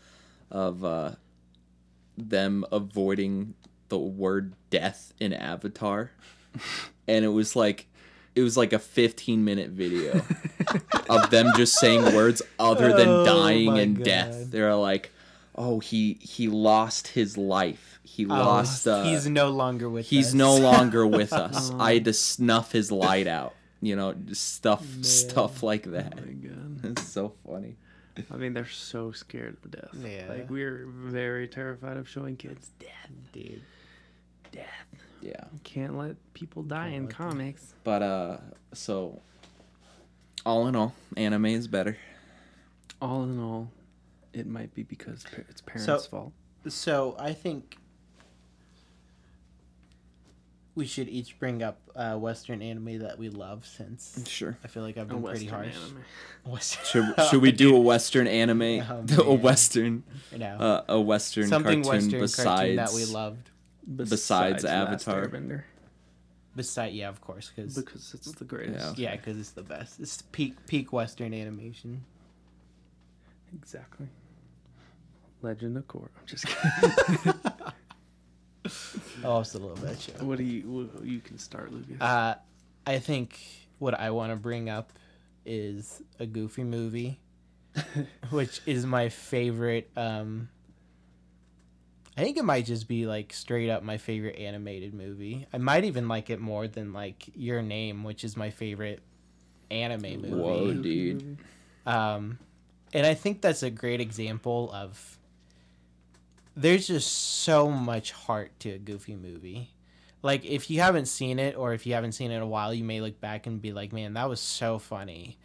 [0.49, 1.11] of uh
[2.17, 3.53] them avoiding
[3.91, 6.11] the word death in Avatar.
[7.07, 7.87] and it was like
[8.33, 10.21] it was like a 15 minute video
[11.09, 14.05] of them just saying words other than Oh dying my and God.
[14.05, 14.51] death.
[14.51, 15.11] They're like,
[15.55, 17.99] "Oh, he he lost his life.
[18.03, 20.33] He Oh, lost uh he's no longer with he's us.
[20.33, 21.71] no longer with us.
[21.77, 23.53] I had to snuff his light out.
[23.81, 25.03] You know, stuff Man.
[25.03, 26.15] stuff like Oh that.
[26.15, 26.79] my god.
[26.91, 27.75] It's so funny.
[28.31, 29.89] I mean, they're so scared of death.
[30.03, 30.25] Yeah.
[30.29, 33.09] Like we're very terrified of showing kids death.
[33.33, 33.61] dude.
[34.51, 34.65] Death.
[35.21, 35.43] Yeah.
[35.63, 37.73] Can't let people die in let them- comics.
[37.83, 38.37] But uh
[38.73, 39.21] so
[40.45, 41.97] all in all, anime is better.
[43.01, 43.69] All in all,
[44.33, 46.33] it might be because it's parents' fault.
[46.67, 47.77] So I think
[50.73, 54.57] we should each bring up uh, Western anime that we love, since Sure.
[54.63, 55.75] I feel like I've A been pretty Western harsh.
[55.75, 56.03] anime.
[56.51, 58.81] Western, Should should we do a western anime?
[58.89, 63.05] Oh, a western you know, uh, a western something cartoon Western besides cartoon that we
[63.05, 63.49] loved.
[63.95, 65.27] Besides Last Avatar.
[65.27, 65.63] Airbender,
[66.55, 68.97] Besides, yeah, of course, because because it's the greatest.
[68.97, 69.11] Yeah.
[69.11, 69.99] yeah, because it's the best.
[69.99, 72.03] It's peak peak Western animation.
[73.55, 74.07] Exactly.
[75.41, 76.09] Legend of Korra.
[76.19, 77.33] I'm just kidding.
[79.23, 80.13] I also love that show.
[80.23, 80.89] what do you?
[81.01, 81.99] wh- You can start, Lucas.
[81.99, 82.35] Uh,
[82.85, 83.39] I think
[83.79, 84.93] what I want to bring up
[85.45, 87.19] is a Goofy movie,
[88.29, 89.89] which is my favorite.
[89.97, 90.49] Um,
[92.21, 95.47] I think it might just be like straight up my favorite animated movie.
[95.51, 99.01] I might even like it more than like Your Name, which is my favorite
[99.71, 100.29] anime movie.
[100.29, 101.39] Whoa, dude.
[101.87, 102.37] Um,
[102.93, 105.17] and I think that's a great example of
[106.55, 109.73] there's just so much heart to a Goofy movie.
[110.21, 112.71] like if you haven't seen it or if you haven't seen it in a while,
[112.71, 115.39] you may look back and be like, "Man, that was so funny,"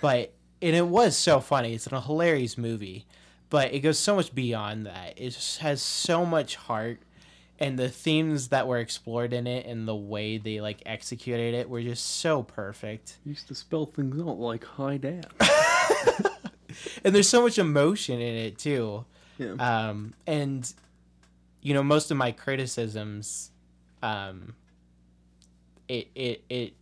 [0.00, 0.32] but
[0.62, 1.74] and it was so funny.
[1.74, 3.04] It's a hilarious movie,
[3.50, 5.14] but it goes so much beyond that.
[5.16, 7.00] It just has so much heart,
[7.58, 11.68] and the themes that were explored in it and the way they like executed it
[11.68, 13.18] were just so perfect.
[13.24, 15.26] Used to spell things out like hi dad.
[17.04, 19.04] and there's so much emotion in it too.
[19.38, 19.54] Yeah.
[19.54, 20.72] Um, and
[21.62, 23.50] you know, most of my criticisms,
[24.02, 24.54] um,
[25.88, 26.74] it it it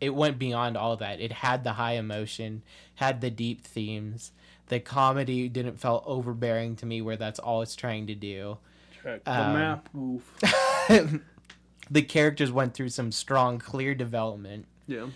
[0.00, 1.20] it went beyond all that.
[1.20, 2.62] It had the high emotion,
[2.96, 4.32] had the deep themes.
[4.72, 8.56] The comedy didn't feel overbearing to me, where that's all it's trying to do.
[9.02, 9.88] Check the Um, map.
[9.94, 11.20] Oof.
[11.90, 14.64] the characters went through some strong, clear development.
[14.86, 15.08] Yeah.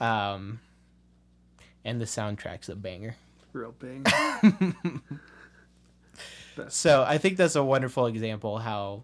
[0.00, 0.60] Um,
[1.84, 3.16] and the soundtrack's a banger.
[3.52, 4.06] Real bang.
[6.68, 9.02] So I think that's a wonderful example how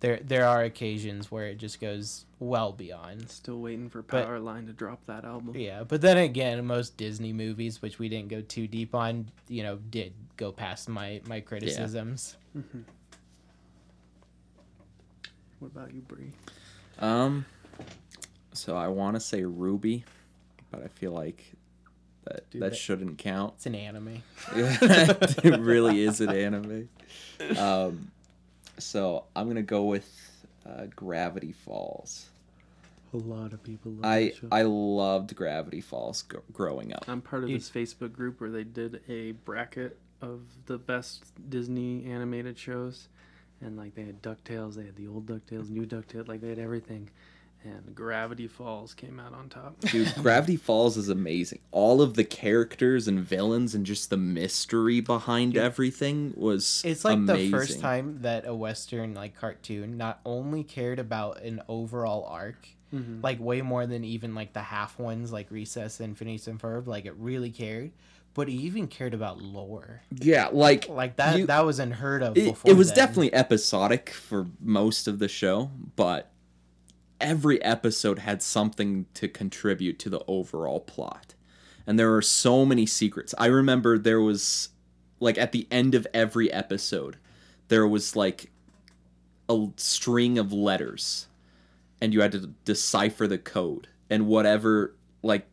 [0.00, 3.28] there there are occasions where it just goes well beyond.
[3.30, 5.56] Still waiting for But- Powerline to drop that album.
[5.56, 9.62] Yeah, but then again, most Disney movies, which we didn't go too deep on, you
[9.62, 12.36] know, did go past my my criticisms.
[15.58, 16.32] What about you, Bree?
[17.00, 17.44] Um,
[18.52, 20.04] so I want to say RWBY,
[20.70, 21.44] but I feel like
[22.24, 23.54] that Dude, that that- shouldn't count.
[23.56, 24.22] It's an anime.
[24.54, 26.88] it really is an anime.
[27.58, 28.10] Um,
[28.78, 32.30] so I'm gonna go with uh, Gravity Falls.
[33.14, 34.48] A lot of people love I that show.
[34.52, 37.04] I loved Gravity Falls gr- growing up.
[37.08, 37.60] I'm part of Dude.
[37.60, 43.08] this Facebook group where they did a bracket of the best Disney animated shows,
[43.60, 46.58] and like they had Ducktales, they had the old Ducktales, new Ducktales, like they had
[46.58, 47.08] everything,
[47.64, 49.78] and Gravity Falls came out on top.
[49.92, 51.58] Dude, Gravity Falls is amazing.
[51.70, 57.16] All of the characters and villains and just the mystery behind everything was It's like
[57.16, 57.50] amazing.
[57.50, 62.68] the first time that a Western like cartoon not only cared about an overall arc,
[62.94, 63.22] Mhm.
[63.22, 66.86] like way more than even like the half ones like Recess and Phineas and Ferb,
[66.86, 67.90] like it really cared,
[68.32, 70.00] but it even cared about lore.
[70.10, 72.70] Yeah, like Like that You- that was unheard of it, before.
[72.70, 72.96] it was then.
[72.96, 76.30] definitely episodic for most of the show, but
[77.20, 81.34] every episode had something to contribute to the overall plot.
[81.86, 83.34] And there were so many secrets.
[83.38, 84.70] I remember there was
[85.20, 87.16] like at the end of every episode,
[87.68, 88.50] there was like
[89.48, 91.26] a string of letters
[92.00, 95.46] and you had to decipher the code and whatever like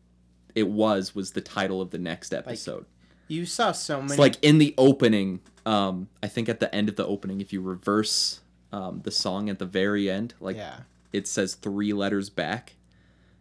[0.54, 2.86] it was was the title of the next episode.
[3.28, 6.88] You saw so many It's like in the opening, um, I think at the end
[6.88, 8.40] of the opening, if you reverse
[8.72, 10.80] um, the song at the very end, like yeah.
[11.12, 12.74] It says three letters back,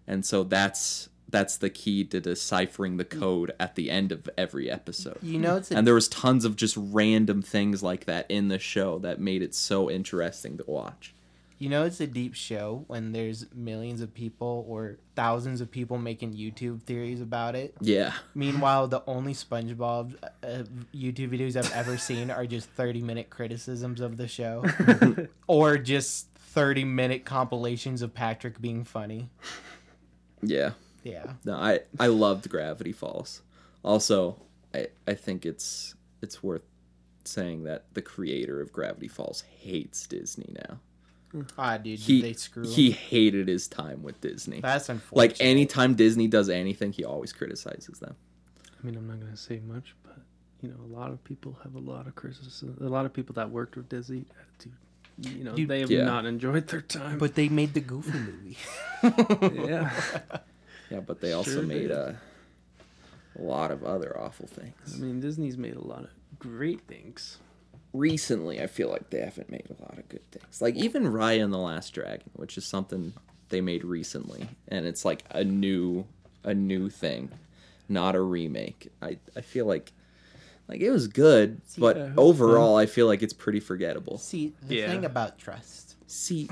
[0.08, 4.70] and so that's that's the key to deciphering the code at the end of every
[4.70, 5.18] episode.
[5.22, 8.48] You know it's a And there was tons of just random things like that in
[8.48, 11.14] the show that made it so interesting to watch.
[11.58, 15.98] You know, it's a deep show when there's millions of people or thousands of people
[15.98, 17.74] making YouTube theories about it.
[17.80, 20.64] Yeah, Meanwhile, the only SpongeBob uh,
[20.94, 24.66] YouTube videos I've ever seen are just 30 minute criticisms of the show
[25.48, 29.30] or just 30 minute compilations of Patrick being funny.
[30.42, 30.72] yeah.
[31.04, 31.34] Yeah.
[31.44, 33.42] No, I I loved Gravity Falls.
[33.84, 34.42] Also,
[34.74, 36.64] I I think it's it's worth
[37.26, 40.80] saying that the creator of Gravity Falls hates Disney now.
[41.58, 42.70] Ah, dude, He they screw him.
[42.70, 44.62] he hated his time with Disney.
[44.62, 45.18] That's unfortunate.
[45.18, 48.16] Like anytime Disney does anything, he always criticizes them.
[48.82, 50.18] I mean, I'm not gonna say much, but
[50.62, 52.78] you know, a lot of people have a lot of criticism.
[52.82, 54.26] A lot of people that worked with Disney,
[54.60, 54.70] to,
[55.18, 56.04] you know, Dude, they have Yeah.
[56.06, 57.18] not enjoyed their time.
[57.18, 58.58] But they made the Goofy movie.
[59.68, 59.92] yeah,
[60.90, 62.16] Yeah, but they also Sure made a, uh,
[63.38, 64.74] a lot of other awful things.
[64.94, 66.10] I mean, Disney's made a lot of
[66.40, 67.38] great things.
[67.94, 70.62] Recently, I feel like they haven't made a lot of good things.
[70.62, 73.14] Like even Raya and the Last Dragon, which is something
[73.50, 76.06] they made recently, and it's like a new
[76.44, 77.30] a new thing,
[77.88, 78.92] not a remake.
[79.02, 79.94] I I feel like
[80.68, 84.18] like it was good, but yeah, it was overall, I feel like it's pretty forgettable.
[84.18, 84.88] See, the Yeah.
[84.90, 86.50] thing about trust, See,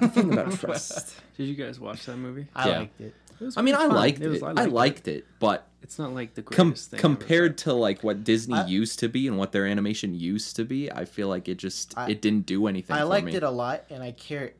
[0.00, 1.14] the thing about trust.
[1.36, 2.46] Did you guys watch that movie?
[2.54, 2.78] I Yeah.
[2.80, 3.14] liked it.
[3.40, 4.28] It I mean, I liked it.
[4.28, 6.98] was- I liked it, but It's not like the com- greatest thing.
[6.98, 10.56] ever, compared to like what Disney I- used to be and what their animation used
[10.56, 12.96] to be, I feel like it just I- it didn't do anything.
[12.96, 13.34] I for liked me.
[13.34, 14.52] it a lot, and I care.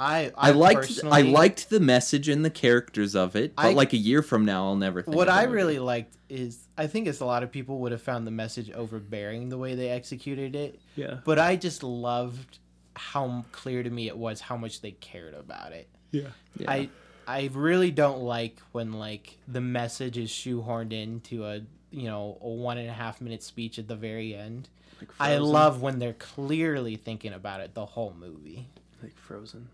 [0.00, 3.92] I I liked I liked the message and the characters of it, but I- like
[3.92, 5.02] a year from now, I'll never.
[5.02, 5.56] Think What of I movie.
[5.56, 8.70] really liked is I think it's a lot of people would have found the message
[8.70, 12.58] overbearing the way they executed it, but yeah, but I just loved
[12.96, 15.88] how clear to me it was how much they cared about it.
[16.12, 16.28] yeah.
[16.56, 16.70] Yeah.
[16.70, 16.88] I
[17.28, 21.60] I really don't like when like the message is shoehorned into a
[21.90, 24.68] you know a one and a half minute speech at the very end.
[25.00, 28.68] Like I love when they're clearly thinking about it the whole movie.
[29.02, 29.68] like Frozen.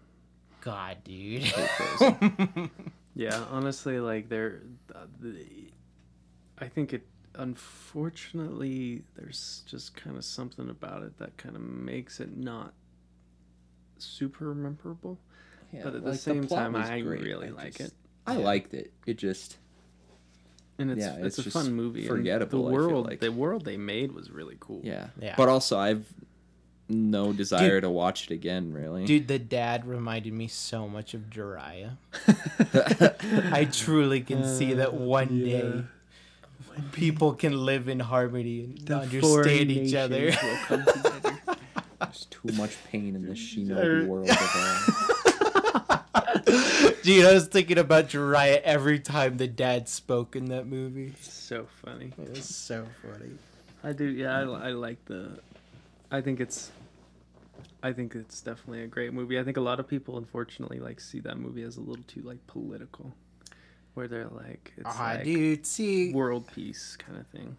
[0.66, 1.44] God, dude.
[3.18, 4.60] Yeah, honestly, like they're,
[4.94, 5.46] uh, the,
[6.58, 7.06] I think it.
[7.34, 12.74] Unfortunately, there's just kind of something about it that kind of makes it not
[13.98, 15.18] super memorable.
[15.72, 17.22] Yeah, but at the same plot time, was I great.
[17.22, 17.94] really I like just- it,
[18.26, 18.44] I Yeah.
[18.44, 18.92] liked it.
[19.06, 19.56] It just
[20.78, 22.00] and it's Yeah, it's, it's a just fun movie.
[22.00, 23.20] and forgettable, I The feel world, like.
[23.20, 24.82] the world they made was really cool.
[24.84, 25.08] yeah.
[25.18, 25.34] Yeah.
[25.38, 26.06] But also, I've
[26.88, 28.72] no desire to watch it again.
[28.72, 29.04] Really.
[29.04, 31.96] Dude, the dad reminded me so much of Jiraiya.
[33.52, 35.84] I truly can see that uh, one day
[36.92, 40.30] people can live in harmony and understand each other.
[41.98, 45.12] There's too much pain in this shinobi world of.
[47.02, 51.14] Dude, I was thinking about Jiraiya every time the dad spoke in that movie.
[51.20, 52.12] so funny.
[52.20, 53.30] It was so funny.
[53.82, 54.04] I do.
[54.04, 55.38] Yeah, I, I like the.
[56.10, 56.70] I think it's.
[57.82, 59.38] I think it's definitely a great movie.
[59.38, 62.22] I think a lot of people, unfortunately, like see that movie as a little too
[62.22, 63.14] like political,
[63.94, 67.56] where they're like, it's Ah, like dude, see, world peace kind of thing.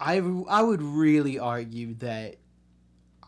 [0.00, 2.36] I, I would really argue that
[3.24, 3.26] uh,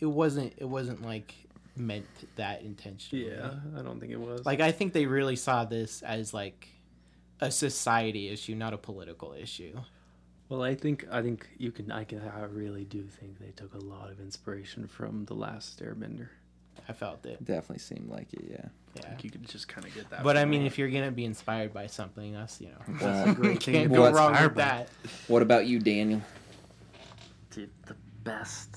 [0.00, 1.34] it wasn't it wasn't like
[1.76, 2.06] meant
[2.36, 3.28] that intentionally.
[3.30, 4.44] Yeah, I don't think it was.
[4.44, 6.68] Like I think they really saw this as like
[7.40, 9.78] a society issue, not a political issue.
[10.48, 11.90] Well, I think I think you can.
[11.92, 12.20] I can.
[12.20, 16.28] I really do think they took a lot of inspiration from the Last Airbender.
[16.88, 17.44] I felt it.
[17.44, 18.44] Definitely seemed like it.
[18.50, 18.64] Yeah.
[18.94, 19.10] Yeah.
[19.10, 20.22] Like you could just kind of get that.
[20.22, 20.66] But I mean, it.
[20.66, 23.96] if you're gonna be inspired by something, that's you know, Well, great thing can't be
[23.96, 24.88] go wrong with that.
[25.26, 26.22] what about you, Daniel?
[27.50, 28.76] Dude, the best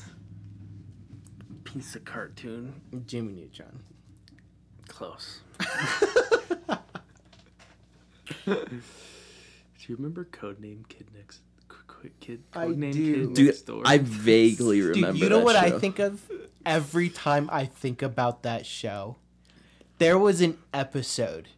[1.64, 2.74] piece of cartoon.
[3.08, 3.80] Jimmy Neutron.
[4.88, 5.40] Close.
[8.46, 8.70] Do
[9.88, 11.42] you remember Codename Kid Next?
[12.02, 12.44] Qu- Qu- Kid.
[12.54, 13.14] I Codename do.
[13.28, 13.84] Kid Dude, Next Door.
[13.86, 15.12] I vaguely remember.
[15.14, 16.30] Dude, you know that what I think of
[16.66, 19.18] every time I think about that show?
[19.98, 21.50] There was an episode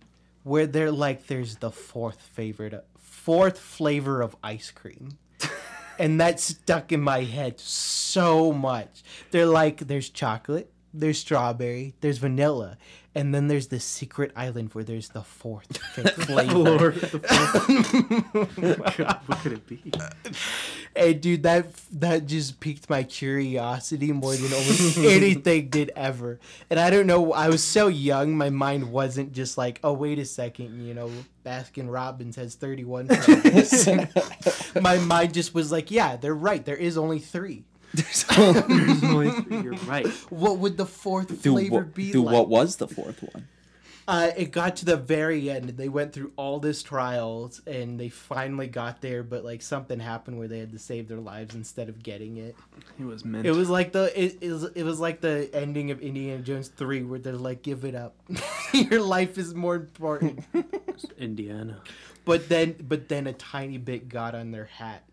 [0.43, 5.17] where they're like, there's the fourth favorite, fourth flavor of ice cream.
[5.99, 9.01] and that stuck in my head so much.
[9.31, 12.77] They're like, there's chocolate, there's strawberry, there's vanilla,
[13.15, 16.91] and then there's the secret island where there's the fourth flavor.
[16.91, 18.75] Fourth- oh
[19.25, 19.91] what, could, it be?
[20.95, 26.39] Hey, dude, that that just piqued my curiosity more than almost anything did ever.
[26.69, 30.19] And I don't know, I was so young, my mind wasn't just like, oh, wait
[30.19, 31.09] a second, you know,
[31.45, 33.87] Baskin Robbins has 31 flavors.
[34.81, 36.63] my mind just was like, yeah, they're right.
[36.63, 37.65] There is only three.
[37.93, 40.07] There's only three, You're right.
[40.29, 42.33] What would the fourth Dude, flavor what, be dude, like?
[42.33, 43.47] what was the fourth one?
[44.05, 45.69] Uh, it got to the very end.
[45.69, 49.23] They went through all this trials, and they finally got there.
[49.23, 52.57] But like something happened where they had to save their lives instead of getting it.
[52.99, 53.45] It was meant.
[53.45, 56.67] It was like the it, it was it was like the ending of Indiana Jones
[56.67, 58.15] three, where they're like, "Give it up,
[58.73, 60.43] your life is more important."
[61.17, 61.79] Indiana.
[62.25, 65.03] but then, but then a tiny bit got on their hat,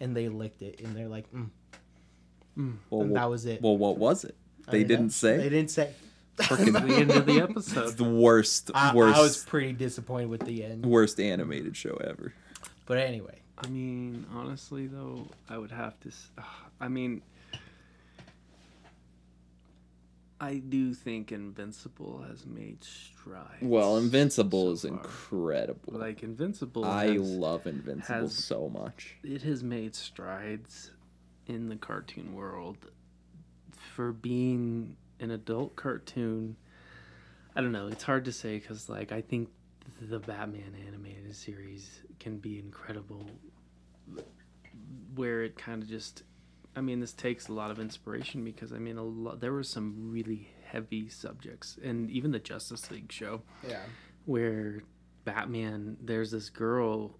[0.00, 1.50] and they licked it, and they're like, mm,
[2.58, 2.76] Mm.
[2.90, 3.62] Well, and wha- that was it.
[3.62, 4.34] well, what was it?
[4.66, 4.96] I They don't know.
[4.96, 5.36] didn't say.
[5.36, 5.92] They didn't say.
[6.38, 7.96] Freaking the end of the It's episode.
[7.96, 10.84] the worst, I, worst, I was pretty disappointed with the end.
[10.86, 12.32] worst animated show ever.
[12.86, 16.10] But anyway, I mean, honestly, though, I would have to.
[16.80, 17.22] I mean,
[20.40, 23.60] I do think Invincible has made strides.
[23.60, 24.90] Well, Invincible so is far.
[24.92, 25.94] incredible.
[25.98, 29.16] Like Invincible, I has, love Invincible has- so much.
[29.24, 30.92] it has made strides
[31.48, 32.76] in the cartoon world
[33.94, 36.56] for being an adult cartoon.
[37.56, 37.88] I don't know.
[37.88, 39.48] It's hard to say because, like, I think
[40.00, 43.26] the Batman animated series can be incredible.
[45.14, 46.22] Where it kind of just,
[46.76, 49.64] I mean, this takes a lot of inspiration because I mean, a lot there were
[49.64, 53.80] some really heavy subjects, and even the Justice League show yeah,
[54.26, 54.82] where
[55.24, 57.18] Batman, there's this girl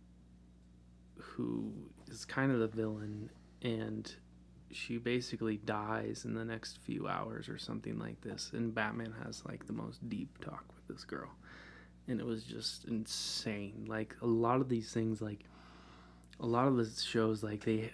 [1.16, 1.72] who
[2.09, 3.30] is kind of the villain,
[3.62, 4.14] and
[4.70, 8.51] she basically dies in the next few hours or something like this.
[8.52, 11.30] And Batman has like the most deep talk with this girl,
[12.06, 13.86] and it was just insane.
[13.89, 15.44] Like a lot of these things, like
[16.40, 17.90] a lot of the shows, like they.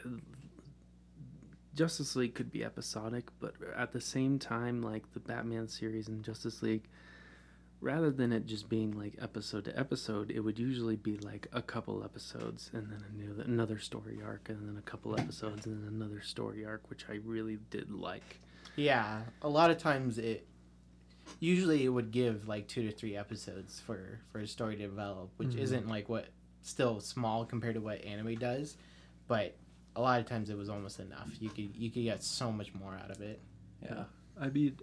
[1.75, 6.25] Justice League could be episodic, but at the same time, like the Batman series and
[6.25, 6.85] Justice League,
[7.81, 11.61] rather than it just being like episode to episode, it would usually be like a
[11.63, 15.83] couple episodes and then a new another story arc and then a couple episodes and
[15.85, 18.41] then another story arc, which I really did like.
[18.77, 19.23] yeah.
[19.43, 20.47] A lot of times it,
[21.41, 25.31] usually it would give like two to three episodes for for a story to develop,
[25.37, 25.59] which Mhm.
[25.59, 26.29] isn't like what
[26.63, 28.77] still small compared to what anime does,
[29.29, 29.57] but
[29.97, 31.31] a lot of times it was almost enough.
[31.41, 33.41] You could you could get so much more out of it.
[33.83, 34.05] Yeah.
[34.41, 34.79] I mean,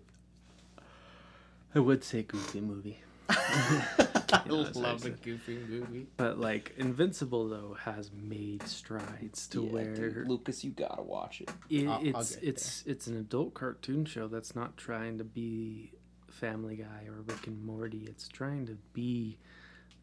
[1.74, 3.00] I would say goofy movie.
[3.30, 6.08] I that's love a goofy movie.
[6.18, 11.50] But like Invincible though has made strides to where Lucas, you gotta watch it.
[11.70, 15.24] it, I'll- I'll it's get it's it's an adult cartoon show that's not trying to
[15.24, 15.92] be
[16.30, 18.06] Family Guy or Rick and Morty.
[18.08, 19.38] It's trying to be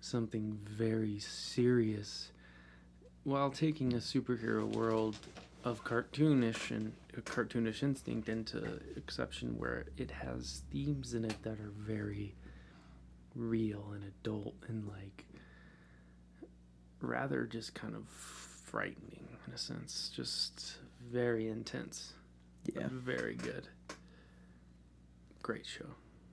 [0.01, 2.31] something very serious
[3.25, 5.17] while taking a superhero world
[5.65, 11.61] of cartoonish and a cartoonish instinct into exception where it has themes in it that
[11.61, 12.35] are very
[13.35, 15.25] real and adult and like
[17.01, 20.11] rather just kind of frightening in a sense.
[20.15, 20.77] Just
[21.11, 22.13] very intense.
[22.75, 22.89] Yeah.
[22.91, 23.69] very good.
[25.43, 25.87] Great show.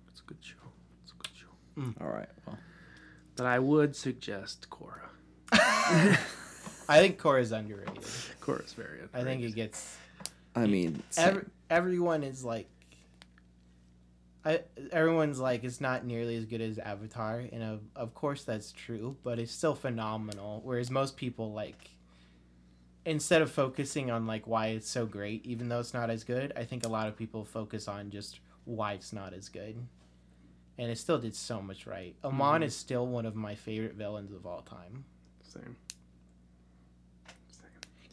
[0.09, 0.55] It's a good show.
[1.03, 1.81] It's a good show.
[1.81, 2.01] Mm.
[2.01, 2.29] All right.
[2.45, 2.57] Well,
[3.35, 5.09] but i would suggest Korra.
[6.87, 7.95] I think Korra's underrated.
[8.41, 9.09] Korra's very underrated.
[9.13, 9.97] I think it gets
[10.55, 12.67] I mean, every, everyone is like
[14.45, 18.71] I, everyone's like it's not nearly as good as Avatar, and of, of course that's
[18.71, 20.61] true, but it's still phenomenal.
[20.63, 21.89] Whereas most people like
[23.05, 26.53] instead of focusing on like why it's so great, even though it's not as good,
[26.55, 29.75] I think a lot of people focus on just why it's not as good.
[30.77, 32.15] And it still did so much right.
[32.23, 32.65] Amon Mhm.
[32.65, 35.05] is still one of my favorite villains of all time.
[35.41, 35.75] same same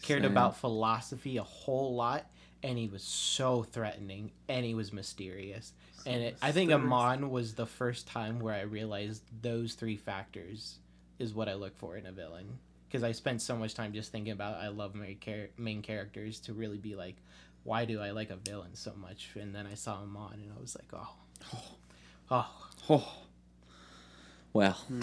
[0.03, 0.33] Cared Same.
[0.33, 2.27] about philosophy a whole lot,
[2.62, 5.73] and he was so threatening, and he was mysterious.
[6.05, 10.79] and it, I think Amon was the first time where I realized those three factors
[11.19, 12.59] is what I look for in a villain.
[12.89, 16.41] Because I spent so much time just thinking about I love my char- main characters
[16.41, 17.16] to really be like,
[17.65, 19.31] why do I like a villain so much?
[19.37, 21.15] And then I saw Amon, and I was like, oh,
[22.31, 23.09] oh, Oh.
[24.55, 25.01] Well, Hmm.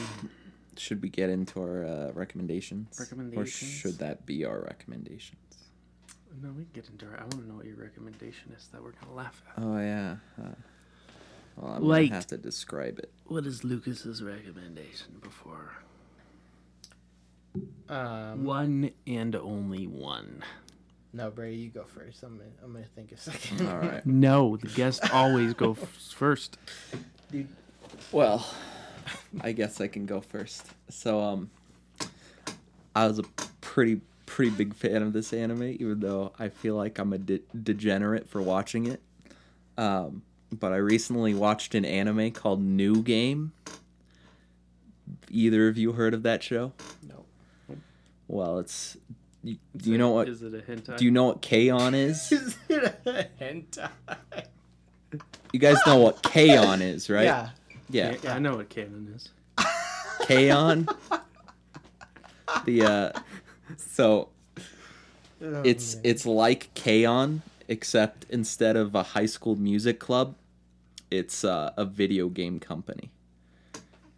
[0.79, 2.99] Should we get into our uh, recommendations?
[3.35, 5.35] Or should that be our recommendations?
[6.43, 8.81] no we can get into it i want to know what your recommendation is that
[8.83, 10.17] we're gonna laugh at Oh yeah.
[10.39, 10.43] Uh,
[11.57, 13.11] well, I'm Like- gonna have to describe it.
[13.25, 15.71] what is lucas's recommendation before
[17.89, 20.43] um, one and only one
[21.11, 22.21] no, Brady, you go first.
[22.21, 23.67] I'm gonna, I'm gonna think a second.
[23.67, 24.05] All right.
[24.05, 26.59] no the guest always go first
[27.31, 27.47] dude.
[28.11, 28.45] Well,
[29.41, 30.65] I guess I can go first.
[30.89, 31.49] So, um,
[32.95, 33.23] I was a
[33.61, 37.41] pretty pretty big fan of this anime, even though I feel like I'm a de-
[37.63, 39.01] degenerate for watching it.
[39.77, 40.21] Um,
[40.51, 43.53] but I recently watched an anime called New Game.
[45.29, 46.73] Either of you heard of that show?
[47.07, 47.25] No.
[48.27, 48.97] Well, it's.
[49.43, 50.27] You, do you know what?
[50.27, 51.95] is it a hentai Do you know what K-On!
[51.95, 52.29] is?
[52.31, 53.89] Is it a hentai?
[55.53, 56.81] You guys know what K-On!
[56.81, 57.23] is, right?
[57.23, 57.49] Yeah.
[57.89, 58.15] Yeah.
[58.23, 59.29] yeah, i know what canon is
[60.27, 60.87] K-On!
[62.65, 63.19] the uh
[63.77, 64.29] so
[65.41, 66.01] Oh, it's man.
[66.05, 67.41] it's like K-On!
[67.69, 70.35] except instead of a high school music club,
[71.11, 73.11] it's uh, a video game company.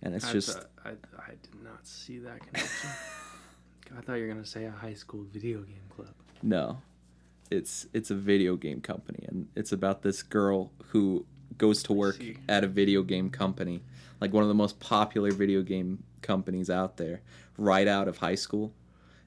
[0.02, 2.90] And it's I just thought- I, I did not see that connection
[3.98, 6.82] i thought you were gonna say a high school video game club no.
[7.52, 11.26] It's it's a video game company and it's about this girl who
[11.58, 13.84] goes to work at a video game company,
[14.20, 17.22] like one of the most popular video game companies out there,
[17.58, 18.74] right out of high school.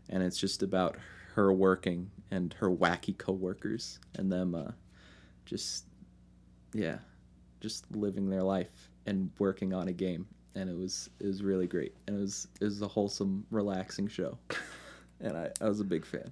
[0.09, 0.96] And it's just about
[1.34, 4.70] her working and her wacky coworkers and them uh
[5.46, 5.84] just
[6.72, 6.98] yeah,
[7.60, 10.26] just living their life and working on a game.
[10.55, 11.94] And it was it was really great.
[12.06, 14.38] And it was it was a wholesome, relaxing show.
[15.20, 16.30] And I, I was a big fan.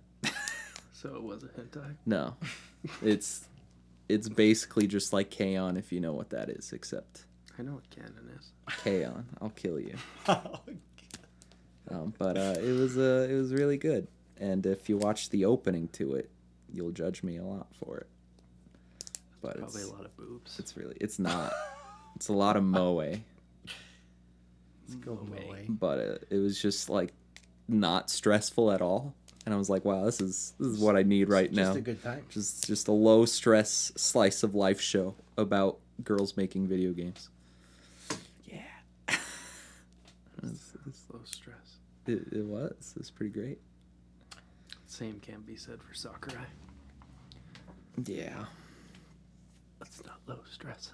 [0.93, 2.35] so it was a hentai No,
[3.03, 3.49] it's
[4.09, 5.77] it's basically just like K-On!
[5.77, 7.25] if you know what that is, except
[7.59, 8.51] i know what canon is
[8.83, 9.27] K-On!
[9.41, 9.97] I'll kill you.
[11.91, 14.07] Um, but uh, it was uh, it was really good,
[14.39, 16.31] and if you watch the opening to it,
[16.73, 18.07] you'll judge me a lot for it.
[19.43, 21.53] But probably it's a lot of boobs it's really it's not.
[22.15, 25.37] It's a lot of moe, Let's go Moe.
[25.49, 25.67] away.
[25.69, 27.13] but it, it was just like
[27.67, 29.13] not stressful at all,
[29.45, 31.65] and I was like, wow, this is this is what I need right Just now.
[31.67, 32.25] Just a good time.
[32.31, 37.29] just just a low stress slice of life show about girls making video games.
[38.45, 38.61] Yeah,
[39.09, 42.95] it's, it's- low stress it, it was.
[42.99, 43.59] It's pretty great.
[44.87, 46.47] same can't be said for sakurai
[48.07, 48.45] Yeah,
[49.79, 50.93] that's not low stress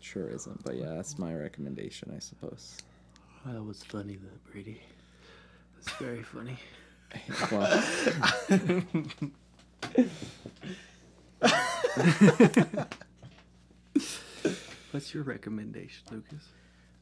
[0.00, 0.62] sure isn't.
[0.64, 2.76] But yeah, that's my recommendation, I suppose.
[3.46, 4.80] that was funny though brady
[5.76, 6.58] that's very funny
[7.50, 7.82] Well,
[14.92, 16.48] what's your recommendation lucas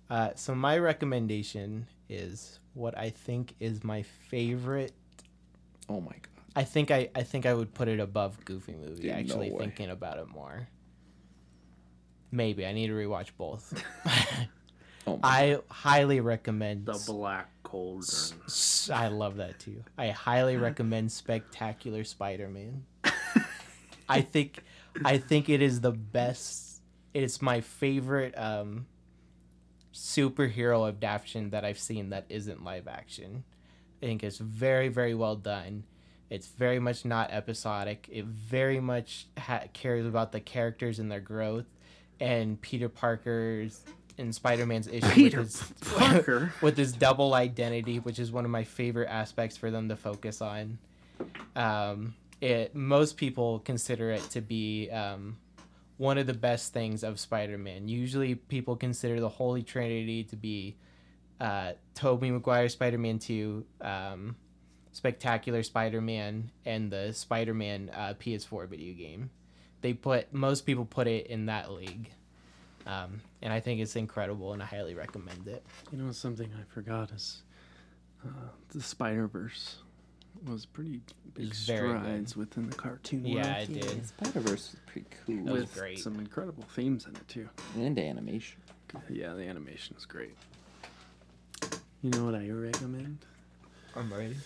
[0.08, 4.92] Uh, so my recommendation is what I think is my favorite.
[5.88, 9.02] oh my god, I think I, I think I would put it above Goofy Movie.
[9.02, 9.58] Dude, actually, way.
[9.58, 10.66] thinking about it more.
[12.32, 13.82] Maybe I need to rewatch both.
[15.06, 16.84] Oh my I highly recommend.
[16.84, 18.02] The Black Cauldron.
[18.46, 19.84] S- I love that too.
[19.96, 22.84] I highly recommend Spectacular Spider-Man.
[24.08, 24.64] I think
[25.04, 26.82] I think it is the best
[27.14, 28.86] it's my favorite um
[29.94, 33.44] superhero adaptation that I've seen that isn't live action.
[34.02, 35.84] I think it's very very well done.
[36.28, 38.08] It's very much not episodic.
[38.10, 41.66] It very much ha- cares about the characters and their growth
[42.20, 43.84] and Peter Parker's
[44.20, 46.52] and Spider-Man's issue Peter with his Parker.
[46.60, 50.40] with his double identity, which is one of my favorite aspects for them to focus
[50.40, 50.78] on.
[51.56, 55.38] Um, it most people consider it to be um,
[55.96, 57.88] one of the best things of Spider-Man.
[57.88, 60.76] Usually, people consider the Holy Trinity to be
[61.40, 64.36] uh, Tobey Maguire Spider-Man Two, um,
[64.92, 69.30] Spectacular Spider-Man, and the Spider-Man uh, PS4 video game.
[69.82, 72.10] They put most people put it in that league.
[72.86, 75.64] Um, and I think it's incredible, and I highly recommend it.
[75.92, 77.42] You know something I forgot is
[78.24, 78.28] uh,
[78.70, 79.76] the Spider Verse
[80.46, 81.00] was pretty
[81.34, 82.00] big It's very good.
[82.00, 83.46] strides within the cartoon Yeah, world.
[83.56, 84.06] I did.
[84.06, 85.36] Spider Verse is pretty cool.
[85.52, 85.98] was with great.
[85.98, 87.48] some incredible themes in it too.
[87.76, 88.60] And animation.
[89.08, 90.34] Yeah, the animation is great.
[92.02, 93.18] You know what I recommend?
[93.94, 94.36] I'm ready.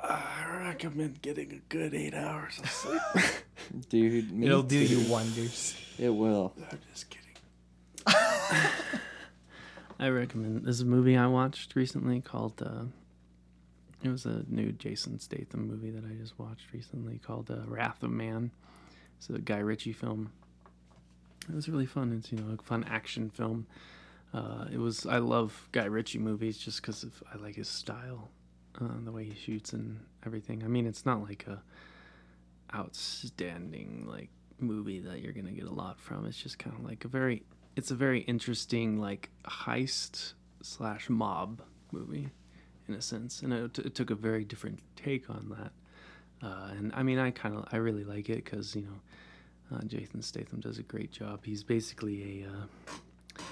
[0.00, 3.00] I recommend getting a good eight hours of sleep.
[3.90, 5.76] Dude, me It'll do you wonders.
[5.98, 6.52] It will.
[6.70, 7.24] I'm just kidding.
[10.00, 12.62] I recommend this is a movie I watched recently called.
[12.64, 12.84] Uh,
[14.04, 18.02] it was a new Jason Statham movie that I just watched recently called uh, Wrath
[18.04, 18.52] of Man.
[19.16, 20.30] It's a Guy Ritchie film.
[21.48, 22.12] It was really fun.
[22.12, 23.66] It's you know a fun action film.
[24.32, 27.04] Uh, it was I love Guy Ritchie movies just because
[27.34, 28.28] I like his style,
[28.80, 30.62] uh, the way he shoots and everything.
[30.62, 31.60] I mean, it's not like a
[32.72, 34.28] outstanding like
[34.60, 36.26] movie that you're gonna get a lot from.
[36.26, 37.42] It's just kind of like a very,
[37.76, 41.62] it's a very interesting like heist slash mob
[41.92, 42.30] movie,
[42.88, 45.72] in a sense, and it, it took a very different take on that.
[46.46, 49.82] Uh, and I mean, I kind of, I really like it because you know, uh,
[49.84, 51.40] Jason Statham does a great job.
[51.44, 53.42] He's basically a, uh,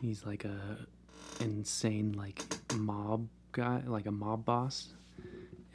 [0.00, 0.78] he's like a
[1.40, 2.42] insane like
[2.76, 4.88] mob guy, like a mob boss,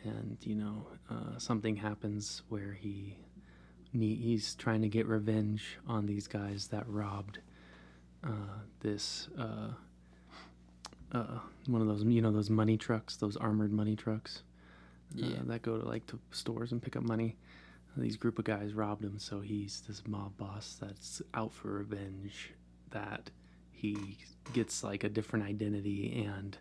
[0.04, 3.18] and you know, uh, something happens where he
[3.92, 7.40] he's trying to get revenge on these guys that robbed
[8.24, 8.30] uh,
[8.82, 9.70] this uh,
[11.12, 14.44] uh, one of those you know those money trucks, those armored money trucks
[15.18, 15.40] uh, Yeah.
[15.46, 17.36] that go to like to stores and pick up money.
[17.98, 22.54] These group of guys robbed him, so he's this mob boss that's out for revenge.
[22.92, 23.30] That
[23.72, 24.18] he
[24.54, 26.58] gets like a different identity and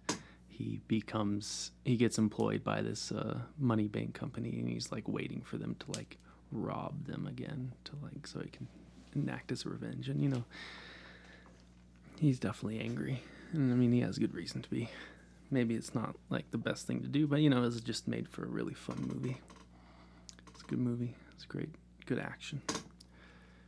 [0.49, 5.41] he becomes he gets employed by this uh, money bank company and he's like waiting
[5.43, 6.17] for them to like
[6.51, 8.69] rob them again to like so he can
[9.15, 10.09] enact his revenge.
[10.09, 10.45] And you know
[12.21, 13.23] he's definitely angry.
[13.53, 14.91] And i mean he has good reason to be.
[15.51, 18.29] Maybe it's not like the best thing to do but you know it's just made
[18.29, 19.39] for a really fun movie.
[20.53, 21.15] It's a good movie.
[21.35, 21.71] It's great.
[22.07, 22.63] Good action.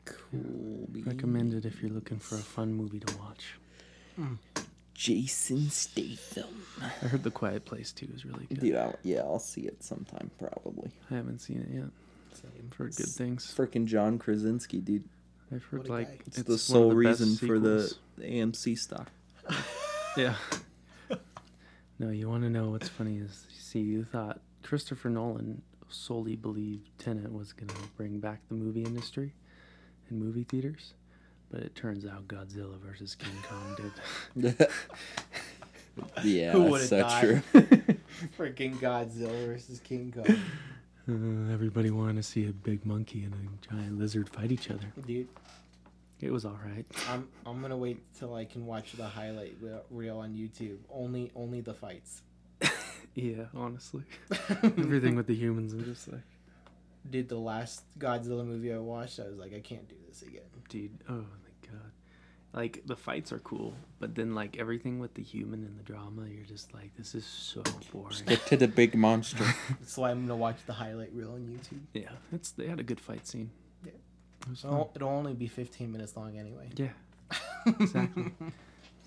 [0.05, 0.89] Cool.
[1.05, 3.55] recommend it if you're looking for a fun movie to watch.
[4.17, 4.35] Hmm.
[4.95, 6.63] Jason Statham.
[6.83, 8.61] i heard the quiet place two is really good.
[8.61, 10.91] Dude, I'll, yeah, I'll see it sometime probably.
[11.11, 11.91] i haven't seen it yet
[12.45, 15.05] I've heard good things Freaking John Krasinski, dude.
[15.55, 16.19] i've heard What like guy.
[16.27, 19.11] It's, it's the sole the best reason for the, AMC stock.
[20.17, 20.35] Yeah.
[22.01, 26.89] no, you want to know what's funny is see, you thought Christopher Nolan solely believed
[26.99, 29.33] Tenet was going to bring back the movie industry
[30.11, 30.95] in movie theaters,
[31.51, 33.93] but it turns out Godzilla versus King Kong
[34.37, 34.57] did.
[36.25, 37.21] yeah, Who that's so thought?
[37.23, 37.43] true.
[38.39, 40.39] Freaking Godzilla versus King Kong.
[41.09, 44.93] Uh, everybody wanted to see a big monkey and a giant lizard fight each other.
[45.07, 45.29] Dude,
[46.21, 46.85] It was all right.
[47.09, 50.79] I'm I'm gonna wait till I can watch the highlight re- reel on YouTube.
[50.91, 52.23] Only only the fights.
[53.17, 54.05] Yeah, honestly.
[54.63, 56.21] Everything with the humans, I'm just like,
[57.11, 60.43] Dude, the last Godzilla movie I watched, I was like, I can't do this again.
[60.69, 61.25] dude, oh.
[62.53, 66.27] Like the fights are cool, but then like everything with the human and the drama,
[66.29, 67.63] you're just like, this is so
[67.93, 68.13] boring.
[68.13, 69.45] Stick to the big monster.
[69.79, 71.81] That's why I'm gonna watch the highlight reel on YouTube.
[71.95, 73.51] Yeah, it's they had a good fight scene.
[73.85, 73.93] Yeah.
[74.51, 76.71] it it'll, it'll only be 15 minutes long anyway.
[76.75, 76.89] Yeah,
[77.79, 78.33] exactly.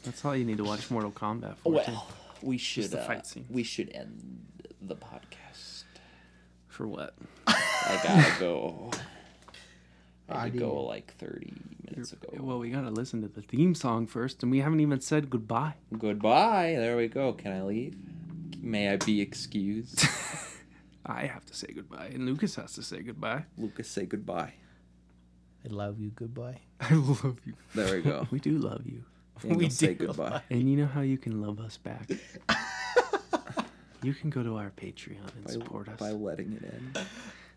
[0.04, 1.84] That's all you need to watch Mortal Kombat for.
[1.84, 1.92] too.
[1.92, 2.08] well,
[2.42, 3.50] we should the uh, fight scenes.
[3.50, 4.46] we should end
[4.82, 5.84] the podcast.
[6.68, 7.14] For what?
[7.48, 8.92] I gotta go.
[10.30, 11.54] I I had to go like 30
[11.92, 12.30] minutes ago.
[12.40, 15.74] Well, we gotta listen to the theme song first, and we haven't even said goodbye.
[15.98, 16.76] Goodbye.
[16.78, 17.34] There we go.
[17.34, 17.96] Can I leave?
[18.62, 20.06] May I be excused?
[21.06, 23.44] I have to say goodbye, and Lucas has to say goodbye.
[23.58, 24.54] Lucas, say goodbye.
[25.66, 26.12] I love you.
[26.16, 26.60] Goodbye.
[26.80, 27.54] I love you.
[27.76, 28.28] There we go.
[28.32, 29.04] We do love you.
[29.42, 30.42] Daniel, We say do goodbye.
[30.50, 32.10] And you know how you can love us back?
[34.02, 36.00] you can go to our Patreon and By, support us.
[36.00, 37.06] by letting it in.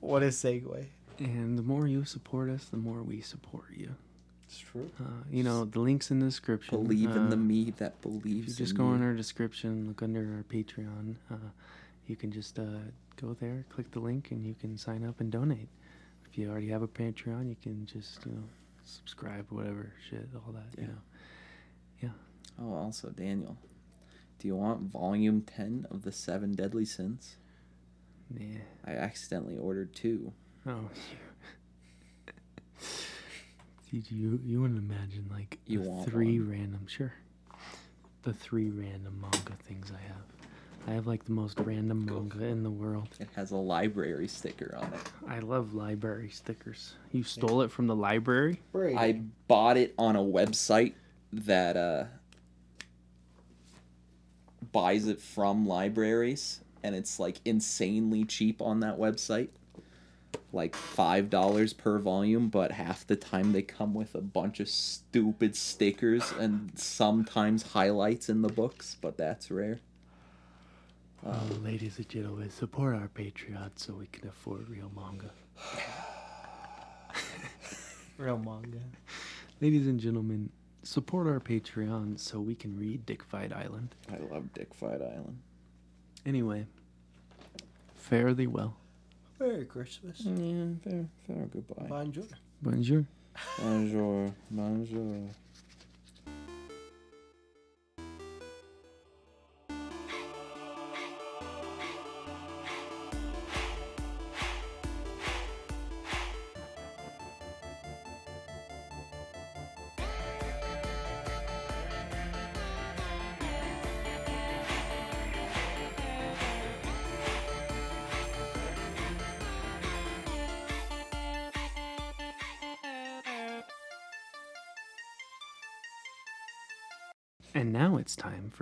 [0.00, 0.86] What a segue.
[1.18, 3.94] And the more you support us, the more we support you.
[4.44, 4.90] It's true.
[5.00, 6.82] Uh, you know, the link's in the description.
[6.82, 8.56] Believe in the Uh, me that believes.
[8.56, 11.36] just go in our description, look under our Patreon, uh,
[12.06, 12.78] you can just uh,
[13.16, 15.68] go there, click the link, and you can sign up and donate.
[16.30, 18.44] If you already have a Patreon, you can just, you know,
[18.84, 20.84] subscribe, whatever, shit, all that, Yeah.
[22.00, 22.14] you know.
[22.58, 23.58] Oh, also, Daniel,
[24.38, 27.36] do you want volume 10 of the Seven Deadly Sins?
[28.34, 28.60] Yeah.
[28.84, 30.32] I accidentally ordered two.
[30.68, 30.80] Oh,
[33.90, 36.50] Dude, you you wouldn't imagine like You the want three one?
[36.50, 37.12] random sure,
[38.24, 40.22] the three random manga things I have.
[40.88, 43.08] I have like the most random Go manga in the world.
[43.20, 45.00] It has a library sticker on it.
[45.28, 46.94] I love library stickers.
[47.12, 48.60] You stole it from the library?
[48.72, 48.96] Brady.
[48.96, 50.94] I bought it on a website
[51.32, 52.04] that uh,
[54.72, 59.48] buys it from libraries, and it's like insanely cheap on that website.
[60.52, 64.68] Like five dollars per volume, but half the time they come with a bunch of
[64.68, 69.80] stupid stickers and sometimes highlights in the books, but that's rare.
[71.24, 75.30] Oh, ladies and gentlemen, support our Patreon so we can afford real manga.
[78.18, 78.78] Real manga.
[79.60, 80.48] Ladies and gentlemen,
[80.82, 83.94] support our Patreon so we can read Dick Fight Island.
[84.10, 85.38] I love Dick Fight Island.
[86.24, 86.66] Anyway,
[87.94, 88.76] fare thee well.
[89.38, 90.20] Merry Christmas.
[90.20, 91.86] Yeah, fair, fair, goodbye.
[91.88, 92.24] Bonjour.
[92.62, 93.04] Bonjour.
[93.62, 95.28] Bonjour, bonjour.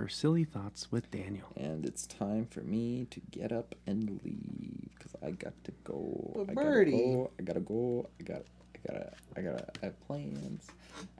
[0.05, 1.47] For Silly Thoughts with Daniel.
[1.57, 6.31] And it's time for me to get up and leave because I got to go.
[6.35, 6.91] But I Birdie.
[6.91, 7.31] gotta go.
[7.39, 8.07] I gotta go.
[8.19, 8.43] I gotta.
[8.75, 9.13] I gotta.
[9.37, 9.65] I gotta.
[9.81, 10.67] I have plans.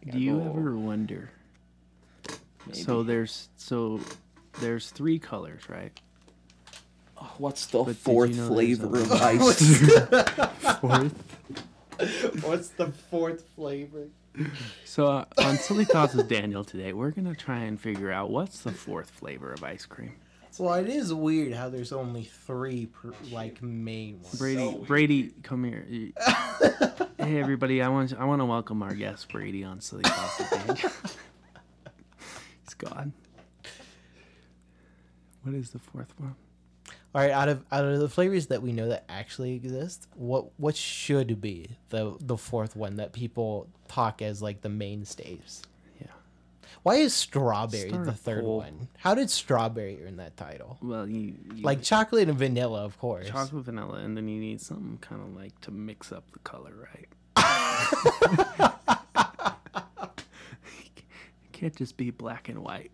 [0.02, 0.50] I gotta Do you go.
[0.52, 1.32] ever wonder?
[2.74, 4.00] So there's so
[4.62, 6.00] there's three colors, right?
[7.20, 9.80] Oh, What's the But fourth you know flavor of ice?
[10.80, 12.44] Fourth.
[12.44, 14.10] What's the fourth flavor?
[14.84, 18.60] So uh, on Silly Thoughts with Daniel today, we're gonna try and figure out what's
[18.60, 20.14] the fourth flavor of ice cream.
[20.58, 24.38] Well, it is weird how there's only three per, like main ones.
[24.38, 25.86] Brady, Brady, come here.
[27.18, 30.50] Hey everybody, I want I want to welcome our guest Brady on Silly Thoughts with
[30.52, 30.78] Daniel.
[32.64, 33.14] He's gone.
[35.44, 36.36] What is the fourth one?
[37.16, 40.48] All right, out of out of the flavors that we know that actually exist, what
[40.60, 45.62] what should be the the fourth one that people talk as like the mainstays?
[46.02, 46.08] Yeah.
[46.84, 48.90] Why is strawberry Start the third one?
[48.98, 50.78] How did strawberry earn that title?
[50.82, 53.30] Well, you, you Like chocolate and vanilla, of course.
[53.30, 56.74] chocolate vanilla, and then you need something kind of like to mix up the color,
[56.92, 57.08] right?
[61.46, 62.92] it can't just be black and white.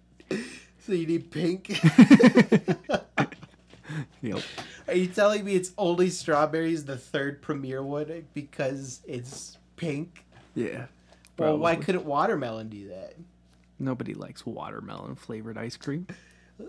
[0.86, 1.80] So you need pink.
[4.22, 4.42] Yep.
[4.88, 10.26] Are you telling me it's only strawberries the third premier one because it's pink?
[10.56, 10.86] Yeah.
[11.38, 13.16] Well, why couldn't watermelon do that?
[13.80, 16.06] Nobody likes watermelon flavored ice cream.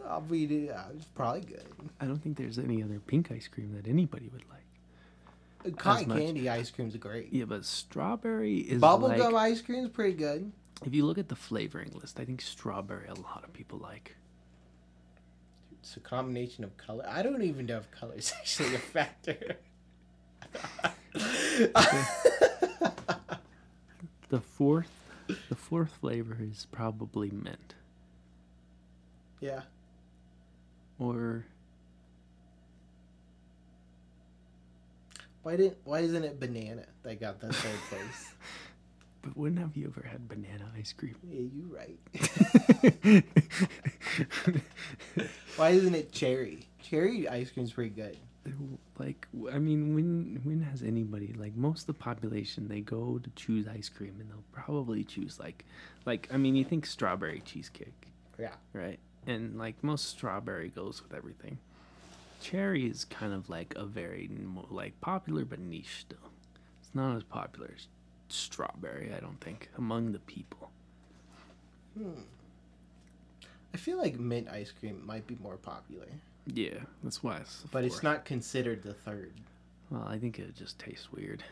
[0.09, 1.65] I mean, uh, it's probably good.
[2.01, 5.77] I don't think there's any other pink ice cream that anybody would like.
[5.77, 7.33] Cotton candy ice cream's are great.
[7.33, 10.51] Yeah, but strawberry is Bubblegum like, ice cream's pretty good.
[10.85, 14.17] if you look at the flavoring list, I think strawberry a lot of people like.
[15.83, 17.05] It's a combination of color.
[17.09, 19.57] I don't even know if color is actually a factor.
[24.31, 24.91] The fourth
[25.49, 27.75] the fourth flavor is probably mint.
[29.41, 29.63] yeah.
[30.99, 31.47] Or
[35.43, 35.79] Why didn't?
[35.85, 38.33] Why isn't it banana that got the third place?
[39.23, 41.15] But when have you ever had banana ice cream?
[41.29, 43.25] yeah, you right.
[45.57, 46.67] Why isn't it cherry?
[46.83, 48.17] Cherry ice cream's pretty good.
[48.99, 53.31] like I mean when when has anybody like most of the population they go to
[53.37, 55.65] choose ice cream and they'll probably choose like
[56.07, 58.09] like I mean you think strawberry cheesecake
[58.41, 58.55] Yeah.
[58.73, 61.59] right and like most strawberry goes with everything
[62.41, 64.29] cherry is kind of like a very
[64.71, 66.33] like popular but niche still
[66.81, 67.87] it's not as popular as
[68.33, 69.13] strawberry.
[69.17, 70.71] I don't think among the people.
[71.97, 72.21] Hmm.
[73.75, 76.07] I feel like mint ice cream might be more popular,
[76.47, 77.39] Yeah, that's why.
[77.39, 79.33] It's but it's not considered the third.
[79.91, 81.43] Well, I think it just tastes weird.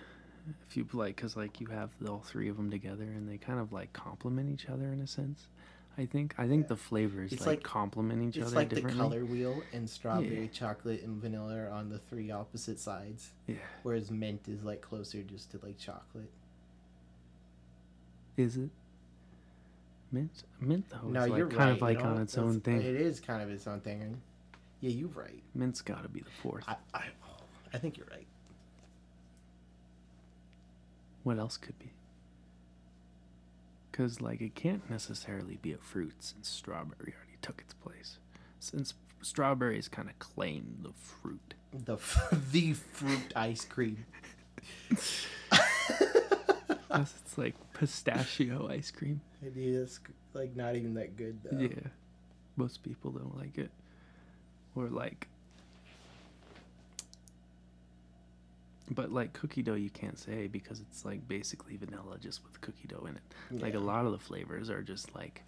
[0.68, 3.36] If you like, cause like you have the, all three of them together, and they
[3.38, 5.46] kind of like complement each other in a sense.
[5.98, 6.34] I think.
[6.38, 9.62] I think the flavors It's like, like- complement each It's other like the color wheel,
[9.72, 10.48] and strawberry, Yeah.
[10.52, 13.56] chocolate, and vanilla are on the three opposite sides, Yeah.
[13.82, 16.30] whereas mint is like closer just to like chocolate.
[18.40, 18.70] Is it?
[20.10, 21.06] Mint, mint though.
[21.06, 21.76] no, like you're kind right.
[21.76, 22.80] of like you on its own thing.
[22.80, 24.20] It is kind of its own thing.
[24.80, 25.42] Yeah, you're right.
[25.54, 26.64] Mint's got to be the fourth.
[26.66, 27.04] I, I,
[27.74, 28.26] I think you're right.
[31.22, 31.90] What else could be?
[33.92, 38.18] Because like it can't necessarily be a fruit since strawberry already took its place.
[38.58, 41.54] Since strawberries kind of claimed the fruit.
[41.74, 44.06] The f- the fruit ice cream.
[46.92, 49.20] It's like pistachio ice cream.
[49.42, 50.00] It is
[50.34, 51.58] like not even that good though.
[51.58, 51.88] Yeah,
[52.56, 53.70] most people don't like it.
[54.74, 55.28] Or like,
[58.90, 62.88] but like cookie dough, you can't say because it's like basically vanilla just with cookie
[62.88, 63.62] dough in it.
[63.62, 65.42] Like a lot of the flavors are just like.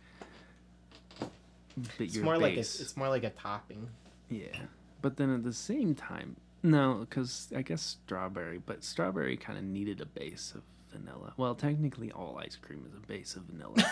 [1.98, 3.89] It's more like a, it's more like a topping.
[4.28, 4.56] Yeah,
[5.01, 9.64] but then at the same time, no, because I guess strawberry, but strawberry kind of
[9.64, 10.62] needed a base of
[10.93, 11.32] vanilla.
[11.36, 13.85] Well, technically, all ice cream is a base of vanilla ice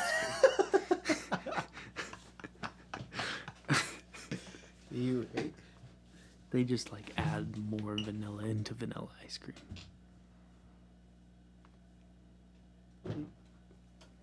[0.71, 1.53] cream.
[4.93, 5.53] You right?
[6.51, 9.57] they just like add more vanilla into vanilla ice cream.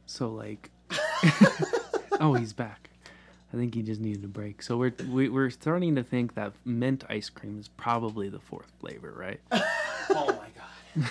[0.06, 0.70] So like,
[2.20, 2.90] oh, he's back.
[3.54, 4.62] I think he just needed a break.
[4.62, 8.72] So we're we, we're starting to think that mint ice cream is probably the fourth
[8.80, 9.40] flavor, right?
[10.10, 10.50] Oh my
[11.06, 11.10] god.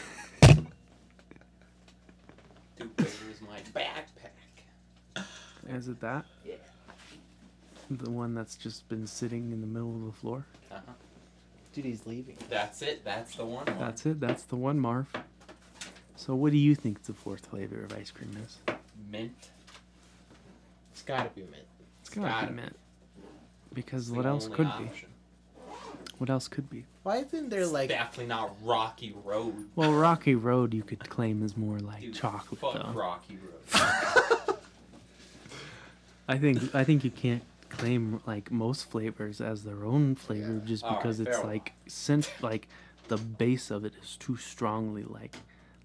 [2.78, 5.24] Two flavors my backpack.
[5.76, 6.24] Is it that?
[6.44, 6.54] Yeah.
[7.90, 10.44] The one that's just been sitting in the middle of the floor?
[10.72, 10.80] Uh-huh.
[11.72, 12.36] Dude, he's leaving.
[12.48, 13.04] That's it.
[13.04, 13.66] That's the one.
[13.66, 13.78] one.
[13.78, 14.18] That's it.
[14.18, 15.06] That's the one, Marv.
[16.16, 18.58] So what do you think the fourth flavor of ice cream is?
[19.10, 19.50] mint.
[20.92, 21.66] It's gotta be mint.
[22.00, 22.60] It's gotta gotta be be.
[22.62, 22.76] mint.
[23.74, 25.08] Because The what else could option.
[25.58, 25.66] be?
[26.16, 26.86] What else could be?
[27.02, 29.68] Why isn't there It's like definitely not Rocky Road.
[29.76, 32.92] Well, Rocky Road you could claim is more like Dude, chocolate fuck though.
[32.98, 34.22] Rocky Road.
[36.28, 40.64] I think I think you can't claim like most flavors as their own flavor Yeah.
[40.64, 42.68] just Alright, because it's fair like since like
[43.08, 45.36] the base of it is too strongly like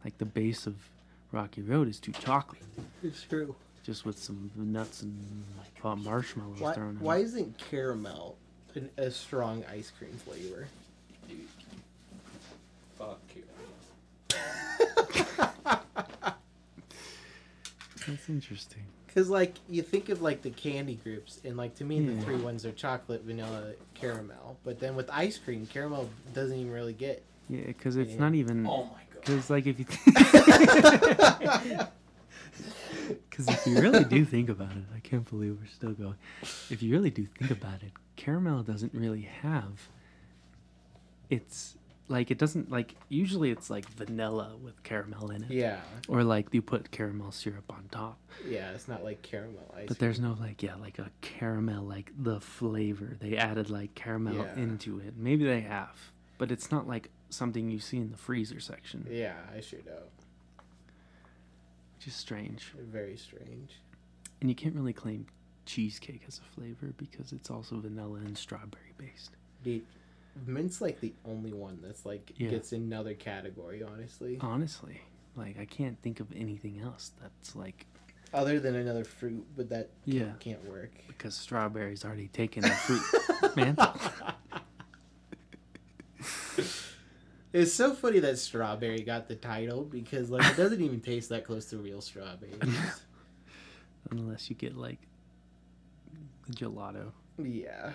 [0.03, 0.75] like the base of
[1.31, 2.61] Rocky Road is too chocolate,
[3.03, 3.55] it's true?
[3.83, 5.43] just with some nuts and
[5.83, 6.99] uh, marshmallows Why, thrown in.
[6.99, 8.35] why isn't caramel
[8.75, 10.67] an, a strong ice cream flavor?
[11.29, 11.47] Dude.
[12.97, 13.43] Fuck you.
[18.07, 18.83] That's interesting.
[19.13, 22.15] Because like you think of like the candy groups, and like to me Yeah.
[22.15, 22.43] the three hmm.
[22.43, 24.55] ones are chocolate, vanilla, caramel.
[24.63, 27.21] But then with ice cream, caramel doesn't even really get.
[27.49, 29.19] Yeah, because it's not even Oh my god.
[29.19, 29.85] because like if you
[33.29, 36.15] because if you really do think about it, I can't believe we're still going.
[36.69, 39.89] If you really do think about it, caramel doesn't really have.
[41.29, 41.75] It's
[42.11, 46.47] like it doesn't like usually it's like vanilla with caramel in it, Yeah, or like
[46.51, 48.19] you put caramel syrup on top.
[48.47, 49.87] yeah, it's not like caramel ice.
[49.87, 54.35] But there's no like yeah like a caramel like the flavor they added like caramel
[54.35, 54.55] Yeah.
[54.63, 55.15] into it.
[55.17, 55.97] Maybe they have,
[56.37, 59.07] but it's not like something you see in the freezer section.
[59.09, 60.03] Yeah, I sure know.
[61.97, 62.73] which is strange.
[62.77, 63.79] Very strange.
[64.39, 65.27] And you can't really claim
[65.65, 69.31] cheesecake as a flavor because it's also vanilla and strawberry based.
[69.63, 69.83] Dude,
[70.45, 72.49] mint's like the only one that's like Yeah.
[72.49, 73.83] gets another category.
[73.83, 75.01] Honestly, Honestly,
[75.35, 77.85] like I can't think of anything else that's like
[78.33, 80.31] other than another fruit, but that can, Yeah.
[80.39, 80.91] can't work.
[81.07, 83.93] because strawberry's already taken the fruit mantle.
[87.53, 91.45] It's so funny that strawberry got the title because like it doesn't even taste that
[91.45, 92.55] close to real strawberries.
[94.09, 94.99] Unless you get like
[96.51, 97.11] gelato.
[97.37, 97.91] yeah.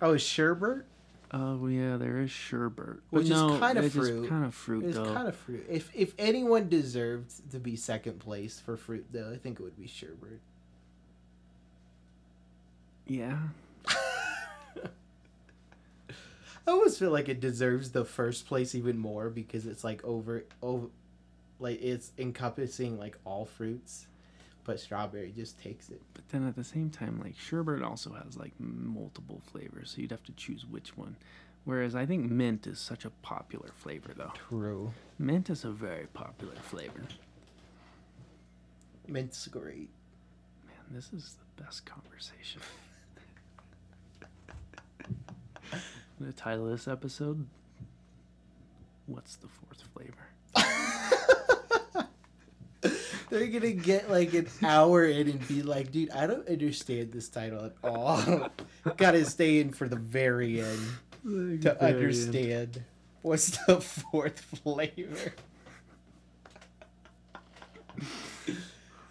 [0.00, 0.84] Oh, sherbet,
[1.34, 4.28] Oh yeah, there is sherbet, Which is no, kinda it's just fruit.
[4.28, 5.64] kind of fruit It's kind of fruit.
[5.68, 9.78] If if anyone deserved to be second place for fruit, though, I think it would
[9.78, 10.40] be sherbet.
[13.06, 13.38] Yeah,
[13.86, 14.88] I
[16.68, 20.86] always feel like it deserves the first place even more because it's like over over,
[21.58, 24.06] like it's encompassing like all fruits,
[24.64, 26.00] but strawberry just takes it.
[26.14, 30.10] but then at the same time, like sherbet also has like multiple flavors, so you'd
[30.10, 31.16] have to choose which one.
[31.64, 34.32] Whereas I think mint is such a popular flavor, though.
[34.48, 34.92] True.
[35.18, 37.02] Mint is a very popular flavor.
[39.06, 39.90] Mint's great.
[40.66, 42.60] Man, this is the best conversation.
[46.20, 47.46] the title of this episode
[49.06, 50.28] What's the fourth flavor?
[53.32, 57.30] They're gonna get like an hour in and be like, dude, I don't understand this
[57.30, 58.50] title at all.
[58.98, 62.84] Gotta stay in for the very end to understand
[63.22, 65.32] what's the fourth flavor.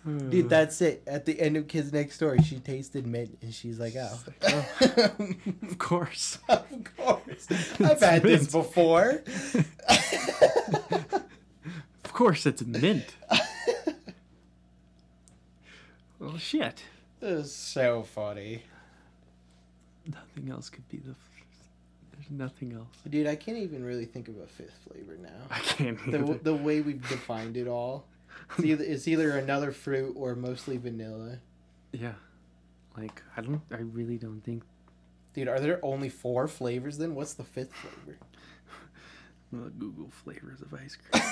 [0.04, 0.30] Hmm.
[0.30, 1.02] Dude, that's it.
[1.08, 4.20] At the end of Kids Next Door, she tasted mint and she's like, oh.
[4.44, 4.66] oh.
[5.64, 6.38] Of course.
[6.48, 7.48] of course.
[7.80, 9.24] I've had this before.
[12.04, 13.16] Of course, it's mint.
[16.22, 16.84] Well, shit.
[17.20, 18.64] This is so funny.
[20.06, 21.12] Nothing else could be the.
[21.12, 21.44] F-
[22.14, 22.88] There's nothing else.
[23.10, 25.30] Dude, I can't even really think of a fifth flavor now.
[25.50, 28.06] I can't The, the way we've defined it all.
[28.58, 31.38] It's either, it's either another fruit or mostly vanilla.
[31.92, 32.14] Yeah.
[32.98, 33.62] Like, I don't.
[33.72, 34.64] I really don't think.
[35.34, 37.14] Dude, are there only four flavors then?
[37.16, 38.18] What's the fifth flavor?
[39.80, 41.24] Google flavors of ice cream.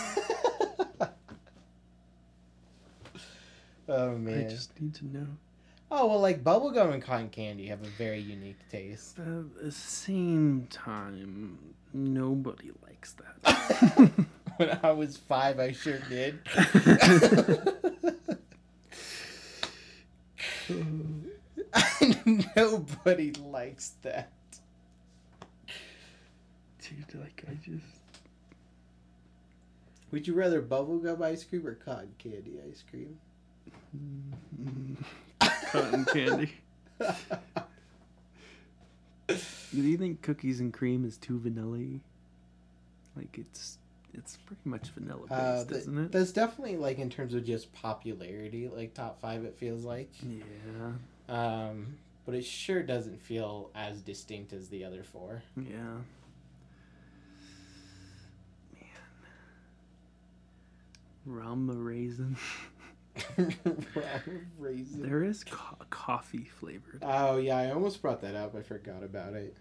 [3.89, 4.45] Oh man.
[4.45, 5.27] I just need to know.
[5.91, 9.17] Oh well, like bubblegum and cotton candy have a very unique taste.
[9.17, 11.57] At the same time,
[11.93, 14.11] nobody likes that.
[14.57, 16.39] when I was five, I sure did.
[22.55, 24.31] Nobody likes that.
[26.81, 27.83] Dude, like, I just.
[30.11, 33.17] Would you rather bubblegum ice cream or cotton candy ice cream?
[35.71, 36.53] Cotton candy.
[39.27, 41.99] Do you think cookies and cream is too vanilla
[43.15, 43.77] Like, it's.
[44.15, 46.11] It's pretty much vanilla based, Uh, th- isn't it?
[46.11, 49.45] That's definitely like in terms of just popularity, like top five.
[49.45, 50.93] It feels like, Yeah.
[51.29, 51.95] Um,
[52.25, 55.43] but it sure doesn't feel as distinct as the other four.
[55.55, 55.99] Yeah.
[58.73, 58.87] Man.
[61.27, 62.35] Rama raisin.
[64.59, 65.01] Raisin.
[65.01, 67.01] There is co- coffee flavored.
[67.03, 68.55] Oh yeah, I almost brought that up.
[68.55, 69.55] I forgot about it.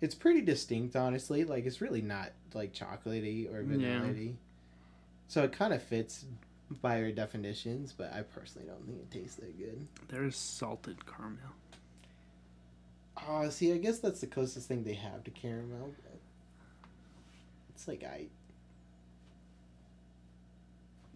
[0.00, 1.44] It's pretty distinct, honestly.
[1.44, 4.30] Like it's really not like chocolatey or vanilla Yeah.
[5.28, 6.24] So it kind of fits
[6.82, 9.86] by our definitions, but I personally don't think it tastes that good.
[10.08, 11.38] There is salted caramel.
[13.28, 15.92] Oh, see, I guess that's the closest thing they have to caramel.
[17.70, 18.26] It's like I.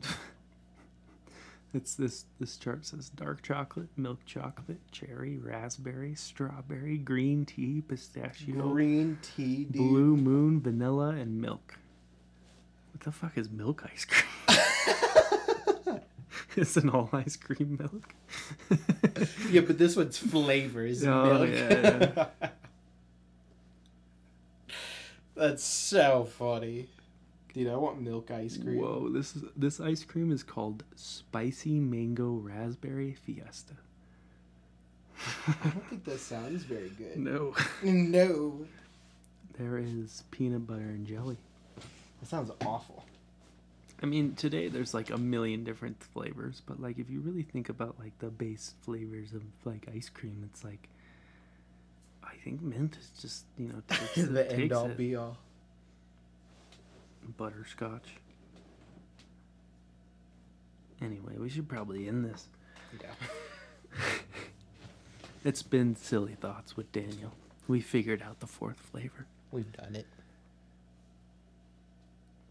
[1.75, 8.69] It's this this chart says dark chocolate, milk chocolate, cherry, raspberry, strawberry, green tea, pistachio,
[8.69, 9.73] Green tea, dude.
[9.73, 11.79] blue moon, vanilla, and milk.
[12.93, 14.59] What the fuck is milk ice cream?
[16.57, 18.15] Isn't all ice cream milk?
[19.51, 21.05] Yeah, but this one's flavors.
[21.07, 21.51] Oh, milk.
[21.53, 22.27] yeah,
[25.35, 26.89] That's so funny.
[27.53, 28.79] Dude, I want milk ice cream.
[28.81, 33.75] Whoa, this is this ice cream is called spicy mango raspberry fiesta.
[35.47, 37.17] I don't think that sounds very good.
[37.17, 37.55] No.
[37.83, 38.67] No.
[39.59, 41.37] There is peanut butter and jelly.
[42.21, 43.05] That sounds awful.
[44.03, 47.69] I mean, today there's like a million different flavors, but like if you really think
[47.69, 50.89] about like the base flavors of like ice cream, it's like
[52.25, 54.97] I think mint is just you know takes, it, the end takes all it.
[54.97, 55.37] be all.
[57.29, 58.09] Butterscotch.
[61.01, 62.47] Anyway, we should probably end this.
[63.01, 63.09] Yeah.
[65.45, 67.33] It's been silly thoughts with Daniel.
[67.67, 69.27] We figured out the fourth flavor.
[69.51, 70.07] We've done it.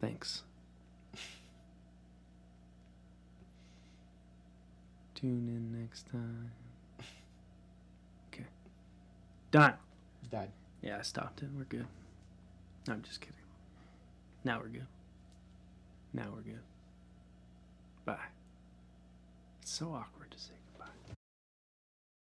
[0.02, 0.43] Thanks.
[5.15, 6.52] Tune in next time.
[8.34, 8.48] Okay.
[9.52, 9.76] Done.
[10.30, 10.52] Died.
[10.81, 11.49] Yeah, I stopped it.
[11.56, 11.88] We're good.
[12.88, 13.35] No, I'm just kidding.
[14.43, 14.88] Now we're good.
[16.13, 16.63] Now we're good.
[18.05, 18.18] Bye.
[19.61, 20.53] It's so awkward to say